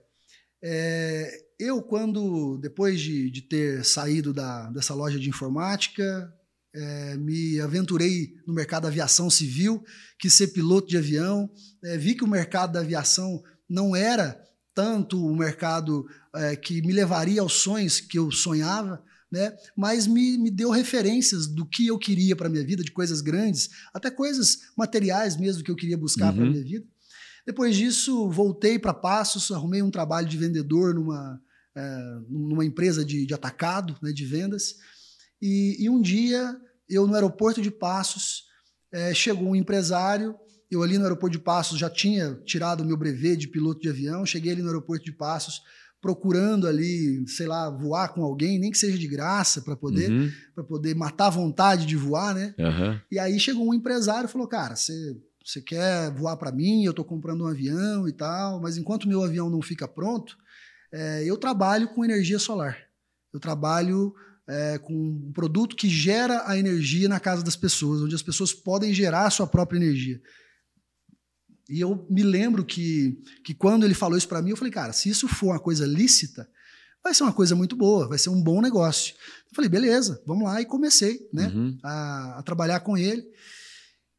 É, 0.62 1.47
eu, 1.59 1.83
quando, 1.83 2.57
depois 2.59 3.01
de, 3.01 3.31
de 3.31 3.43
ter 3.43 3.85
saído 3.85 4.33
da, 4.33 4.71
dessa 4.71 4.95
loja 4.95 5.19
de 5.19 5.29
informática, 5.29 6.33
é, 6.75 7.17
me 7.17 7.61
aventurei 7.61 8.35
no 8.47 8.55
mercado 8.55 8.83
da 8.83 8.89
aviação 8.89 9.29
civil, 9.29 9.83
quis 10.19 10.35
ser 10.35 10.49
piloto 10.49 10.89
de 10.89 10.97
avião, 10.97 11.51
é, 11.83 11.99
vi 11.99 12.15
que 12.15 12.25
o 12.25 12.29
mercado 12.29 12.73
da 12.73 12.81
aviação 12.81 13.43
não 13.69 13.97
era 13.97 14.41
tanto 14.75 15.27
o 15.27 15.37
mercado 15.37 16.07
é, 16.37 16.55
que 16.55 16.81
me 16.83 16.93
levaria 16.93 17.41
aos 17.41 17.55
sonhos 17.55 18.01
que 18.01 18.19
eu 18.19 18.31
sonhava, 18.31 19.03
né? 19.31 19.57
mas 19.77 20.07
me, 20.07 20.39
me 20.39 20.51
deu 20.51 20.71
referências 20.71 21.49
do 21.49 21.67
que 21.67 21.89
eu 21.89 21.99
queria 21.99 22.37
para 22.37 22.49
minha 22.49 22.65
vida, 22.65 22.85
de 22.85 22.93
coisas 22.93 23.21
grandes, 23.21 23.69
até 23.93 24.11
coisas 24.11 24.59
materiais 24.77 25.37
mesmo 25.37 25.65
que 25.65 25.71
eu 25.71 25.77
queria 25.77 25.99
buscar 25.99 26.31
uhum. 26.31 26.37
para 26.37 26.51
minha 26.51 26.63
vida. 26.63 26.87
Depois 27.45 27.75
disso, 27.75 28.31
voltei 28.31 28.79
para 28.79 28.95
Passos, 28.95 29.51
arrumei 29.51 29.83
um 29.83 29.91
trabalho 29.91 30.29
de 30.29 30.37
vendedor 30.37 30.95
numa, 30.95 31.41
é, 31.79 32.20
numa 32.29 32.64
empresa 32.64 33.05
de, 33.05 33.24
de 33.24 33.35
atacado, 33.35 33.97
né, 34.03 34.12
de 34.12 34.24
vendas. 34.24 34.74
E, 35.41 35.76
e, 35.79 35.89
um 35.89 36.01
dia, 36.01 36.57
eu 36.89 37.07
no 37.07 37.14
aeroporto 37.14 37.62
de 37.62 37.70
Passos, 37.70 38.45
é, 38.93 39.14
chegou 39.14 39.51
um 39.51 39.57
empresário. 39.57 40.35
Eu 40.70 40.83
ali 40.83 40.99
no 40.99 41.05
aeroporto 41.05 41.39
de 41.39 41.43
Passos 41.43 41.79
já 41.79 41.89
tinha 41.89 42.35
tirado 42.45 42.83
o 42.83 42.85
meu 42.85 42.97
brevet 42.97 43.37
de 43.37 43.49
piloto 43.49 43.81
de 43.81 43.89
avião. 43.89 44.26
Cheguei 44.26 44.53
ali 44.53 44.62
no 44.62 44.68
aeroporto 44.68 45.05
de 45.05 45.12
Passos 45.12 45.62
procurando 46.01 46.66
ali, 46.66 47.26
sei 47.26 47.47
lá, 47.47 47.68
voar 47.70 48.09
com 48.09 48.22
alguém, 48.22 48.59
nem 48.59 48.70
que 48.70 48.79
seja 48.79 48.97
de 48.97 49.09
graça, 49.09 49.61
para 49.62 49.74
poder, 49.74 50.09
uhum. 50.09 50.31
para 50.55 50.62
poder 50.62 50.95
matar 50.95 51.26
a 51.26 51.31
vontade 51.31 51.87
de 51.87 51.97
voar, 51.97 52.35
né? 52.35 52.55
Uhum. 52.57 53.01
E 53.11 53.18
aí 53.18 53.39
chegou 53.41 53.68
um 53.68 53.74
empresário 53.74 54.29
e 54.29 54.31
falou: 54.31 54.47
Cara, 54.47 54.76
você 54.76 55.16
você 55.49 55.62
quer 55.62 56.11
voar 56.11 56.37
para 56.37 56.53
mim, 56.53 56.85
eu 56.85 56.91
estou 56.91 57.05
comprando 57.05 57.43
um 57.43 57.47
avião 57.47 58.07
e 58.07 58.12
tal, 58.12 58.61
mas 58.61 58.76
enquanto 58.76 59.09
meu 59.09 59.24
avião 59.24 59.49
não 59.49 59.62
fica 59.62 59.89
pronto, 59.89 60.37
é, 60.93 61.24
eu 61.24 61.36
trabalho 61.36 61.89
com 61.89 62.05
energia 62.05 62.39
solar. 62.39 62.78
Eu 63.32 63.41
trabalho 63.41 64.14
é, 64.49 64.78
com 64.78 64.95
um 64.95 65.32
produto 65.32 65.76
que 65.76 65.89
gera 65.89 66.43
a 66.47 66.57
energia 66.57 67.09
na 67.09 67.20
casa 67.20 67.43
das 67.43 67.57
pessoas, 67.57 68.03
onde 68.03 68.14
as 68.14 68.22
pessoas 68.22 68.53
podem 68.53 68.95
gerar 68.95 69.26
a 69.26 69.30
sua 69.30 69.47
própria 69.47 69.76
energia. 69.76 70.20
E 71.68 71.80
eu 71.80 72.07
me 72.09 72.22
lembro 72.22 72.64
que, 72.64 73.22
que 73.45 73.53
quando 73.53 73.84
ele 73.84 73.93
falou 73.95 74.16
isso 74.16 74.28
para 74.28 74.41
mim, 74.41 74.51
eu 74.51 74.57
falei, 74.57 74.72
cara, 74.72 74.93
se 74.95 75.11
isso 75.11 75.28
for 75.28 75.49
uma 75.49 75.61
coisa 75.61 75.86
lícita, 75.86 76.49
vai 77.05 77.12
ser 77.12 77.24
uma 77.24 77.32
coisa 77.32 77.55
muito 77.55 77.76
boa, 77.76 78.09
vai 78.09 78.16
ser 78.16 78.30
um 78.30 78.43
bom 78.43 78.62
negócio. 78.62 79.14
Eu 79.51 79.55
falei, 79.55 79.68
beleza, 79.68 80.22
vamos 80.26 80.45
lá. 80.45 80.61
E 80.62 80.64
comecei 80.64 81.28
né, 81.30 81.49
uhum. 81.49 81.78
a, 81.84 82.39
a 82.39 82.43
trabalhar 82.43 82.80
com 82.80 82.97
ele. 82.97 83.22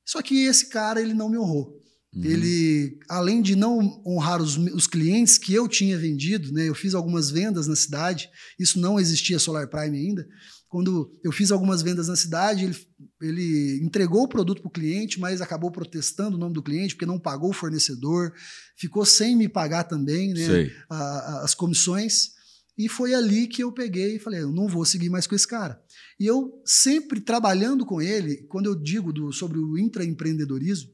Só 0.05 0.21
que 0.21 0.45
esse 0.45 0.69
cara, 0.69 1.01
ele 1.01 1.13
não 1.13 1.29
me 1.29 1.37
honrou. 1.37 1.78
Uhum. 2.13 2.23
Ele, 2.23 2.97
além 3.07 3.41
de 3.41 3.55
não 3.55 4.01
honrar 4.05 4.41
os, 4.41 4.57
os, 4.57 4.87
clientes 4.87 5.37
que 5.37 5.53
eu 5.53 5.67
tinha 5.67 5.97
vendido, 5.97 6.51
né, 6.51 6.67
eu 6.67 6.73
fiz 6.73 6.95
algumas 6.95 7.29
vendas 7.29 7.67
na 7.67 7.75
cidade, 7.75 8.29
isso 8.59 8.79
não 8.79 8.99
existia 8.99 9.37
Solar 9.37 9.67
Prime 9.67 9.95
ainda. 9.95 10.27
Quando 10.67 11.11
eu 11.23 11.31
fiz 11.31 11.51
algumas 11.51 11.81
vendas 11.81 12.07
na 12.07 12.15
cidade, 12.15 12.65
ele, 12.65 12.77
ele 13.21 13.83
entregou 13.83 14.23
o 14.23 14.27
produto 14.27 14.61
para 14.61 14.69
o 14.69 14.71
cliente, 14.71 15.19
mas 15.19 15.41
acabou 15.41 15.71
protestando 15.71 16.35
o 16.35 16.39
nome 16.39 16.53
do 16.53 16.63
cliente, 16.63 16.95
porque 16.95 17.05
não 17.05 17.19
pagou 17.19 17.49
o 17.49 17.53
fornecedor, 17.53 18.33
ficou 18.75 19.05
sem 19.05 19.35
me 19.35 19.49
pagar 19.49 19.83
também 19.83 20.33
né, 20.33 20.71
a, 20.89 20.95
a, 20.95 21.43
as 21.43 21.55
comissões. 21.55 22.31
E 22.77 22.87
foi 22.87 23.13
ali 23.13 23.47
que 23.47 23.63
eu 23.63 23.71
peguei 23.71 24.15
e 24.15 24.19
falei: 24.19 24.41
eu 24.41 24.51
não 24.51 24.67
vou 24.67 24.85
seguir 24.85 25.09
mais 25.09 25.25
com 25.25 25.35
esse 25.35 25.47
cara. 25.47 25.81
E 26.19 26.25
eu 26.25 26.61
sempre 26.63 27.19
trabalhando 27.19 27.83
com 27.83 27.99
ele, 27.99 28.37
quando 28.47 28.67
eu 28.67 28.75
digo 28.75 29.11
do, 29.11 29.33
sobre 29.33 29.57
o 29.57 29.77
intraempreendedorismo, 29.77 30.91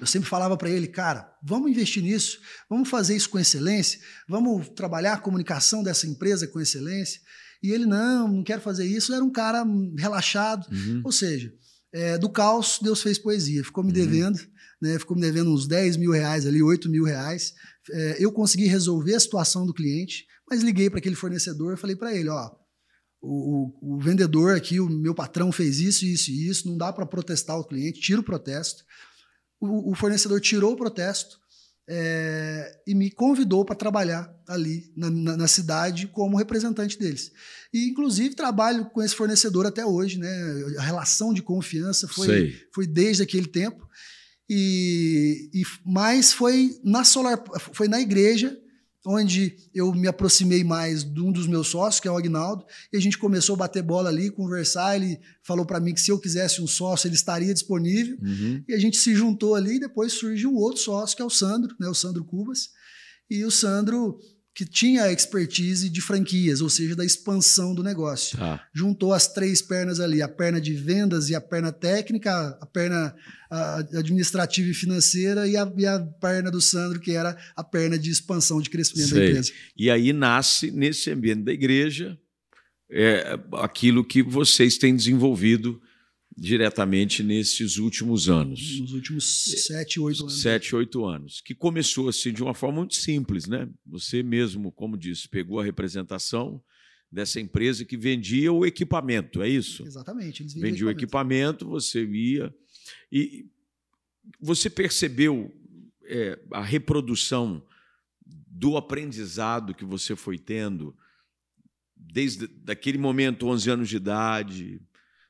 eu 0.00 0.06
sempre 0.06 0.28
falava 0.28 0.56
para 0.56 0.70
ele, 0.70 0.86
cara, 0.86 1.30
vamos 1.42 1.70
investir 1.70 2.02
nisso, 2.02 2.38
vamos 2.68 2.88
fazer 2.88 3.16
isso 3.16 3.28
com 3.28 3.38
excelência, 3.38 3.98
vamos 4.28 4.68
trabalhar 4.70 5.14
a 5.14 5.18
comunicação 5.18 5.82
dessa 5.82 6.06
empresa 6.06 6.46
com 6.46 6.60
excelência. 6.60 7.20
E 7.62 7.70
ele, 7.70 7.86
não, 7.86 8.28
não 8.28 8.44
quero 8.44 8.60
fazer 8.60 8.84
isso. 8.84 9.14
Era 9.14 9.24
um 9.24 9.32
cara 9.32 9.64
relaxado. 9.96 10.66
Uhum. 10.70 11.00
Ou 11.02 11.10
seja, 11.10 11.50
é, 11.94 12.18
do 12.18 12.28
caos, 12.28 12.78
Deus 12.82 13.00
fez 13.00 13.18
poesia. 13.18 13.64
Ficou 13.64 13.82
me 13.82 13.88
uhum. 13.88 13.94
devendo, 13.94 14.38
né? 14.82 14.98
ficou 14.98 15.16
me 15.16 15.22
devendo 15.22 15.50
uns 15.50 15.66
10 15.66 15.96
mil 15.96 16.10
reais 16.10 16.46
ali, 16.46 16.62
8 16.62 16.90
mil 16.90 17.04
reais. 17.04 17.54
É, 17.90 18.16
eu 18.18 18.30
consegui 18.30 18.66
resolver 18.66 19.14
a 19.14 19.20
situação 19.20 19.64
do 19.64 19.72
cliente, 19.72 20.26
mas 20.48 20.62
liguei 20.62 20.90
para 20.90 20.98
aquele 20.98 21.14
fornecedor 21.14 21.72
e 21.72 21.80
falei 21.80 21.96
para 21.96 22.14
ele, 22.14 22.28
ó, 22.28 22.50
o, 23.22 23.94
o, 23.94 23.98
vendedor 23.98 24.54
aqui, 24.54 24.78
o 24.78 24.88
meu 24.88 25.14
patrão 25.14 25.50
fez 25.50 25.80
isso, 25.80 26.04
isso 26.04 26.30
e 26.30 26.48
isso, 26.48 26.68
não 26.68 26.76
dá 26.76 26.92
para 26.92 27.06
protestar 27.06 27.58
o 27.58 27.64
cliente, 27.64 28.00
tira 28.00 28.20
o 28.20 28.24
protesto. 28.24 28.84
O, 29.60 29.92
o 29.92 29.94
fornecedor 29.94 30.40
tirou 30.40 30.72
o 30.72 30.76
protesto 30.76 31.38
é, 31.88 32.80
e 32.86 32.94
me 32.94 33.10
convidou 33.10 33.64
para 33.64 33.76
trabalhar 33.76 34.32
ali 34.48 34.90
na, 34.96 35.10
na, 35.10 35.36
na, 35.36 35.48
cidade 35.48 36.06
como 36.06 36.36
representante 36.36 36.98
deles. 36.98 37.30
E, 37.72 37.90
inclusive, 37.90 38.34
trabalho 38.34 38.86
com 38.86 39.02
esse 39.02 39.14
fornecedor 39.14 39.66
até 39.66 39.84
hoje, 39.84 40.18
né? 40.18 40.30
A 40.78 40.82
relação 40.82 41.34
de 41.34 41.42
confiança 41.42 42.08
foi, 42.08 42.58
foi 42.72 42.86
desde 42.86 43.22
aquele 43.22 43.46
tempo. 43.46 43.86
E, 44.48 45.50
e 45.52 45.62
mas 45.84 46.32
foi 46.32 46.78
na 46.82 47.04
Solar, 47.04 47.42
foi 47.72 47.88
na 47.88 48.00
igreja 48.00 48.56
onde 49.06 49.56
eu 49.74 49.92
me 49.92 50.08
aproximei 50.08 50.64
mais 50.64 51.04
de 51.04 51.20
um 51.20 51.30
dos 51.30 51.46
meus 51.46 51.68
sócios, 51.68 52.00
que 52.00 52.08
é 52.08 52.10
o 52.10 52.16
Agnaldo, 52.16 52.64
e 52.92 52.96
a 52.96 53.00
gente 53.00 53.18
começou 53.18 53.54
a 53.54 53.58
bater 53.58 53.82
bola 53.82 54.08
ali, 54.08 54.30
conversar. 54.30 54.96
Ele 54.96 55.20
falou 55.42 55.66
para 55.66 55.80
mim 55.80 55.92
que 55.92 56.00
se 56.00 56.10
eu 56.10 56.18
quisesse 56.18 56.62
um 56.62 56.66
sócio, 56.66 57.06
ele 57.06 57.14
estaria 57.14 57.52
disponível. 57.52 58.16
Uhum. 58.22 58.64
E 58.66 58.74
a 58.74 58.78
gente 58.78 58.96
se 58.96 59.14
juntou 59.14 59.54
ali, 59.54 59.76
e 59.76 59.80
depois 59.80 60.14
surgiu 60.14 60.50
um 60.50 60.56
outro 60.56 60.80
sócio, 60.80 61.16
que 61.16 61.22
é 61.22 61.24
o 61.24 61.30
Sandro, 61.30 61.74
né, 61.78 61.88
o 61.88 61.94
Sandro 61.94 62.24
Cubas. 62.24 62.70
E 63.28 63.44
o 63.44 63.50
Sandro 63.50 64.18
que 64.54 64.64
tinha 64.64 65.02
a 65.04 65.12
expertise 65.12 65.90
de 65.90 66.00
franquias, 66.00 66.60
ou 66.60 66.70
seja, 66.70 66.94
da 66.94 67.04
expansão 67.04 67.74
do 67.74 67.82
negócio. 67.82 68.38
Tá. 68.38 68.64
Juntou 68.72 69.12
as 69.12 69.26
três 69.26 69.60
pernas 69.60 69.98
ali, 69.98 70.22
a 70.22 70.28
perna 70.28 70.60
de 70.60 70.72
vendas 70.74 71.28
e 71.28 71.34
a 71.34 71.40
perna 71.40 71.72
técnica, 71.72 72.56
a 72.60 72.66
perna 72.66 73.14
administrativa 73.96 74.68
e 74.68 74.74
financeira 74.74 75.46
e 75.46 75.56
a, 75.56 75.70
e 75.76 75.86
a 75.86 76.00
perna 76.00 76.50
do 76.50 76.60
Sandro, 76.60 77.00
que 77.00 77.12
era 77.12 77.36
a 77.56 77.64
perna 77.64 77.98
de 77.98 78.10
expansão, 78.10 78.60
de 78.60 78.70
crescimento 78.70 79.08
Sei. 79.08 79.18
da 79.18 79.26
empresa. 79.26 79.52
E 79.76 79.90
aí 79.90 80.12
nasce, 80.12 80.70
nesse 80.70 81.10
ambiente 81.10 81.42
da 81.42 81.52
igreja, 81.52 82.16
é, 82.90 83.38
aquilo 83.54 84.04
que 84.04 84.22
vocês 84.22 84.78
têm 84.78 84.94
desenvolvido 84.94 85.80
diretamente 86.36 87.22
nesses 87.22 87.76
últimos 87.76 88.28
anos. 88.28 88.80
Nos 88.80 88.92
últimos 88.92 89.44
sete, 89.66 90.00
oito 90.00 90.22
anos. 90.22 90.42
Sete, 90.42 90.76
oito 90.76 91.04
anos. 91.04 91.40
Que 91.40 91.54
começou 91.54 92.08
assim 92.08 92.32
de 92.32 92.42
uma 92.42 92.54
forma 92.54 92.78
muito 92.78 92.96
simples, 92.96 93.46
né? 93.46 93.68
Você 93.86 94.22
mesmo, 94.22 94.72
como 94.72 94.96
disse, 94.96 95.28
pegou 95.28 95.60
a 95.60 95.64
representação 95.64 96.62
dessa 97.10 97.40
empresa 97.40 97.84
que 97.84 97.96
vendia 97.96 98.52
o 98.52 98.66
equipamento, 98.66 99.40
é 99.40 99.48
isso? 99.48 99.86
Exatamente. 99.86 100.42
Eles 100.42 100.54
vendia 100.54 100.86
o 100.86 100.90
equipamento, 100.90 101.68
você 101.68 102.04
ia. 102.04 102.52
E 103.12 103.46
você 104.40 104.68
percebeu 104.68 105.54
é, 106.04 106.38
a 106.50 106.62
reprodução 106.62 107.64
do 108.26 108.76
aprendizado 108.76 109.74
que 109.74 109.84
você 109.84 110.16
foi 110.16 110.38
tendo 110.38 110.96
desde 111.96 112.46
daquele 112.46 112.98
momento, 112.98 113.46
11 113.46 113.70
anos 113.70 113.88
de 113.88 113.96
idade, 113.96 114.80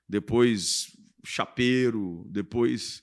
depois 0.08 0.88
chapeiro, 1.24 2.26
depois 2.30 3.02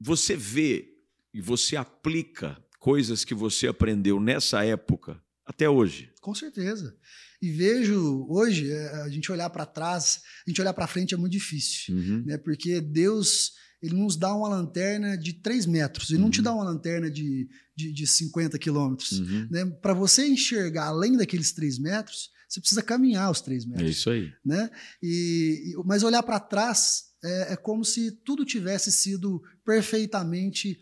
você 0.00 0.36
vê 0.36 0.88
e 1.32 1.40
você 1.40 1.76
aplica 1.76 2.56
coisas 2.78 3.24
que 3.24 3.34
você 3.34 3.66
aprendeu 3.66 4.20
nessa 4.20 4.64
época 4.64 5.20
até 5.44 5.68
hoje. 5.68 6.12
Com 6.20 6.34
certeza. 6.34 6.96
E 7.40 7.50
vejo 7.50 8.26
hoje, 8.28 8.70
é, 8.70 9.02
a 9.02 9.08
gente 9.08 9.30
olhar 9.30 9.50
para 9.50 9.66
trás, 9.66 10.22
a 10.46 10.50
gente 10.50 10.60
olhar 10.60 10.72
para 10.72 10.86
frente 10.86 11.14
é 11.14 11.16
muito 11.16 11.32
difícil, 11.32 11.94
uhum. 11.94 12.24
né? 12.26 12.38
Porque 12.38 12.80
Deus 12.80 13.52
ele 13.82 13.94
nos 13.94 14.16
dá 14.16 14.34
uma 14.34 14.48
lanterna 14.48 15.16
de 15.16 15.34
3 15.34 15.66
metros, 15.66 16.10
ele 16.10 16.18
uhum. 16.18 16.24
não 16.24 16.30
te 16.30 16.38
uhum. 16.38 16.44
dá 16.44 16.54
uma 16.54 16.64
lanterna 16.64 17.10
de, 17.10 17.48
de, 17.76 17.92
de 17.92 18.06
50 18.06 18.58
quilômetros. 18.58 19.12
Uhum. 19.12 19.48
Né? 19.50 19.66
Para 19.82 19.92
você 19.92 20.26
enxergar 20.26 20.86
além 20.86 21.16
daqueles 21.16 21.52
3 21.52 21.78
metros, 21.78 22.30
você 22.48 22.60
precisa 22.60 22.82
caminhar 22.82 23.30
os 23.30 23.40
3 23.40 23.66
metros. 23.66 23.86
É 23.86 23.90
isso 23.90 24.10
aí. 24.10 24.32
Né? 24.44 24.70
E, 25.02 25.74
mas 25.84 26.02
olhar 26.02 26.22
para 26.22 26.40
trás 26.40 27.06
é, 27.24 27.54
é, 27.54 27.56
como 27.56 27.84
se 27.84 28.12
tudo 28.24 28.44
tivesse 28.44 28.92
sido 28.92 29.42
perfeitamente, 29.64 30.78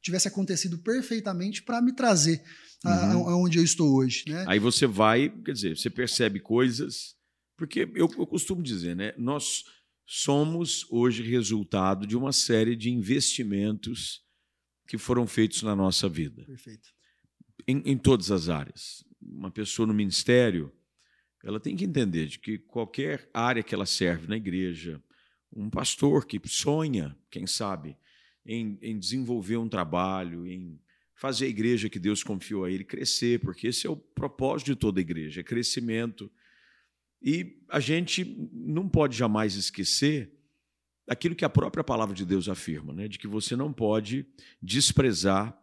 tivesse 0.00 0.28
acontecido 0.28 0.78
perfeitamente 0.78 1.62
para 1.62 1.82
me 1.82 1.94
trazer 1.94 2.42
uhum. 2.84 3.28
aonde 3.28 3.58
eu 3.58 3.64
estou 3.64 3.94
hoje. 3.94 4.24
Né? 4.26 4.44
Aí 4.48 4.58
você 4.58 4.86
vai, 4.86 5.28
quer 5.44 5.52
dizer, 5.52 5.76
você 5.76 5.90
percebe 5.90 6.40
coisas, 6.40 7.14
porque 7.56 7.80
eu, 7.94 8.08
eu 8.18 8.26
costumo 8.26 8.62
dizer, 8.62 8.96
né? 8.96 9.12
Nós 9.18 9.64
somos 10.06 10.86
hoje 10.90 11.22
resultado 11.22 12.06
de 12.06 12.16
uma 12.16 12.32
série 12.32 12.76
de 12.76 12.90
investimentos 12.90 14.22
que 14.86 14.98
foram 14.98 15.26
feitos 15.26 15.62
na 15.62 15.74
nossa 15.74 16.08
vida. 16.08 16.44
Perfeito. 16.44 16.88
Em, 17.66 17.82
em 17.86 17.98
todas 17.98 18.30
as 18.30 18.48
áreas. 18.48 19.04
Uma 19.20 19.50
pessoa 19.50 19.86
no 19.86 19.94
ministério, 19.94 20.72
ela 21.44 21.60
tem 21.60 21.76
que 21.76 21.84
entender 21.84 22.26
de 22.26 22.38
que 22.38 22.56
qualquer 22.58 23.28
área 23.32 23.62
que 23.62 23.74
ela 23.74 23.84
serve 23.84 24.26
na 24.26 24.36
igreja, 24.36 25.00
um 25.54 25.68
pastor 25.68 26.26
que 26.26 26.40
sonha, 26.48 27.14
quem 27.30 27.46
sabe, 27.46 27.96
em, 28.46 28.78
em 28.80 28.98
desenvolver 28.98 29.58
um 29.58 29.68
trabalho, 29.68 30.46
em 30.46 30.80
fazer 31.14 31.44
a 31.44 31.48
igreja 31.48 31.90
que 31.90 31.98
Deus 31.98 32.24
confiou 32.24 32.64
a 32.64 32.70
ele 32.70 32.82
crescer, 32.82 33.40
porque 33.40 33.68
esse 33.68 33.86
é 33.86 33.90
o 33.90 33.96
propósito 33.96 34.68
de 34.68 34.76
toda 34.76 35.00
igreja, 35.00 35.42
é 35.42 35.44
crescimento. 35.44 36.32
E 37.22 37.58
a 37.68 37.78
gente 37.78 38.24
não 38.50 38.88
pode 38.88 39.16
jamais 39.16 39.54
esquecer 39.54 40.32
aquilo 41.06 41.34
que 41.34 41.44
a 41.44 41.50
própria 41.50 41.84
palavra 41.84 42.14
de 42.14 42.24
Deus 42.24 42.48
afirma, 42.48 42.94
né? 42.94 43.06
de 43.06 43.18
que 43.18 43.28
você 43.28 43.54
não 43.54 43.70
pode 43.70 44.26
desprezar 44.62 45.58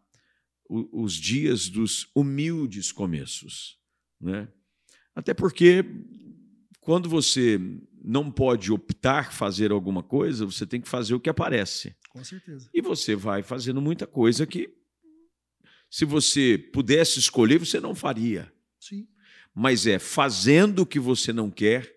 os 0.70 1.16
dias 1.16 1.68
dos 1.68 2.10
humildes 2.16 2.92
começos. 2.92 3.80
Né? 4.20 4.48
Até 5.16 5.34
porque 5.34 5.84
quando 6.80 7.10
você 7.10 7.60
não 8.04 8.32
pode 8.32 8.72
optar 8.72 9.32
fazer 9.34 9.72
alguma 9.72 10.02
coisa, 10.02 10.46
você 10.46 10.66
tem 10.66 10.82
que 10.82 10.90
fazer 10.90 11.14
o 11.14 11.20
que 11.20 11.30
aparece. 11.30 11.96
Com 12.10 12.24
certeza. 12.24 12.70
E 12.74 12.82
você 12.82 13.16
vai 13.16 13.44
fazendo 13.44 13.82
muita 13.82 14.06
coisa 14.08 14.46
que 14.46 14.70
Se 15.94 16.06
você 16.06 16.58
pudesse 16.58 17.20
escolher, 17.20 17.58
você 17.60 17.78
não 17.80 17.94
faria. 17.94 18.50
Sim. 18.80 19.06
Mas 19.54 19.86
é 19.86 20.00
fazendo 20.00 20.80
o 20.84 20.86
que 20.86 21.00
você 21.00 21.34
não 21.34 21.52
quer 21.52 21.94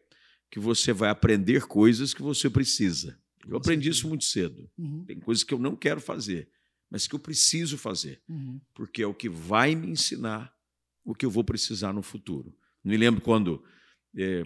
que 0.50 0.58
você 0.58 0.92
vai 0.92 1.10
aprender 1.10 1.62
coisas 1.66 2.12
que 2.12 2.20
você 2.20 2.50
precisa. 2.50 3.16
Eu 3.48 3.56
aprendi 3.56 3.88
isso 3.90 4.08
muito 4.08 4.24
cedo. 4.24 4.68
Uhum. 4.76 5.04
Tem 5.04 5.20
coisas 5.20 5.44
que 5.44 5.54
eu 5.54 5.58
não 5.60 5.76
quero 5.76 6.00
fazer, 6.00 6.48
mas 6.90 7.06
que 7.06 7.14
eu 7.14 7.18
preciso 7.20 7.78
fazer, 7.78 8.20
Uhum. 8.28 8.60
porque 8.74 9.00
é 9.02 9.06
o 9.06 9.14
que 9.14 9.28
vai 9.28 9.76
me 9.76 9.88
ensinar 9.90 10.52
o 11.04 11.14
que 11.14 11.24
eu 11.24 11.30
vou 11.30 11.44
precisar 11.44 11.92
no 11.92 12.02
futuro. 12.02 12.52
Me 12.84 12.96
lembro 12.96 13.20
quando 13.20 13.62
eh, 14.16 14.44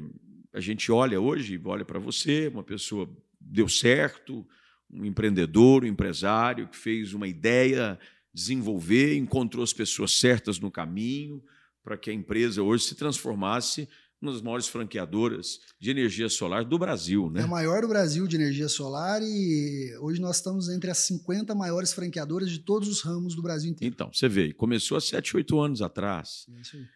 a 0.52 0.60
gente 0.60 0.90
olha 0.92 1.20
hoje, 1.20 1.60
olha 1.64 1.84
para 1.84 1.98
você, 1.98 2.48
uma 2.48 2.62
pessoa 2.62 3.08
deu 3.40 3.68
certo, 3.68 4.46
um 4.90 5.04
empreendedor, 5.04 5.84
um 5.84 5.86
empresário 5.88 6.68
que 6.68 6.76
fez 6.76 7.12
uma 7.12 7.26
ideia 7.28 7.98
desenvolver, 8.32 9.16
encontrou 9.16 9.64
as 9.64 9.72
pessoas 9.72 10.12
certas 10.12 10.58
no 10.58 10.70
caminho 10.70 11.42
para 11.82 11.96
que 11.96 12.10
a 12.10 12.14
empresa 12.14 12.62
hoje 12.62 12.84
se 12.84 12.94
transformasse 12.94 13.88
uma 14.20 14.32
das 14.32 14.42
maiores 14.42 14.66
franqueadoras 14.66 15.60
de 15.78 15.90
energia 15.90 16.28
solar 16.28 16.64
do 16.64 16.76
Brasil, 16.76 17.26
É 17.36 17.38
a 17.38 17.42
né? 17.42 17.46
maior 17.46 17.82
do 17.82 17.88
Brasil 17.88 18.26
de 18.26 18.34
energia 18.34 18.68
solar 18.68 19.22
e 19.22 19.96
hoje 20.00 20.20
nós 20.20 20.36
estamos 20.36 20.68
entre 20.68 20.90
as 20.90 20.98
50 20.98 21.54
maiores 21.54 21.92
franqueadoras 21.92 22.50
de 22.50 22.58
todos 22.58 22.88
os 22.88 23.00
ramos 23.00 23.36
do 23.36 23.42
Brasil 23.42 23.70
inteiro. 23.70 23.94
Então, 23.94 24.10
você 24.12 24.28
vê, 24.28 24.52
começou 24.52 24.96
há 24.96 25.00
7, 25.00 25.36
8 25.36 25.60
anos 25.60 25.80
atrás. 25.82 26.46
É 26.56 26.60
isso 26.60 26.76
aí. 26.76 26.86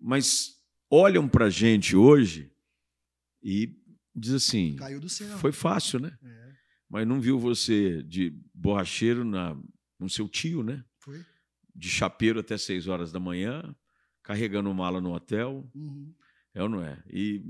mas 0.00 0.59
olham 0.90 1.28
para 1.28 1.46
a 1.46 1.50
gente 1.50 1.94
hoje 1.96 2.50
e 3.42 3.74
diz 4.14 4.32
assim: 4.32 4.76
Caiu 4.76 5.00
do 5.00 5.08
céu. 5.08 5.38
foi 5.38 5.52
fácil, 5.52 6.00
né? 6.00 6.16
É, 6.22 6.52
Mas 6.88 7.06
não 7.06 7.20
viu 7.20 7.38
você 7.38 8.02
de 8.02 8.34
borracheiro 8.54 9.24
na, 9.24 9.56
no 9.98 10.08
seu 10.10 10.28
tio, 10.28 10.62
né? 10.62 10.84
foi. 10.98 11.24
De 11.74 11.88
chapeiro 11.88 12.40
até 12.40 12.58
6 12.58 12.88
horas 12.88 13.12
da 13.12 13.20
manhã, 13.20 13.74
carregando 14.22 14.74
mala 14.74 15.00
no 15.00 15.14
hotel, 15.14 15.70
Uhum. 15.74 16.12
é 16.52 16.62
ou 16.62 16.68
não 16.68 16.82
é? 16.84 17.02
E 17.08 17.42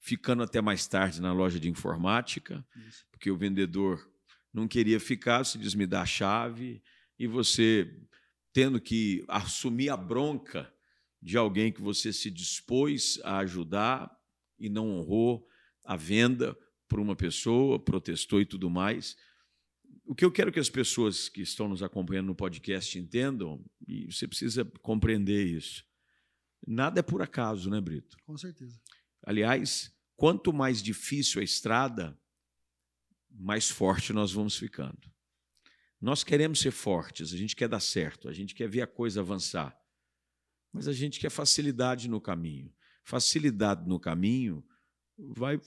ficando 0.00 0.42
até 0.42 0.60
mais 0.60 0.86
tarde 0.86 1.20
na 1.20 1.32
loja 1.32 1.58
de 1.58 1.68
informática, 1.68 2.64
Isso. 2.86 3.04
porque 3.10 3.30
o 3.30 3.36
vendedor 3.36 3.98
não 4.52 4.68
queria 4.68 5.00
ficar, 5.00 5.44
se 5.44 5.58
diz, 5.58 5.74
me 5.74 5.86
dá 5.86 6.02
a 6.02 6.06
chave, 6.06 6.82
e 7.18 7.26
você 7.26 7.90
tendo 8.52 8.80
que 8.80 9.24
assumir 9.28 9.88
a 9.90 9.96
bronca 9.96 10.72
de 11.20 11.36
alguém 11.36 11.72
que 11.72 11.82
você 11.82 12.12
se 12.12 12.30
dispôs 12.30 13.20
a 13.24 13.38
ajudar 13.38 14.10
e 14.58 14.68
não 14.68 14.90
honrou 14.90 15.46
a 15.84 15.96
venda 15.96 16.56
por 16.88 17.00
uma 17.00 17.16
pessoa, 17.16 17.78
protestou 17.78 18.40
e 18.40 18.46
tudo 18.46 18.70
mais. 18.70 19.16
O 20.04 20.14
que 20.14 20.24
eu 20.24 20.32
quero 20.32 20.50
que 20.50 20.58
as 20.58 20.70
pessoas 20.70 21.28
que 21.28 21.42
estão 21.42 21.68
nos 21.68 21.82
acompanhando 21.82 22.28
no 22.28 22.34
podcast 22.34 22.98
entendam, 22.98 23.64
e 23.86 24.10
você 24.10 24.26
precisa 24.26 24.64
compreender 24.82 25.46
isso, 25.46 25.84
nada 26.66 27.00
é 27.00 27.02
por 27.02 27.20
acaso, 27.20 27.68
né, 27.68 27.80
Brito? 27.80 28.16
Com 28.24 28.36
certeza. 28.36 28.80
Aliás, 29.22 29.94
quanto 30.16 30.52
mais 30.52 30.82
difícil 30.82 31.40
a 31.40 31.44
estrada, 31.44 32.18
mais 33.30 33.68
forte 33.68 34.12
nós 34.12 34.32
vamos 34.32 34.56
ficando. 34.56 34.98
Nós 36.00 36.24
queremos 36.24 36.60
ser 36.60 36.70
fortes, 36.70 37.32
a 37.34 37.36
gente 37.36 37.54
quer 37.54 37.68
dar 37.68 37.80
certo, 37.80 38.28
a 38.28 38.32
gente 38.32 38.54
quer 38.54 38.68
ver 38.68 38.82
a 38.82 38.86
coisa 38.86 39.20
avançar. 39.20 39.77
Mas 40.72 40.86
a 40.88 40.92
gente 40.92 41.18
quer 41.18 41.30
facilidade 41.30 42.08
no 42.08 42.20
caminho. 42.20 42.72
Facilidade 43.04 43.88
no 43.88 43.98
caminho 43.98 44.64
vai 45.16 45.60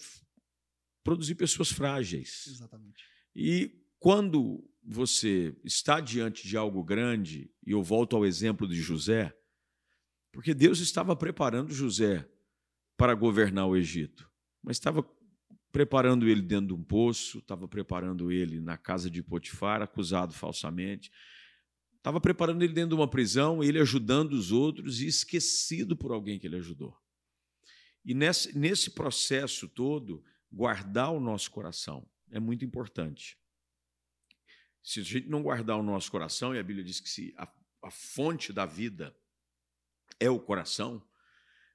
produzir 1.03 1.35
pessoas 1.35 1.71
frágeis. 1.71 2.45
Exatamente. 2.47 3.03
E 3.35 3.81
quando 3.99 4.67
você 4.83 5.55
está 5.63 5.99
diante 5.99 6.47
de 6.47 6.57
algo 6.57 6.83
grande, 6.83 7.51
e 7.65 7.71
eu 7.71 7.83
volto 7.83 8.15
ao 8.15 8.25
exemplo 8.25 8.67
de 8.67 8.81
José, 8.81 9.35
porque 10.31 10.53
Deus 10.53 10.79
estava 10.79 11.15
preparando 11.15 11.73
José 11.73 12.27
para 12.97 13.13
governar 13.13 13.67
o 13.67 13.75
Egito, 13.75 14.29
mas 14.63 14.77
estava 14.77 15.05
preparando 15.71 16.27
ele 16.27 16.41
dentro 16.41 16.67
de 16.67 16.73
um 16.73 16.83
poço, 16.83 17.39
estava 17.39 17.67
preparando 17.67 18.31
ele 18.31 18.59
na 18.59 18.77
casa 18.77 19.09
de 19.09 19.23
Potifar, 19.23 19.81
acusado 19.81 20.33
falsamente, 20.33 21.11
estava 22.01 22.19
preparando 22.19 22.63
ele 22.63 22.73
dentro 22.73 22.89
de 22.89 22.95
uma 22.95 23.07
prisão, 23.07 23.63
ele 23.63 23.79
ajudando 23.79 24.33
os 24.33 24.51
outros 24.51 24.99
e 24.99 25.07
esquecido 25.07 25.95
por 25.95 26.11
alguém 26.11 26.39
que 26.39 26.47
ele 26.47 26.55
ajudou. 26.55 26.99
E 28.03 28.15
nesse, 28.15 28.57
nesse 28.57 28.89
processo 28.89 29.69
todo, 29.69 30.25
guardar 30.51 31.11
o 31.11 31.19
nosso 31.19 31.51
coração 31.51 32.09
é 32.31 32.39
muito 32.39 32.65
importante. 32.65 33.37
Se 34.81 35.01
a 35.01 35.03
gente 35.03 35.29
não 35.29 35.43
guardar 35.43 35.77
o 35.77 35.83
nosso 35.83 36.09
coração, 36.09 36.55
e 36.55 36.59
a 36.59 36.63
Bíblia 36.63 36.83
diz 36.83 36.99
que 36.99 37.09
se 37.09 37.35
a, 37.37 37.47
a 37.83 37.91
fonte 37.91 38.51
da 38.51 38.65
vida 38.65 39.15
é 40.19 40.29
o 40.29 40.39
coração, 40.39 41.05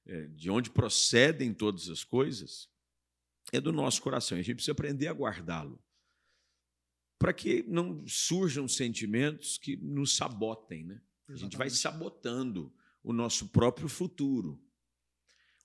é, 0.04 0.26
de 0.28 0.50
onde 0.50 0.70
procedem 0.70 1.54
todas 1.54 1.88
as 1.88 2.02
coisas, 2.02 2.68
é 3.52 3.60
do 3.60 3.72
nosso 3.72 4.02
coração. 4.02 4.36
E 4.36 4.40
a 4.40 4.42
gente 4.42 4.56
precisa 4.56 4.72
aprender 4.72 5.06
a 5.06 5.12
guardá-lo. 5.12 5.80
Para 7.18 7.32
que 7.32 7.62
não 7.66 8.06
surjam 8.06 8.68
sentimentos 8.68 9.58
que 9.58 9.76
nos 9.76 10.16
sabotem. 10.16 10.84
Né? 10.84 11.00
A 11.28 11.36
gente 11.36 11.56
vai 11.56 11.70
sabotando 11.70 12.72
o 13.02 13.12
nosso 13.12 13.48
próprio 13.48 13.88
futuro. 13.88 14.62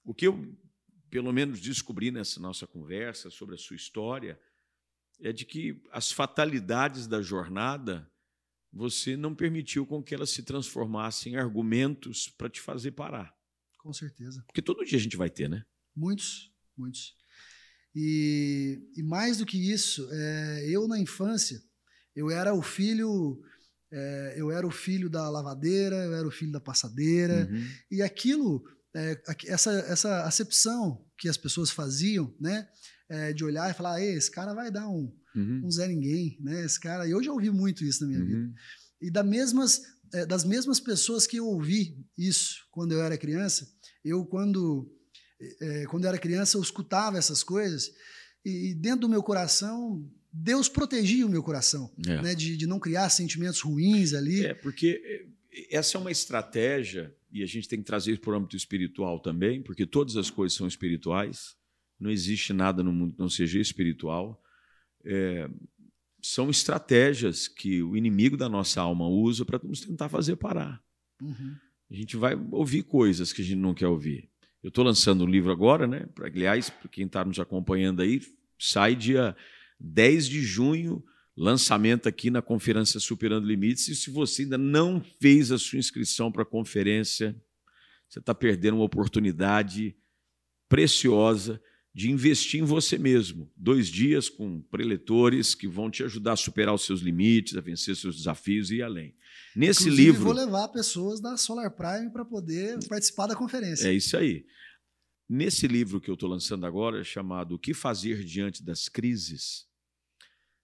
O 0.04 0.14
que 0.14 0.28
eu, 0.28 0.58
pelo 1.10 1.32
menos, 1.34 1.60
descobri 1.60 2.12
nessa 2.12 2.40
nossa 2.40 2.66
conversa 2.66 3.30
sobre 3.30 3.56
a 3.56 3.58
sua 3.58 3.76
história 3.76 4.40
é 5.20 5.32
de 5.32 5.46
que 5.46 5.82
as 5.92 6.12
fatalidades 6.12 7.08
da 7.08 7.22
jornada 7.22 8.12
você 8.72 9.18
não 9.18 9.36
permitiu 9.36 9.86
com 9.86 10.02
que 10.02 10.16
elas 10.16 10.30
se 10.30 10.44
transformassem 10.44 11.34
em 11.34 11.36
argumentos 11.36 12.30
para 12.30 12.50
te 12.50 12.62
fazer 12.62 12.92
parar. 12.92 13.36
Com 13.78 13.92
certeza. 13.92 14.44
Porque 14.48 14.62
todo 14.62 14.86
dia 14.86 14.98
a 14.98 15.02
gente 15.02 15.18
vai 15.18 15.30
ter, 15.30 15.50
né? 15.50 15.66
Muitos, 15.96 16.54
muitos. 16.78 17.18
E, 17.96 18.80
e 18.96 19.04
mais 19.04 19.38
do 19.38 19.46
que 19.46 19.58
isso, 19.72 20.08
é, 20.12 20.66
eu 20.70 20.88
na 20.88 20.98
infância, 21.00 21.62
eu 22.16 22.30
era 22.30 22.54
o 22.54 22.62
filho, 22.62 23.42
é, 23.92 24.34
eu 24.38 24.50
era 24.52 24.66
o 24.66 24.72
filho 24.72 25.10
da 25.10 25.30
lavadeira, 25.30 25.96
eu 25.98 26.14
era 26.14 26.28
o 26.28 26.32
filho 26.32 26.52
da 26.52 26.60
passadeira, 26.62 27.50
Uhum. 27.52 27.68
e 27.92 28.02
aquilo, 28.02 28.64
é, 28.96 29.22
essa, 29.48 29.72
essa 29.88 30.24
acepção 30.24 31.06
que 31.18 31.28
as 31.28 31.38
pessoas 31.38 31.70
faziam, 31.70 32.34
né, 32.40 32.68
é, 33.10 33.34
de 33.34 33.44
olhar 33.44 33.70
e 33.70 33.74
falar, 33.74 34.02
esse 34.02 34.32
cara 34.32 34.54
vai 34.54 34.72
dar 34.72 34.88
um, 34.88 35.14
Uhum. 35.36 35.62
um 35.66 35.72
Zé 35.72 35.88
Ninguém, 35.88 36.38
né, 36.42 36.64
esse 36.66 36.80
cara, 36.80 37.06
e 37.08 37.12
eu 37.12 37.22
já 37.24 37.32
ouvi 37.32 37.50
muito 37.50 37.84
isso 37.84 38.02
na 38.04 38.08
minha 38.10 38.24
vida. 38.26 38.38
Uhum. 38.40 38.54
E 39.02 39.12
da 39.12 39.24
mesmas, 39.24 39.82
é, 40.14 40.26
das 40.26 40.44
mesmas 40.46 40.80
pessoas 40.80 41.26
que 41.28 41.38
eu 41.38 41.46
ouvi 41.48 41.98
isso 42.18 42.56
quando 42.72 42.92
eu 42.94 43.02
era 43.02 43.18
criança, 43.18 43.68
eu, 44.04 44.26
quando, 44.26 44.90
é, 45.60 45.86
quando 45.86 46.04
eu 46.04 46.10
era 46.10 46.18
criança, 46.18 46.58
eu 46.58 46.62
escutava 46.62 47.18
essas 47.18 47.44
coisas 47.44 47.92
e 48.44 48.74
dentro 48.74 49.02
do 49.02 49.10
meu 49.10 49.22
coração, 49.22 50.04
Deus 50.32 50.68
protegia 50.68 51.26
o 51.26 51.30
meu 51.30 51.44
coração, 51.44 51.92
É. 52.08 52.22
né, 52.22 52.36
de, 52.36 52.58
de 52.58 52.66
não 52.66 52.80
criar 52.80 53.10
sentimentos 53.10 53.62
ruins 53.62 54.14
ali. 54.14 54.46
É, 54.46 54.54
porque 54.54 55.02
eh, 55.52 55.68
essa 55.78 55.98
é 55.98 56.02
uma 56.02 56.12
estratégia, 56.12 57.14
e 57.32 57.44
a 57.44 57.46
gente 57.46 57.68
tem 57.68 57.80
que 57.80 57.86
trazer 57.86 58.14
isso 58.14 58.22
para 58.22 58.34
o 58.34 58.36
âmbito 58.36 58.56
espiritual 58.56 59.20
também, 59.20 59.62
porque 59.62 59.86
todas 59.86 60.18
as 60.18 60.30
coisas 60.30 60.58
são 60.58 60.68
espirituais, 60.68 61.56
não 62.00 62.10
existe 62.10 62.52
nada 62.52 62.82
no 62.82 62.92
mundo 62.92 63.14
que 63.14 63.20
não 63.20 63.30
seja 63.30 63.60
espiritual. 63.60 64.42
É, 65.06 65.48
são 66.22 66.50
estratégias 66.50 67.48
que 67.48 67.84
o 67.84 67.96
inimigo 67.96 68.36
da 68.38 68.50
nossa 68.50 68.82
alma 68.82 69.08
usa 69.08 69.46
para 69.46 69.60
nos 69.64 69.82
tentar 69.82 70.10
fazer 70.10 70.36
parar. 70.36 70.82
Uhum. 71.22 71.56
A 71.92 71.94
gente 71.94 72.18
vai 72.18 72.36
ouvir 72.52 72.84
coisas 72.84 73.32
que 73.34 73.42
a 73.42 73.46
gente 73.46 73.60
não 73.60 73.74
quer 73.74 73.88
ouvir. 73.88 74.31
Eu 74.64 74.70
estou 74.70 74.84
lançando 74.84 75.24
um 75.24 75.28
livro 75.28 75.52
agora, 75.52 75.88
né? 75.88 76.06
Pra, 76.14 76.28
aliás, 76.28 76.70
para 76.70 76.88
quem 76.88 77.06
está 77.06 77.26
nos 77.26 77.40
acompanhando 77.40 78.02
aí, 78.02 78.22
sai 78.60 78.96
dia 78.96 79.36
10 79.80 80.28
de 80.28 80.42
junho, 80.44 81.04
lançamento 81.36 82.08
aqui 82.08 82.30
na 82.30 82.42
Conferência 82.42 83.00
Superando 83.00 83.48
Limites. 83.48 83.88
E 83.88 83.96
se 83.96 84.12
você 84.12 84.44
ainda 84.44 84.58
não 84.58 85.04
fez 85.20 85.52
a 85.52 85.58
sua 85.58 85.80
inscrição 85.80 86.32
para 86.32 86.44
a 86.44 86.46
conferência, 86.46 87.36
você 88.08 88.20
está 88.20 88.36
perdendo 88.36 88.76
uma 88.76 88.86
oportunidade 88.86 89.96
preciosa 90.70 91.62
de 91.94 92.12
investir 92.12 92.62
em 92.62 92.64
você 92.64 92.98
mesmo. 92.98 93.52
Dois 93.58 93.88
dias 93.88 94.30
com 94.30 94.62
preletores 94.62 95.56
que 95.56 95.68
vão 95.68 95.90
te 95.90 96.04
ajudar 96.04 96.34
a 96.34 96.38
superar 96.38 96.74
os 96.74 96.86
seus 96.86 97.02
limites, 97.02 97.58
a 97.58 97.62
vencer 97.62 97.96
seus 97.96 98.16
desafios 98.16 98.70
e 98.70 98.76
ir 98.76 98.84
além. 98.84 99.16
Nesse 99.56 99.84
Inclusive, 99.84 100.12
livro. 100.12 100.24
vou 100.24 100.34
levar 100.34 100.68
pessoas 100.70 101.20
da 101.20 101.36
Solar 101.36 101.72
Prime 101.72 102.12
para 102.12 102.24
poder 102.24 102.80
participar 102.88 103.28
da 103.28 103.36
conferência. 103.36 103.88
É 103.88 103.94
isso 103.94 104.16
aí. 104.16 104.46
Nesse 105.28 105.68
livro 105.68 106.00
que 106.00 106.10
eu 106.10 106.14
estou 106.14 106.30
lançando 106.30 106.66
agora, 106.66 107.04
chamado 107.04 107.56
O 107.56 107.60
que 107.60 107.74
Fazer 107.74 108.24
Diante 108.24 108.64
das 108.64 108.90
Crises, 108.90 109.66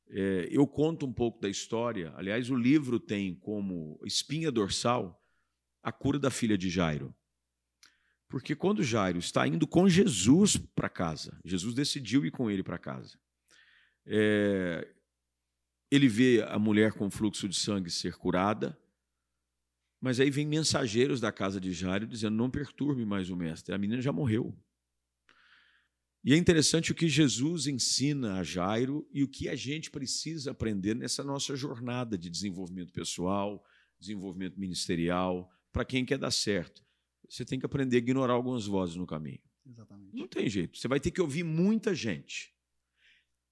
é, 0.09 0.47
eu 0.51 0.65
conto 0.67 1.05
um 1.05 1.13
pouco 1.13 1.39
da 1.39 1.49
história. 1.49 2.13
Aliás, 2.15 2.49
o 2.49 2.55
livro 2.55 2.99
tem 2.99 3.35
como 3.35 3.99
espinha 4.05 4.51
dorsal 4.51 5.21
a 5.83 5.91
cura 5.91 6.19
da 6.19 6.29
filha 6.29 6.57
de 6.57 6.69
Jairo. 6.69 7.15
Porque 8.29 8.55
quando 8.55 8.83
Jairo 8.83 9.19
está 9.19 9.47
indo 9.47 9.65
com 9.65 9.88
Jesus 9.88 10.57
para 10.57 10.89
casa, 10.89 11.39
Jesus 11.45 11.73
decidiu 11.73 12.25
ir 12.25 12.31
com 12.31 12.51
ele 12.51 12.61
para 12.61 12.77
casa. 12.77 13.17
É, 14.05 14.88
ele 15.89 16.07
vê 16.07 16.43
a 16.43 16.59
mulher 16.59 16.93
com 16.93 17.09
fluxo 17.09 17.47
de 17.47 17.55
sangue 17.55 17.89
ser 17.89 18.15
curada, 18.17 18.77
Mas 19.99 20.19
aí 20.19 20.29
vem 20.29 20.45
mensageiros 20.45 21.19
da 21.19 21.31
casa 21.31 21.59
de 21.59 21.73
Jairo 21.73 22.05
dizendo: 22.05 22.35
não 22.35 22.49
perturbe 22.49 23.05
mais 23.05 23.29
o 23.29 23.35
mestre. 23.35 23.73
A 23.73 23.77
menina 23.77 24.01
já 24.01 24.11
morreu. 24.11 24.55
E 26.23 26.33
é 26.33 26.38
interessante 26.38 26.91
o 26.91 26.95
que 26.95 27.07
Jesus 27.07 27.67
ensina 27.67 28.39
a 28.39 28.43
Jairo 28.43 29.07
e 29.13 29.23
o 29.23 29.27
que 29.27 29.47
a 29.47 29.55
gente 29.55 29.89
precisa 29.89 30.51
aprender 30.51 30.93
nessa 30.93 31.23
nossa 31.23 31.55
jornada 31.55 32.17
de 32.17 32.29
desenvolvimento 32.29 32.91
pessoal, 32.91 33.63
desenvolvimento 33.99 34.59
ministerial, 34.59 35.49
para 35.71 35.85
quem 35.85 36.05
quer 36.05 36.17
dar 36.17 36.31
certo. 36.31 36.83
Você 37.29 37.45
tem 37.45 37.57
que 37.57 37.65
aprender 37.65 37.95
a 37.95 37.99
ignorar 37.99 38.33
algumas 38.33 38.65
vozes 38.65 38.95
no 38.95 39.07
caminho. 39.07 39.39
Exatamente. 39.65 40.15
Não 40.15 40.27
tem 40.27 40.49
jeito. 40.49 40.77
Você 40.77 40.88
vai 40.88 40.99
ter 40.99 41.11
que 41.11 41.21
ouvir 41.21 41.43
muita 41.43 41.95
gente. 41.95 42.53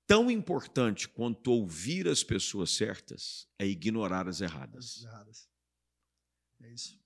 Tão 0.08 0.30
importante 0.30 1.08
quanto 1.08 1.52
ouvir 1.52 2.08
as 2.08 2.24
pessoas 2.24 2.72
certas 2.72 3.48
é 3.58 3.66
ignorar 3.66 4.28
as 4.28 4.40
erradas. 4.40 4.98
As 4.98 5.04
erradas. 5.04 5.50
É 6.62 6.74
isso. 6.74 7.00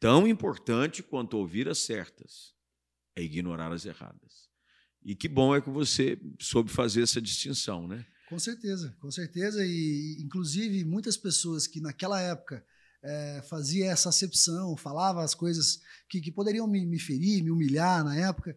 Tão 0.00 0.26
importante 0.26 1.02
quanto 1.02 1.36
ouvir 1.36 1.68
as 1.68 1.78
certas 1.78 2.54
é 3.14 3.22
ignorar 3.22 3.70
as 3.70 3.84
erradas. 3.84 4.50
E 5.04 5.14
que 5.14 5.28
bom 5.28 5.54
é 5.54 5.60
que 5.60 5.70
você 5.70 6.18
soube 6.40 6.70
fazer 6.70 7.02
essa 7.02 7.20
distinção, 7.20 7.86
né? 7.86 8.06
Com 8.28 8.38
certeza, 8.38 8.96
com 9.00 9.10
certeza. 9.10 9.64
E, 9.64 10.16
inclusive, 10.20 10.84
muitas 10.84 11.16
pessoas 11.16 11.66
que 11.66 11.80
naquela 11.80 12.20
época 12.20 12.64
é, 13.02 13.42
fazia 13.42 13.90
essa 13.90 14.08
acepção, 14.08 14.76
falava 14.76 15.22
as 15.22 15.34
coisas 15.34 15.80
que, 16.08 16.20
que 16.20 16.32
poderiam 16.32 16.66
me, 16.66 16.86
me, 16.86 16.98
ferir, 16.98 17.42
me 17.42 17.50
humilhar 17.50 18.02
na 18.04 18.16
época, 18.16 18.56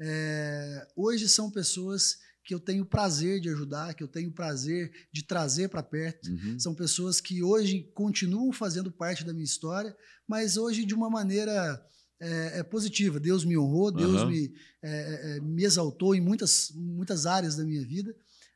é, 0.00 0.86
hoje 0.94 1.28
são 1.28 1.50
pessoas 1.50 2.18
que 2.46 2.54
eu 2.54 2.60
tenho 2.60 2.86
prazer 2.86 3.40
de 3.40 3.48
ajudar, 3.48 3.92
que 3.92 4.04
eu 4.04 4.08
tenho 4.08 4.30
prazer 4.30 4.92
de 5.12 5.24
trazer 5.24 5.68
para 5.68 5.82
perto. 5.82 6.30
Uhum. 6.30 6.58
São 6.60 6.72
pessoas 6.72 7.20
que 7.20 7.42
hoje 7.42 7.90
continuam 7.92 8.52
fazendo 8.52 8.90
parte 8.90 9.24
da 9.24 9.32
minha 9.32 9.44
história, 9.44 9.94
mas 10.28 10.56
hoje 10.56 10.84
de 10.86 10.94
uma 10.94 11.10
maneira 11.10 11.84
é, 12.20 12.60
é 12.60 12.62
positiva. 12.62 13.18
Deus 13.18 13.44
me 13.44 13.58
honrou, 13.58 13.90
Deus 13.90 14.22
uhum. 14.22 14.28
me, 14.28 14.54
é, 14.80 15.36
é, 15.36 15.40
me 15.40 15.64
exaltou 15.64 16.14
em 16.14 16.20
muitas, 16.20 16.70
muitas 16.72 17.26
áreas 17.26 17.56
da 17.56 17.64
minha 17.64 17.84
vida, 17.84 18.14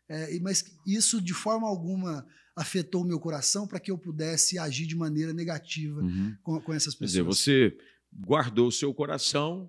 é, 0.08 0.38
mas 0.38 0.64
isso 0.86 1.20
de 1.20 1.34
forma 1.34 1.66
alguma 1.66 2.24
afetou 2.54 3.02
o 3.02 3.06
meu 3.06 3.18
coração 3.18 3.66
para 3.66 3.80
que 3.80 3.90
eu 3.90 3.98
pudesse 3.98 4.56
agir 4.56 4.86
de 4.86 4.94
maneira 4.94 5.32
negativa 5.32 6.00
uhum. 6.00 6.36
com, 6.44 6.60
com, 6.60 6.72
essas 6.72 6.94
pessoas. 6.94 7.12
Quer 7.12 7.18
dizer, 7.18 7.22
você 7.22 7.76
guardou 8.12 8.68
o 8.68 8.72
seu 8.72 8.94
coração, 8.94 9.68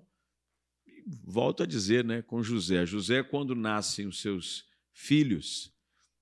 volto 1.24 1.62
a 1.62 1.66
dizer, 1.66 2.04
né, 2.04 2.22
com 2.22 2.42
José. 2.42 2.86
José, 2.86 3.22
quando 3.22 3.54
nascem 3.54 4.06
os 4.06 4.20
seus 4.20 4.64
filhos, 4.92 5.72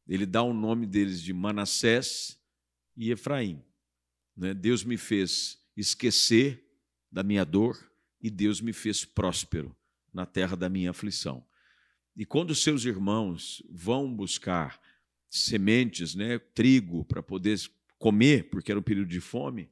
ele 0.07 0.27
dá 0.27 0.43
o 0.43 0.53
nome 0.53 0.87
deles 0.87 1.23
de 1.23 1.33
Manassés 1.33 2.41
e 2.97 3.11
Efraim. 3.11 3.63
Né? 4.37 4.55
Deus 4.55 4.83
me 4.85 4.97
fez 4.97 5.59
esquecer 5.77 6.65
da 7.11 7.23
minha 7.23 7.45
dor 7.45 7.79
e 8.21 8.31
Deus 8.31 8.61
me 8.61 8.73
fez 8.73 9.05
próspero 9.05 9.77
na 10.13 10.27
terra 10.27 10.57
da 10.57 10.69
minha 10.69 10.91
aflição. 10.91 11.47
E 12.17 12.27
quando 12.27 12.55
seus 12.55 12.85
irmãos 12.85 13.63
vão 13.71 14.13
buscar 14.13 14.81
sementes, 15.29 16.15
né, 16.15 16.39
trigo 16.39 17.05
para 17.05 17.23
poder 17.23 17.59
comer, 17.99 18.51
porque 18.51 18.73
era 18.73 18.81
um 18.81 18.83
período 18.83 19.09
de 19.09 19.21
fome, 19.21 19.71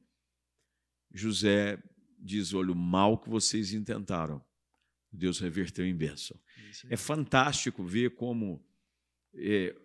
José 1.11 1.81
diz: 2.17 2.53
Olha, 2.53 2.71
o 2.71 2.75
mal 2.75 3.17
que 3.17 3.29
vocês 3.29 3.73
intentaram, 3.73 4.43
Deus 5.11 5.39
reverteu 5.39 5.85
em 5.85 5.95
bênção. 5.95 6.39
É 6.89 6.97
fantástico 6.97 7.83
ver 7.83 8.15
como 8.15 8.63
é, 9.33 9.75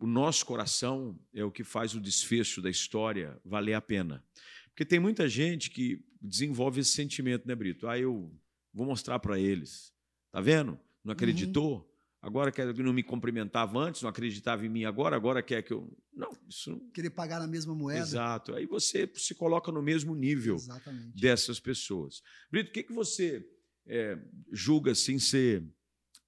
o 0.00 0.06
nosso 0.06 0.44
coração 0.44 1.18
é 1.32 1.44
o 1.44 1.50
que 1.50 1.64
faz 1.64 1.94
o 1.94 2.00
desfecho 2.00 2.60
da 2.60 2.70
história 2.70 3.40
valer 3.44 3.74
a 3.74 3.80
pena. 3.80 4.24
Porque 4.66 4.84
tem 4.84 4.98
muita 4.98 5.28
gente 5.28 5.70
que 5.70 6.04
desenvolve 6.20 6.80
esse 6.80 6.90
sentimento, 6.90 7.46
né, 7.46 7.54
Brito? 7.54 7.86
Ah, 7.86 7.98
eu 7.98 8.32
vou 8.72 8.86
mostrar 8.86 9.18
para 9.20 9.38
eles. 9.38 9.92
Tá 10.32 10.40
vendo? 10.40 10.72
Não 11.04 11.10
uhum. 11.10 11.12
acreditou? 11.12 11.78
Uhum 11.78 11.94
agora 12.24 12.50
quer 12.50 12.72
que 12.72 12.82
não 12.82 12.92
me 12.92 13.02
cumprimentava 13.02 13.78
antes, 13.78 14.00
não 14.00 14.08
acreditava 14.08 14.64
em 14.64 14.68
mim 14.68 14.84
agora, 14.84 15.14
agora 15.14 15.42
quer 15.42 15.62
que 15.62 15.72
eu. 15.72 15.94
Não, 16.12 16.32
isso. 16.48 16.80
Querer 16.94 17.10
pagar 17.10 17.38
na 17.38 17.46
mesma 17.46 17.74
moeda. 17.74 18.00
Exato. 18.00 18.54
Aí 18.54 18.64
você 18.64 19.08
se 19.14 19.34
coloca 19.34 19.70
no 19.70 19.82
mesmo 19.82 20.14
nível 20.14 20.56
Exatamente. 20.56 21.20
dessas 21.20 21.60
pessoas. 21.60 22.22
Brito, 22.50 22.70
o 22.70 22.72
que, 22.72 22.82
que 22.82 22.92
você 22.94 23.46
é, 23.86 24.18
julga 24.52 24.92
assim 24.92 25.18
ser 25.18 25.64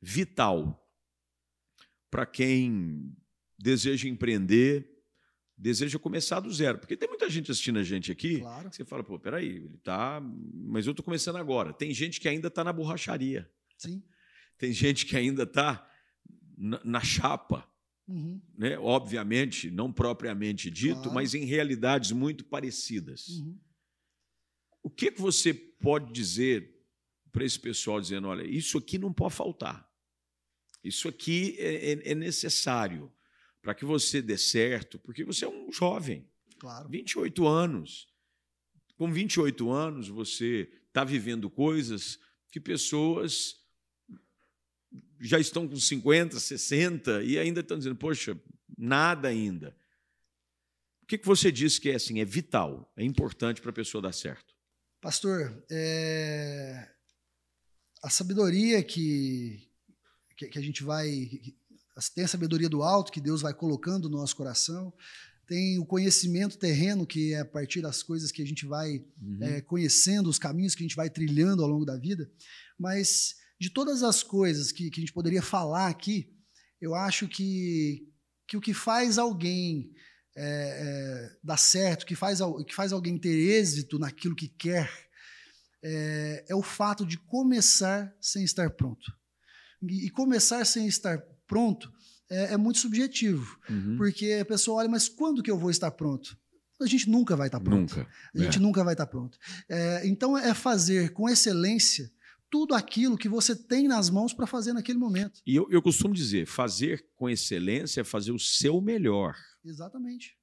vital 0.01 0.83
para 2.11 2.27
quem 2.27 3.15
deseja 3.59 4.09
empreender, 4.09 4.89
deseja 5.57 5.99
começar 5.99 6.41
do 6.41 6.53
zero? 6.53 6.79
Porque 6.79 6.97
tem 6.97 7.09
muita 7.09 7.29
gente 7.29 7.51
assistindo 7.51 7.79
a 7.79 7.83
gente 7.83 8.13
aqui. 8.13 8.41
Claro. 8.41 8.73
você 8.73 8.85
fala, 8.85 9.03
pô, 9.03 9.19
peraí, 9.19 9.57
ele 9.57 9.79
tá. 9.79 10.21
Mas 10.55 10.87
eu 10.87 10.93
estou 10.93 11.05
começando 11.05 11.37
agora. 11.37 11.73
Tem 11.73 11.93
gente 11.93 12.21
que 12.21 12.29
ainda 12.29 12.49
está 12.49 12.63
na 12.63 12.73
borracharia. 12.73 13.51
Sim. 13.77 14.03
Tem 14.59 14.73
gente 14.73 15.07
que 15.07 15.17
ainda 15.17 15.43
está 15.43 15.89
na, 16.57 16.81
na, 16.83 17.01
chapa, 17.01 17.69
uhum. 18.09 18.41
né? 18.57 18.79
obviamente, 18.79 19.71
não 19.71 19.93
propriamente 19.93 20.71
dito, 20.71 20.95
claro. 21.03 21.15
mas 21.15 21.35
em 21.35 21.45
realidades 21.45 22.13
muito 22.13 22.45
parecidas. 22.45 23.29
Uhum. 23.29 23.59
O 24.83 24.89
que, 24.89 25.11
que 25.11 25.21
você 25.21 25.53
pode 25.53 26.13
dizer 26.13 26.76
para 27.37 27.45
esse 27.45 27.61
pessoal 27.61 28.01
dizendo: 28.01 28.29
olha, 28.29 28.49
isso 28.49 28.79
aqui 28.79 28.97
não 28.97 29.13
pode 29.13 29.35
faltar, 29.35 29.87
isso 30.83 31.07
aqui 31.07 31.55
é, 31.59 31.93
é, 31.93 32.13
é 32.13 32.15
necessário 32.15 33.13
para 33.61 33.75
que 33.75 33.85
você 33.85 34.23
dê 34.23 34.39
certo, 34.39 34.99
porque 34.99 35.23
você 35.23 35.45
é 35.45 35.49
um 35.49 35.71
jovem, 35.71 36.27
claro. 36.59 36.89
28 36.89 37.47
anos. 37.47 38.09
Com 38.97 39.13
28 39.13 39.71
anos, 39.71 40.09
você 40.09 40.67
está 40.89 41.05
vivendo 41.05 41.51
coisas 41.51 42.19
que 42.51 42.59
pessoas 42.59 43.57
já 45.21 45.39
estão 45.39 45.69
com 45.69 45.77
50, 45.77 46.41
60 46.41 47.23
e 47.23 47.39
ainda 47.39 47.61
estão 47.61 47.77
dizendo, 47.77 47.97
poxa, 47.97 48.41
nada 48.79 49.29
ainda. 49.29 49.77
O 51.03 51.07
que, 51.07 51.19
que 51.19 51.27
você 51.27 51.53
diz 51.53 51.79
que 51.79 51.91
é 51.91 51.97
assim, 51.97 52.19
é 52.19 52.25
vital, 52.25 52.91
é 52.97 53.05
importante 53.05 53.61
para 53.61 53.71
a 53.71 53.75
pessoa 53.75 54.01
dar 54.01 54.13
certo? 54.13 54.55
Pastor, 55.03 55.63
é... 55.71 56.96
a 58.07 58.11
sabedoria 58.11 58.85
que, 58.85 59.69
que, 60.37 60.59
a 60.59 60.63
gente 60.63 60.85
vai. 60.85 61.29
Tem 62.15 62.25
a 62.25 62.29
sabedoria 62.29 62.69
do 62.69 62.85
alto 62.85 63.11
que 63.11 63.21
Deus 63.21 63.43
vai 63.43 63.53
colocando 63.53 64.09
no 64.09 64.19
nosso 64.19 64.37
coração, 64.37 64.93
tem 65.45 65.77
o 65.81 65.85
conhecimento 65.85 66.57
terreno, 66.57 67.05
que 67.05 67.33
é 67.33 67.41
a 67.41 67.45
partir 67.45 67.81
das 67.81 68.05
coisas 68.05 68.31
que 68.31 68.43
a 68.43 68.47
gente 68.47 68.65
vai 68.65 69.05
uhum. 69.21 69.39
é, 69.43 69.61
conhecendo, 69.61 70.31
os 70.31 70.39
caminhos 70.39 70.77
que 70.77 70.83
a 70.83 70.87
gente 70.87 70.95
vai 70.95 71.11
trilhando 71.11 71.65
ao 71.65 71.69
longo 71.69 71.85
da 71.85 71.97
vida, 71.97 72.31
mas 72.79 73.35
de 73.59 73.71
todas 73.71 74.05
as 74.05 74.23
coisas 74.23 74.71
que, 74.71 74.89
que 74.89 75.01
a 75.01 75.03
gente 75.03 75.13
poderia 75.13 75.43
falar 75.43 75.89
aqui, 75.89 76.33
eu 76.81 76.95
acho 76.95 77.27
que, 77.27 78.09
que 78.47 78.57
o 78.57 78.61
que 78.61 78.73
faz 78.73 79.19
alguém 79.19 79.91
é, 80.37 80.45
é, 80.45 81.37
dar 81.43 81.57
certo, 81.57 82.07
que 82.07 82.15
faz, 82.15 82.39
que 82.69 82.75
faz 82.75 82.93
alguém 82.93 83.19
ter 83.19 83.35
êxito 83.35 83.99
naquilo 83.99 84.37
que 84.37 84.47
quer, 84.47 85.06
é, 85.83 86.45
é 86.49 86.55
o 86.55 86.63
fato 86.63 87.05
de 87.07 87.19
começar 87.19 88.15
sem 88.21 88.45
estar 88.45 88.71
pronto. 88.71 89.13
E, 89.83 90.07
e 90.07 90.11
começar 90.11 90.65
sem 90.65 90.87
estar 90.87 91.19
pronto 91.47 91.93
é, 92.31 92.55
é 92.55 92.57
muito 92.57 92.79
subjetivo, 92.79 93.59
uhum. 93.69 93.97
porque 93.97 94.39
a 94.41 94.45
pessoa 94.45 94.79
olha, 94.79 94.89
mas 94.89 95.09
quando 95.09 95.43
que 95.43 95.51
eu 95.51 95.59
vou 95.59 95.71
estar 95.71 95.91
pronto? 95.91 96.37
A 96.81 96.87
gente 96.87 97.09
nunca 97.09 97.35
vai 97.37 97.49
estar 97.49 97.61
pronto. 97.61 97.97
Nunca. 97.97 98.11
A 98.35 98.39
gente 98.39 98.59
é. 98.59 98.61
nunca 98.61 98.85
vai 98.85 98.95
estar 98.95 99.07
pronto. 99.07 99.39
É, 99.69 100.07
então 100.07 100.37
é 100.37 100.53
fazer 100.53 101.13
com 101.13 101.29
excelência 101.29 102.11
tudo 102.51 102.75
aquilo 102.75 103.17
que 103.17 103.29
você 103.29 103.57
tem 103.57 103.89
nas 103.89 104.11
mãos 104.11 104.33
para 104.33 104.47
fazer 104.47 104.73
naquele 104.73 104.99
momento. 104.99 105.41
E 105.47 105.57
eu, 105.57 105.67
eu 105.71 105.81
costumo 105.81 106.15
dizer, 106.15 106.47
fazer 106.47 107.07
com 107.17 107.29
excelência 107.29 108.03
é 108.03 108.05
fazer 108.05 108.33
o 108.33 108.39
seu 108.39 108.81
melhor. 108.81 109.35
Exatamente. 109.65 110.37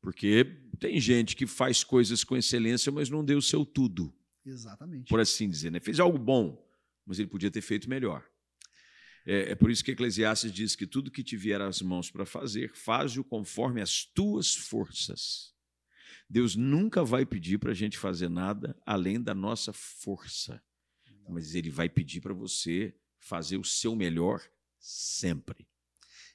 Porque 0.00 0.46
tem 0.78 0.98
gente 1.00 1.36
que 1.36 1.46
faz 1.46 1.84
coisas 1.84 2.24
com 2.24 2.36
excelência, 2.36 2.90
mas 2.90 3.10
não 3.10 3.24
deu 3.24 3.38
o 3.38 3.42
seu 3.42 3.66
tudo. 3.66 4.14
Exatamente. 4.44 5.08
Por 5.08 5.20
assim 5.20 5.48
dizer, 5.48 5.70
né? 5.70 5.80
Fez 5.80 6.00
algo 6.00 6.18
bom, 6.18 6.66
mas 7.06 7.18
ele 7.18 7.28
podia 7.28 7.50
ter 7.50 7.60
feito 7.60 7.88
melhor. 7.88 8.24
É, 9.26 9.52
é 9.52 9.54
por 9.54 9.70
isso 9.70 9.84
que 9.84 9.90
Eclesiastes 9.90 10.52
diz 10.52 10.74
que 10.74 10.86
tudo 10.86 11.10
que 11.10 11.22
te 11.22 11.36
vier 11.36 11.60
às 11.60 11.82
mãos 11.82 12.10
para 12.10 12.24
fazer, 12.24 12.74
faz-o 12.74 13.22
conforme 13.22 13.80
as 13.80 14.04
tuas 14.04 14.54
forças. 14.54 15.54
Deus 16.28 16.56
nunca 16.56 17.04
vai 17.04 17.26
pedir 17.26 17.58
para 17.58 17.72
a 17.72 17.74
gente 17.74 17.98
fazer 17.98 18.28
nada 18.28 18.76
além 18.86 19.20
da 19.20 19.34
nossa 19.34 19.72
força 19.72 20.62
mas 21.30 21.54
ele 21.54 21.70
vai 21.70 21.88
pedir 21.88 22.20
para 22.20 22.34
você 22.34 22.94
fazer 23.18 23.56
o 23.56 23.64
seu 23.64 23.94
melhor 23.94 24.42
sempre. 24.78 25.66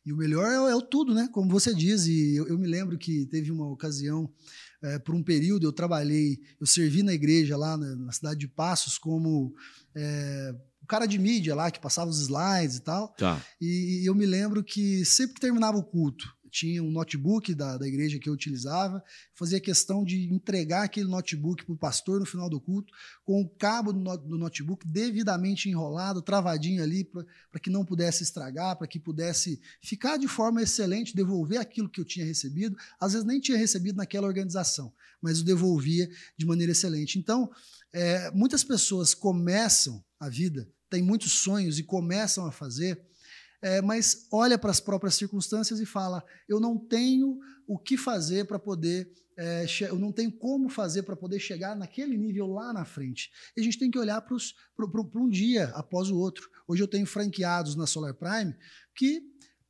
E 0.06 0.14
o 0.14 0.18
melhor 0.18 0.46
é, 0.46 0.72
é, 0.72 0.76
o 0.76 0.82
tudo, 0.82 1.14
né? 1.16 1.28
Como 1.32 1.50
você 1.50 1.74
diz. 1.74 2.06
E 2.06 2.36
eu, 2.36 2.48
eu 2.48 2.60
me 2.60 2.68
lembro 2.68 2.98
que 2.98 3.26
teve 3.26 3.52
uma 3.52 3.68
ocasião, 3.68 4.32
é, 4.86 5.00
por 5.00 5.16
um 5.16 5.24
período, 5.24 5.66
eu 5.66 5.74
trabalhei, 5.74 6.40
eu 6.60 6.68
servi 6.68 7.02
na 7.02 7.14
igreja 7.14 7.58
lá 7.58 7.76
na, 7.76 7.96
na 7.96 8.12
cidade 8.12 8.40
de 8.40 8.48
Passos 8.48 8.98
como 8.98 9.54
é, 9.96 10.54
o 10.82 10.86
cara 10.86 11.08
de 11.08 11.18
mídia 11.18 11.56
lá, 11.56 11.72
que 11.72 11.80
passava 11.80 12.12
os 12.12 12.22
slides 12.22 12.78
e 12.78 12.82
tal. 12.82 13.08
Tá. 13.16 13.42
E, 13.60 14.04
e 14.04 14.06
eu 14.06 14.14
me 14.14 14.26
lembro 14.26 14.64
que 14.64 15.04
sempre 15.04 15.34
que 15.34 15.42
terminava 15.42 15.78
o 15.78 15.84
culto, 15.84 16.35
tinha 16.56 16.82
um 16.82 16.90
notebook 16.90 17.54
da, 17.54 17.78
da 17.78 17.86
igreja 17.86 18.18
que 18.18 18.30
eu 18.30 18.34
utilizava, 18.34 19.04
fazia 19.34 19.60
questão 19.60 20.06
de 20.06 20.34
entregar 20.34 20.84
aquele 20.84 21.10
notebook 21.10 21.66
para 21.66 21.74
o 21.74 21.78
pastor 21.78 22.22
no 22.22 22.26
final 22.26 22.50
do 22.50 22.62
culto, 22.62 22.94
com 23.26 23.42
o 23.42 23.50
cabo 23.50 23.92
do, 23.92 24.18
do 24.18 24.38
notebook 24.38 24.88
devidamente 24.88 25.70
enrolado, 25.70 26.22
travadinho 26.22 26.82
ali, 26.82 27.04
para 27.04 27.60
que 27.62 27.70
não 27.70 27.84
pudesse 27.84 28.24
estragar, 28.24 28.78
para 28.78 28.88
que 28.88 28.98
pudesse 28.98 29.60
ficar 29.82 30.16
de 30.16 30.30
forma 30.30 30.62
excelente, 30.62 31.14
devolver 31.14 31.60
aquilo 31.60 31.90
que 31.90 32.00
eu 32.00 32.06
tinha 32.06 32.26
recebido. 32.26 32.78
Às 32.98 33.12
vezes 33.12 33.28
nem 33.28 33.42
tinha 33.42 33.58
recebido 33.58 33.98
naquela 33.98 34.26
organização, 34.26 34.94
mas 35.22 35.42
o 35.42 35.44
devolvia 35.44 36.10
de 36.38 36.46
maneira 36.46 36.72
excelente. 36.72 37.20
Então, 37.20 37.52
é, 37.92 38.32
muitas 38.32 38.64
pessoas 38.64 39.14
começam 39.14 40.02
a 40.18 40.30
vida, 40.30 40.70
têm 40.90 41.04
muitos 41.04 41.34
sonhos 41.34 41.78
e 41.78 41.84
começam 41.84 42.46
a 42.46 42.52
fazer 42.52 43.02
é, 43.66 43.82
mas 43.82 44.28
olha 44.32 44.60
para 44.60 44.70
as 44.70 44.80
próprias 44.80 45.16
circunstâncias 45.16 45.80
e 45.80 45.88
fala: 45.88 46.24
eu 46.48 46.60
não 46.60 46.78
tenho 46.78 47.40
o 47.68 47.80
que 47.80 47.98
fazer 47.98 48.46
para 48.46 48.60
poder, 48.60 49.12
é, 49.36 49.66
eu 49.90 49.98
não 49.98 50.12
tenho 50.12 50.32
como 50.32 50.70
fazer 50.70 51.02
para 51.02 51.16
poder 51.16 51.40
chegar 51.40 51.76
naquele 51.76 52.16
nível 52.16 52.46
lá 52.46 52.72
na 52.72 52.86
frente. 52.86 53.32
E 53.58 53.62
a 53.62 53.64
gente 53.64 53.80
tem 53.80 53.90
que 53.90 53.98
olhar 53.98 54.22
para 54.22 54.36
um 55.16 55.28
dia 55.28 55.70
após 55.70 56.12
o 56.12 56.16
outro. 56.16 56.48
Hoje 56.68 56.84
eu 56.84 56.88
tenho 56.88 57.08
franqueados 57.08 57.76
na 57.76 57.88
Solar 57.88 58.14
Prime 58.14 58.56
que 58.96 59.24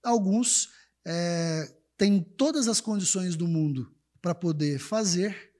alguns 0.03 0.67
é, 1.07 1.73
têm 1.97 2.21
todas 2.21 2.67
as 2.67 2.81
condições 2.81 3.37
do 3.37 3.47
mundo 3.47 3.95
para 4.21 4.35
poder 4.35 4.77
fazer 4.77 5.53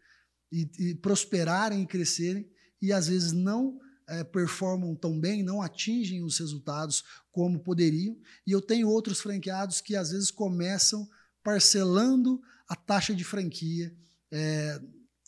e, 0.51 0.69
e 0.77 0.95
prosperarem 0.95 1.83
e 1.83 1.87
crescerem, 1.87 2.51
e 2.81 2.91
às 2.91 3.07
vezes 3.07 3.31
não 3.31 3.79
é, 4.07 4.23
performam 4.23 4.95
tão 4.95 5.19
bem, 5.19 5.43
não 5.43 5.61
atingem 5.61 6.23
os 6.23 6.39
resultados 6.39 7.03
como 7.31 7.59
poderiam. 7.59 8.17
E 8.45 8.51
eu 8.51 8.61
tenho 8.61 8.89
outros 8.89 9.19
franqueados 9.19 9.81
que 9.81 9.95
às 9.95 10.11
vezes 10.11 10.31
começam 10.31 11.07
parcelando 11.43 12.41
a 12.67 12.75
taxa 12.75 13.13
de 13.13 13.23
franquia 13.23 13.93
é, 14.31 14.81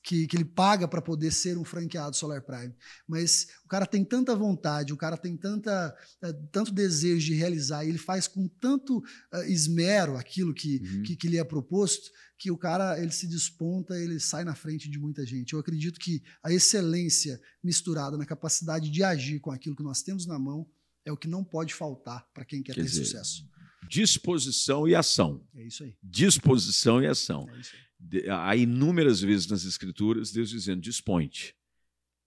que, 0.08 0.26
que, 0.26 0.38
ele 0.38 0.46
paga 0.46 0.88
para 0.88 1.02
poder 1.02 1.32
ser 1.32 1.58
um 1.58 1.66
franqueado 1.66 2.16
Solar 2.16 2.42
Prime. 2.42 2.74
Mas 3.06 3.50
o 3.66 3.68
cara 3.68 3.86
tem 3.86 4.06
tanta 4.06 4.34
vontade, 4.34 4.94
o 4.94 4.98
cara 4.98 5.18
tem 5.18 5.36
tanta, 5.36 5.94
é, 6.24 6.32
tanto 6.50 6.72
desejo 6.72 7.26
de 7.26 7.34
realizar, 7.34 7.84
e 7.84 7.90
ele 7.90 7.98
faz 7.98 8.26
com 8.26 8.48
tanto 8.48 9.00
uh, 9.00 9.44
esmero 9.50 10.16
aquilo 10.16 10.54
que, 10.54 10.78
uhum. 10.82 11.04
que, 11.04 11.18
que 11.18 11.28
lhe 11.28 11.38
é 11.38 11.44
proposto, 11.44 12.10
que 12.38 12.50
o 12.50 12.58
cara 12.58 12.98
ele 12.98 13.12
se 13.12 13.28
desponta, 13.28 14.00
ele 14.00 14.18
sai 14.18 14.46
na 14.46 14.56
frente 14.56 14.90
de 14.90 14.98
muita 14.98 15.26
gente. 15.26 15.52
Eu 15.52 15.60
acredito 15.60 16.00
que 16.00 16.24
a 16.42 16.54
excelência 16.54 17.38
misturada 17.62 18.18
na 18.18 18.26
capacidade 18.26 18.90
de 18.90 19.04
agir 19.04 19.42
com 19.42 19.52
aquilo 19.52 19.76
que 19.76 19.84
nós 19.84 20.02
temos 20.02 20.26
na 20.26 20.40
mão 20.40 20.66
é 21.04 21.12
o 21.12 21.18
que 21.18 21.28
não 21.28 21.44
pode 21.44 21.74
faltar 21.74 22.26
para 22.34 22.46
quem 22.46 22.64
quer, 22.64 22.76
quer 22.76 22.82
ter 22.82 22.88
dizer, 22.88 23.04
sucesso. 23.04 23.46
Disposição 23.90 24.88
e 24.88 24.96
ação. 24.96 25.46
É 25.54 25.64
isso 25.64 25.84
aí. 25.84 25.98
Disposição 26.02 27.04
e 27.04 27.08
ação. 27.08 27.46
É 27.50 27.60
isso 27.60 27.76
aí 27.76 27.87
há 28.30 28.56
inúmeras 28.56 29.22
vezes 29.22 29.48
nas 29.48 29.66
Escrituras 29.66 30.32
Deus 30.32 30.50
dizendo: 30.50 30.82
dispõe-te, 30.82 31.56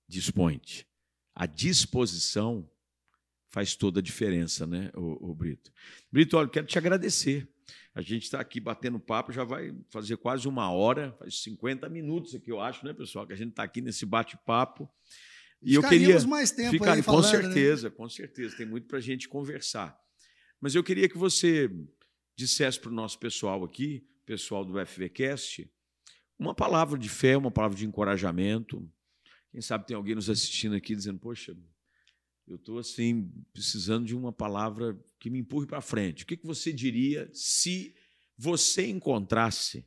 dispõe-te. 0.09 0.87
A 1.35 1.47
disposição 1.47 2.69
faz 3.49 3.75
toda 3.75 4.01
a 4.01 4.03
diferença, 4.03 4.67
né, 4.67 4.91
o, 4.95 5.31
o 5.31 5.35
Brito? 5.35 5.73
Brito, 6.11 6.37
olha, 6.37 6.49
quero 6.49 6.67
te 6.67 6.79
agradecer. 6.79 7.49
A 7.95 8.01
gente 8.01 8.23
está 8.23 8.41
aqui 8.41 8.61
batendo 8.61 9.01
papo, 9.01 9.33
já 9.33 9.43
vai 9.43 9.75
fazer 9.91 10.17
quase 10.17 10.47
uma 10.47 10.71
hora, 10.71 11.13
faz 11.19 11.43
50 11.43 11.89
minutos 11.89 12.35
aqui, 12.35 12.51
eu 12.51 12.61
acho, 12.61 12.85
né, 12.85 12.93
pessoal? 12.93 13.27
Que 13.27 13.33
a 13.33 13.37
gente 13.37 13.51
está 13.51 13.65
aqui 13.65 13.81
nesse 13.81 14.07
bate-papo. 14.07 14.89
E 15.63 15.75
eu 15.75 15.83
queria. 15.83 16.19
mais 16.27 16.51
tempo 16.51 16.71
ficar, 16.71 16.95
aí 16.95 17.03
falando, 17.03 17.23
Com 17.23 17.37
né? 17.37 17.43
certeza, 17.43 17.89
né? 17.89 17.95
com 17.95 18.09
certeza. 18.09 18.57
Tem 18.57 18.67
muito 18.67 18.87
para 18.87 18.99
a 18.99 19.03
gente 19.03 19.29
conversar. 19.29 19.99
Mas 20.61 20.75
eu 20.75 20.85
queria 20.85 21.09
que 21.09 21.19
você 21.19 21.71
dissesse 22.37 22.79
para 22.79 22.91
o 22.91 22.95
nosso 22.95 23.19
pessoal 23.19 23.65
aqui 23.65 24.07
pessoal 24.31 24.65
do 24.65 24.75
FVCast, 24.87 25.69
uma 26.39 26.55
palavra 26.55 26.97
de 26.97 27.09
fé, 27.09 27.37
uma 27.37 27.51
palavra 27.51 27.77
de 27.77 27.85
encorajamento. 27.85 28.89
Quem 29.51 29.61
sabe 29.61 29.89
tem 29.89 29.97
alguém 29.97 30.15
nos 30.15 30.31
assistindo 30.31 30.77
aqui 30.77 30.95
dizendo, 30.95 31.19
poxa, 31.19 31.53
eu 32.47 32.55
estou 32.55 32.79
assim, 32.79 33.29
precisando 33.53 34.07
de 34.07 34.15
uma 34.15 34.33
palavra 34.33 34.97
que 35.19 35.29
me 35.29 35.41
empurre 35.41 35.67
para 35.67 35.81
frente. 35.81 36.23
O 36.23 36.27
que, 36.29 36.39
você 36.45 36.73
diria 36.73 37.29
se 37.35 37.93
você 38.39 38.87
encontrasse 38.87 39.85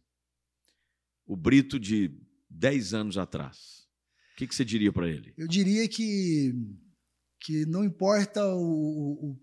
o 1.25 1.37
Brito 1.37 1.79
de 1.79 2.11
10 2.49 2.93
anos 2.93 3.17
atrás? 3.17 3.87
O 4.33 4.35
que, 4.35 4.45
que 4.45 4.53
você 4.53 4.65
diria 4.65 4.91
para 4.91 5.07
ele? 5.07 5.33
Eu 5.37 5.47
diria 5.47 5.87
que, 5.87 6.53
que 7.39 7.65
não 7.65 7.81
importa 7.81 8.45
o, 8.45 9.31
o 9.31 9.39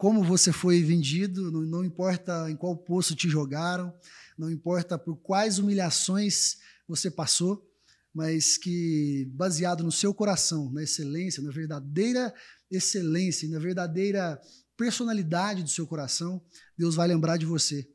como 0.00 0.24
você 0.24 0.50
foi 0.50 0.82
vendido, 0.82 1.52
não, 1.52 1.60
não 1.60 1.84
importa 1.84 2.50
em 2.50 2.56
qual 2.56 2.74
poço 2.74 3.14
te 3.14 3.28
jogaram, 3.28 3.94
não 4.38 4.50
importa 4.50 4.98
por 4.98 5.14
quais 5.18 5.58
humilhações 5.58 6.56
você 6.88 7.10
passou, 7.10 7.70
mas 8.14 8.56
que 8.56 9.28
baseado 9.34 9.84
no 9.84 9.92
seu 9.92 10.14
coração, 10.14 10.72
na 10.72 10.82
excelência, 10.82 11.42
na 11.42 11.50
verdadeira 11.50 12.32
excelência, 12.70 13.46
na 13.50 13.58
verdadeira 13.58 14.40
personalidade 14.74 15.62
do 15.62 15.68
seu 15.68 15.86
coração, 15.86 16.42
Deus 16.78 16.94
vai 16.94 17.06
lembrar 17.06 17.36
de 17.36 17.44
você. 17.44 17.86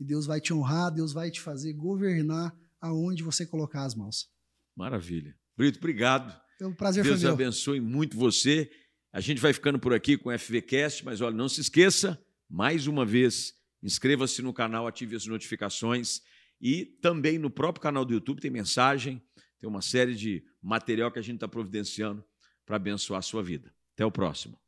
E 0.00 0.04
Deus 0.04 0.26
vai 0.26 0.40
te 0.40 0.52
honrar, 0.52 0.90
Deus 0.90 1.12
vai 1.12 1.30
te 1.30 1.40
fazer 1.40 1.74
governar 1.74 2.52
aonde 2.80 3.22
você 3.22 3.46
colocar 3.46 3.84
as 3.84 3.94
mãos. 3.94 4.28
Maravilha. 4.74 5.32
Brito, 5.56 5.78
obrigado. 5.78 6.36
É 6.60 6.66
um 6.66 6.74
prazer 6.74 7.04
Deus 7.04 7.24
abençoe 7.24 7.80
muito 7.80 8.16
você. 8.16 8.68
A 9.12 9.20
gente 9.20 9.40
vai 9.40 9.52
ficando 9.52 9.78
por 9.78 9.92
aqui 9.92 10.16
com 10.16 10.30
o 10.30 10.38
FVCast, 10.38 11.04
mas 11.04 11.20
olha, 11.20 11.36
não 11.36 11.48
se 11.48 11.60
esqueça, 11.60 12.18
mais 12.48 12.86
uma 12.86 13.04
vez, 13.04 13.54
Inscreva-se 13.82 14.40
no 14.42 14.52
canal, 14.52 14.86
ative 14.86 15.16
as 15.16 15.26
notificações 15.26 16.22
e 16.60 16.84
também 16.84 17.36
no 17.36 17.50
próprio 17.50 17.82
canal 17.82 18.04
do 18.04 18.14
YouTube 18.14 18.40
tem 18.40 18.50
mensagem, 18.50 19.20
tem 19.58 19.68
uma 19.68 19.82
série 19.82 20.14
de 20.14 20.44
material 20.62 21.10
que 21.10 21.18
a 21.18 21.22
gente 21.22 21.36
está 21.36 21.48
providenciando 21.48 22.24
para 22.64 22.76
abençoar 22.76 23.18
a 23.18 23.22
sua 23.22 23.42
vida. 23.42 23.74
Até 23.94 24.06
o 24.06 24.12
próximo. 24.12 24.61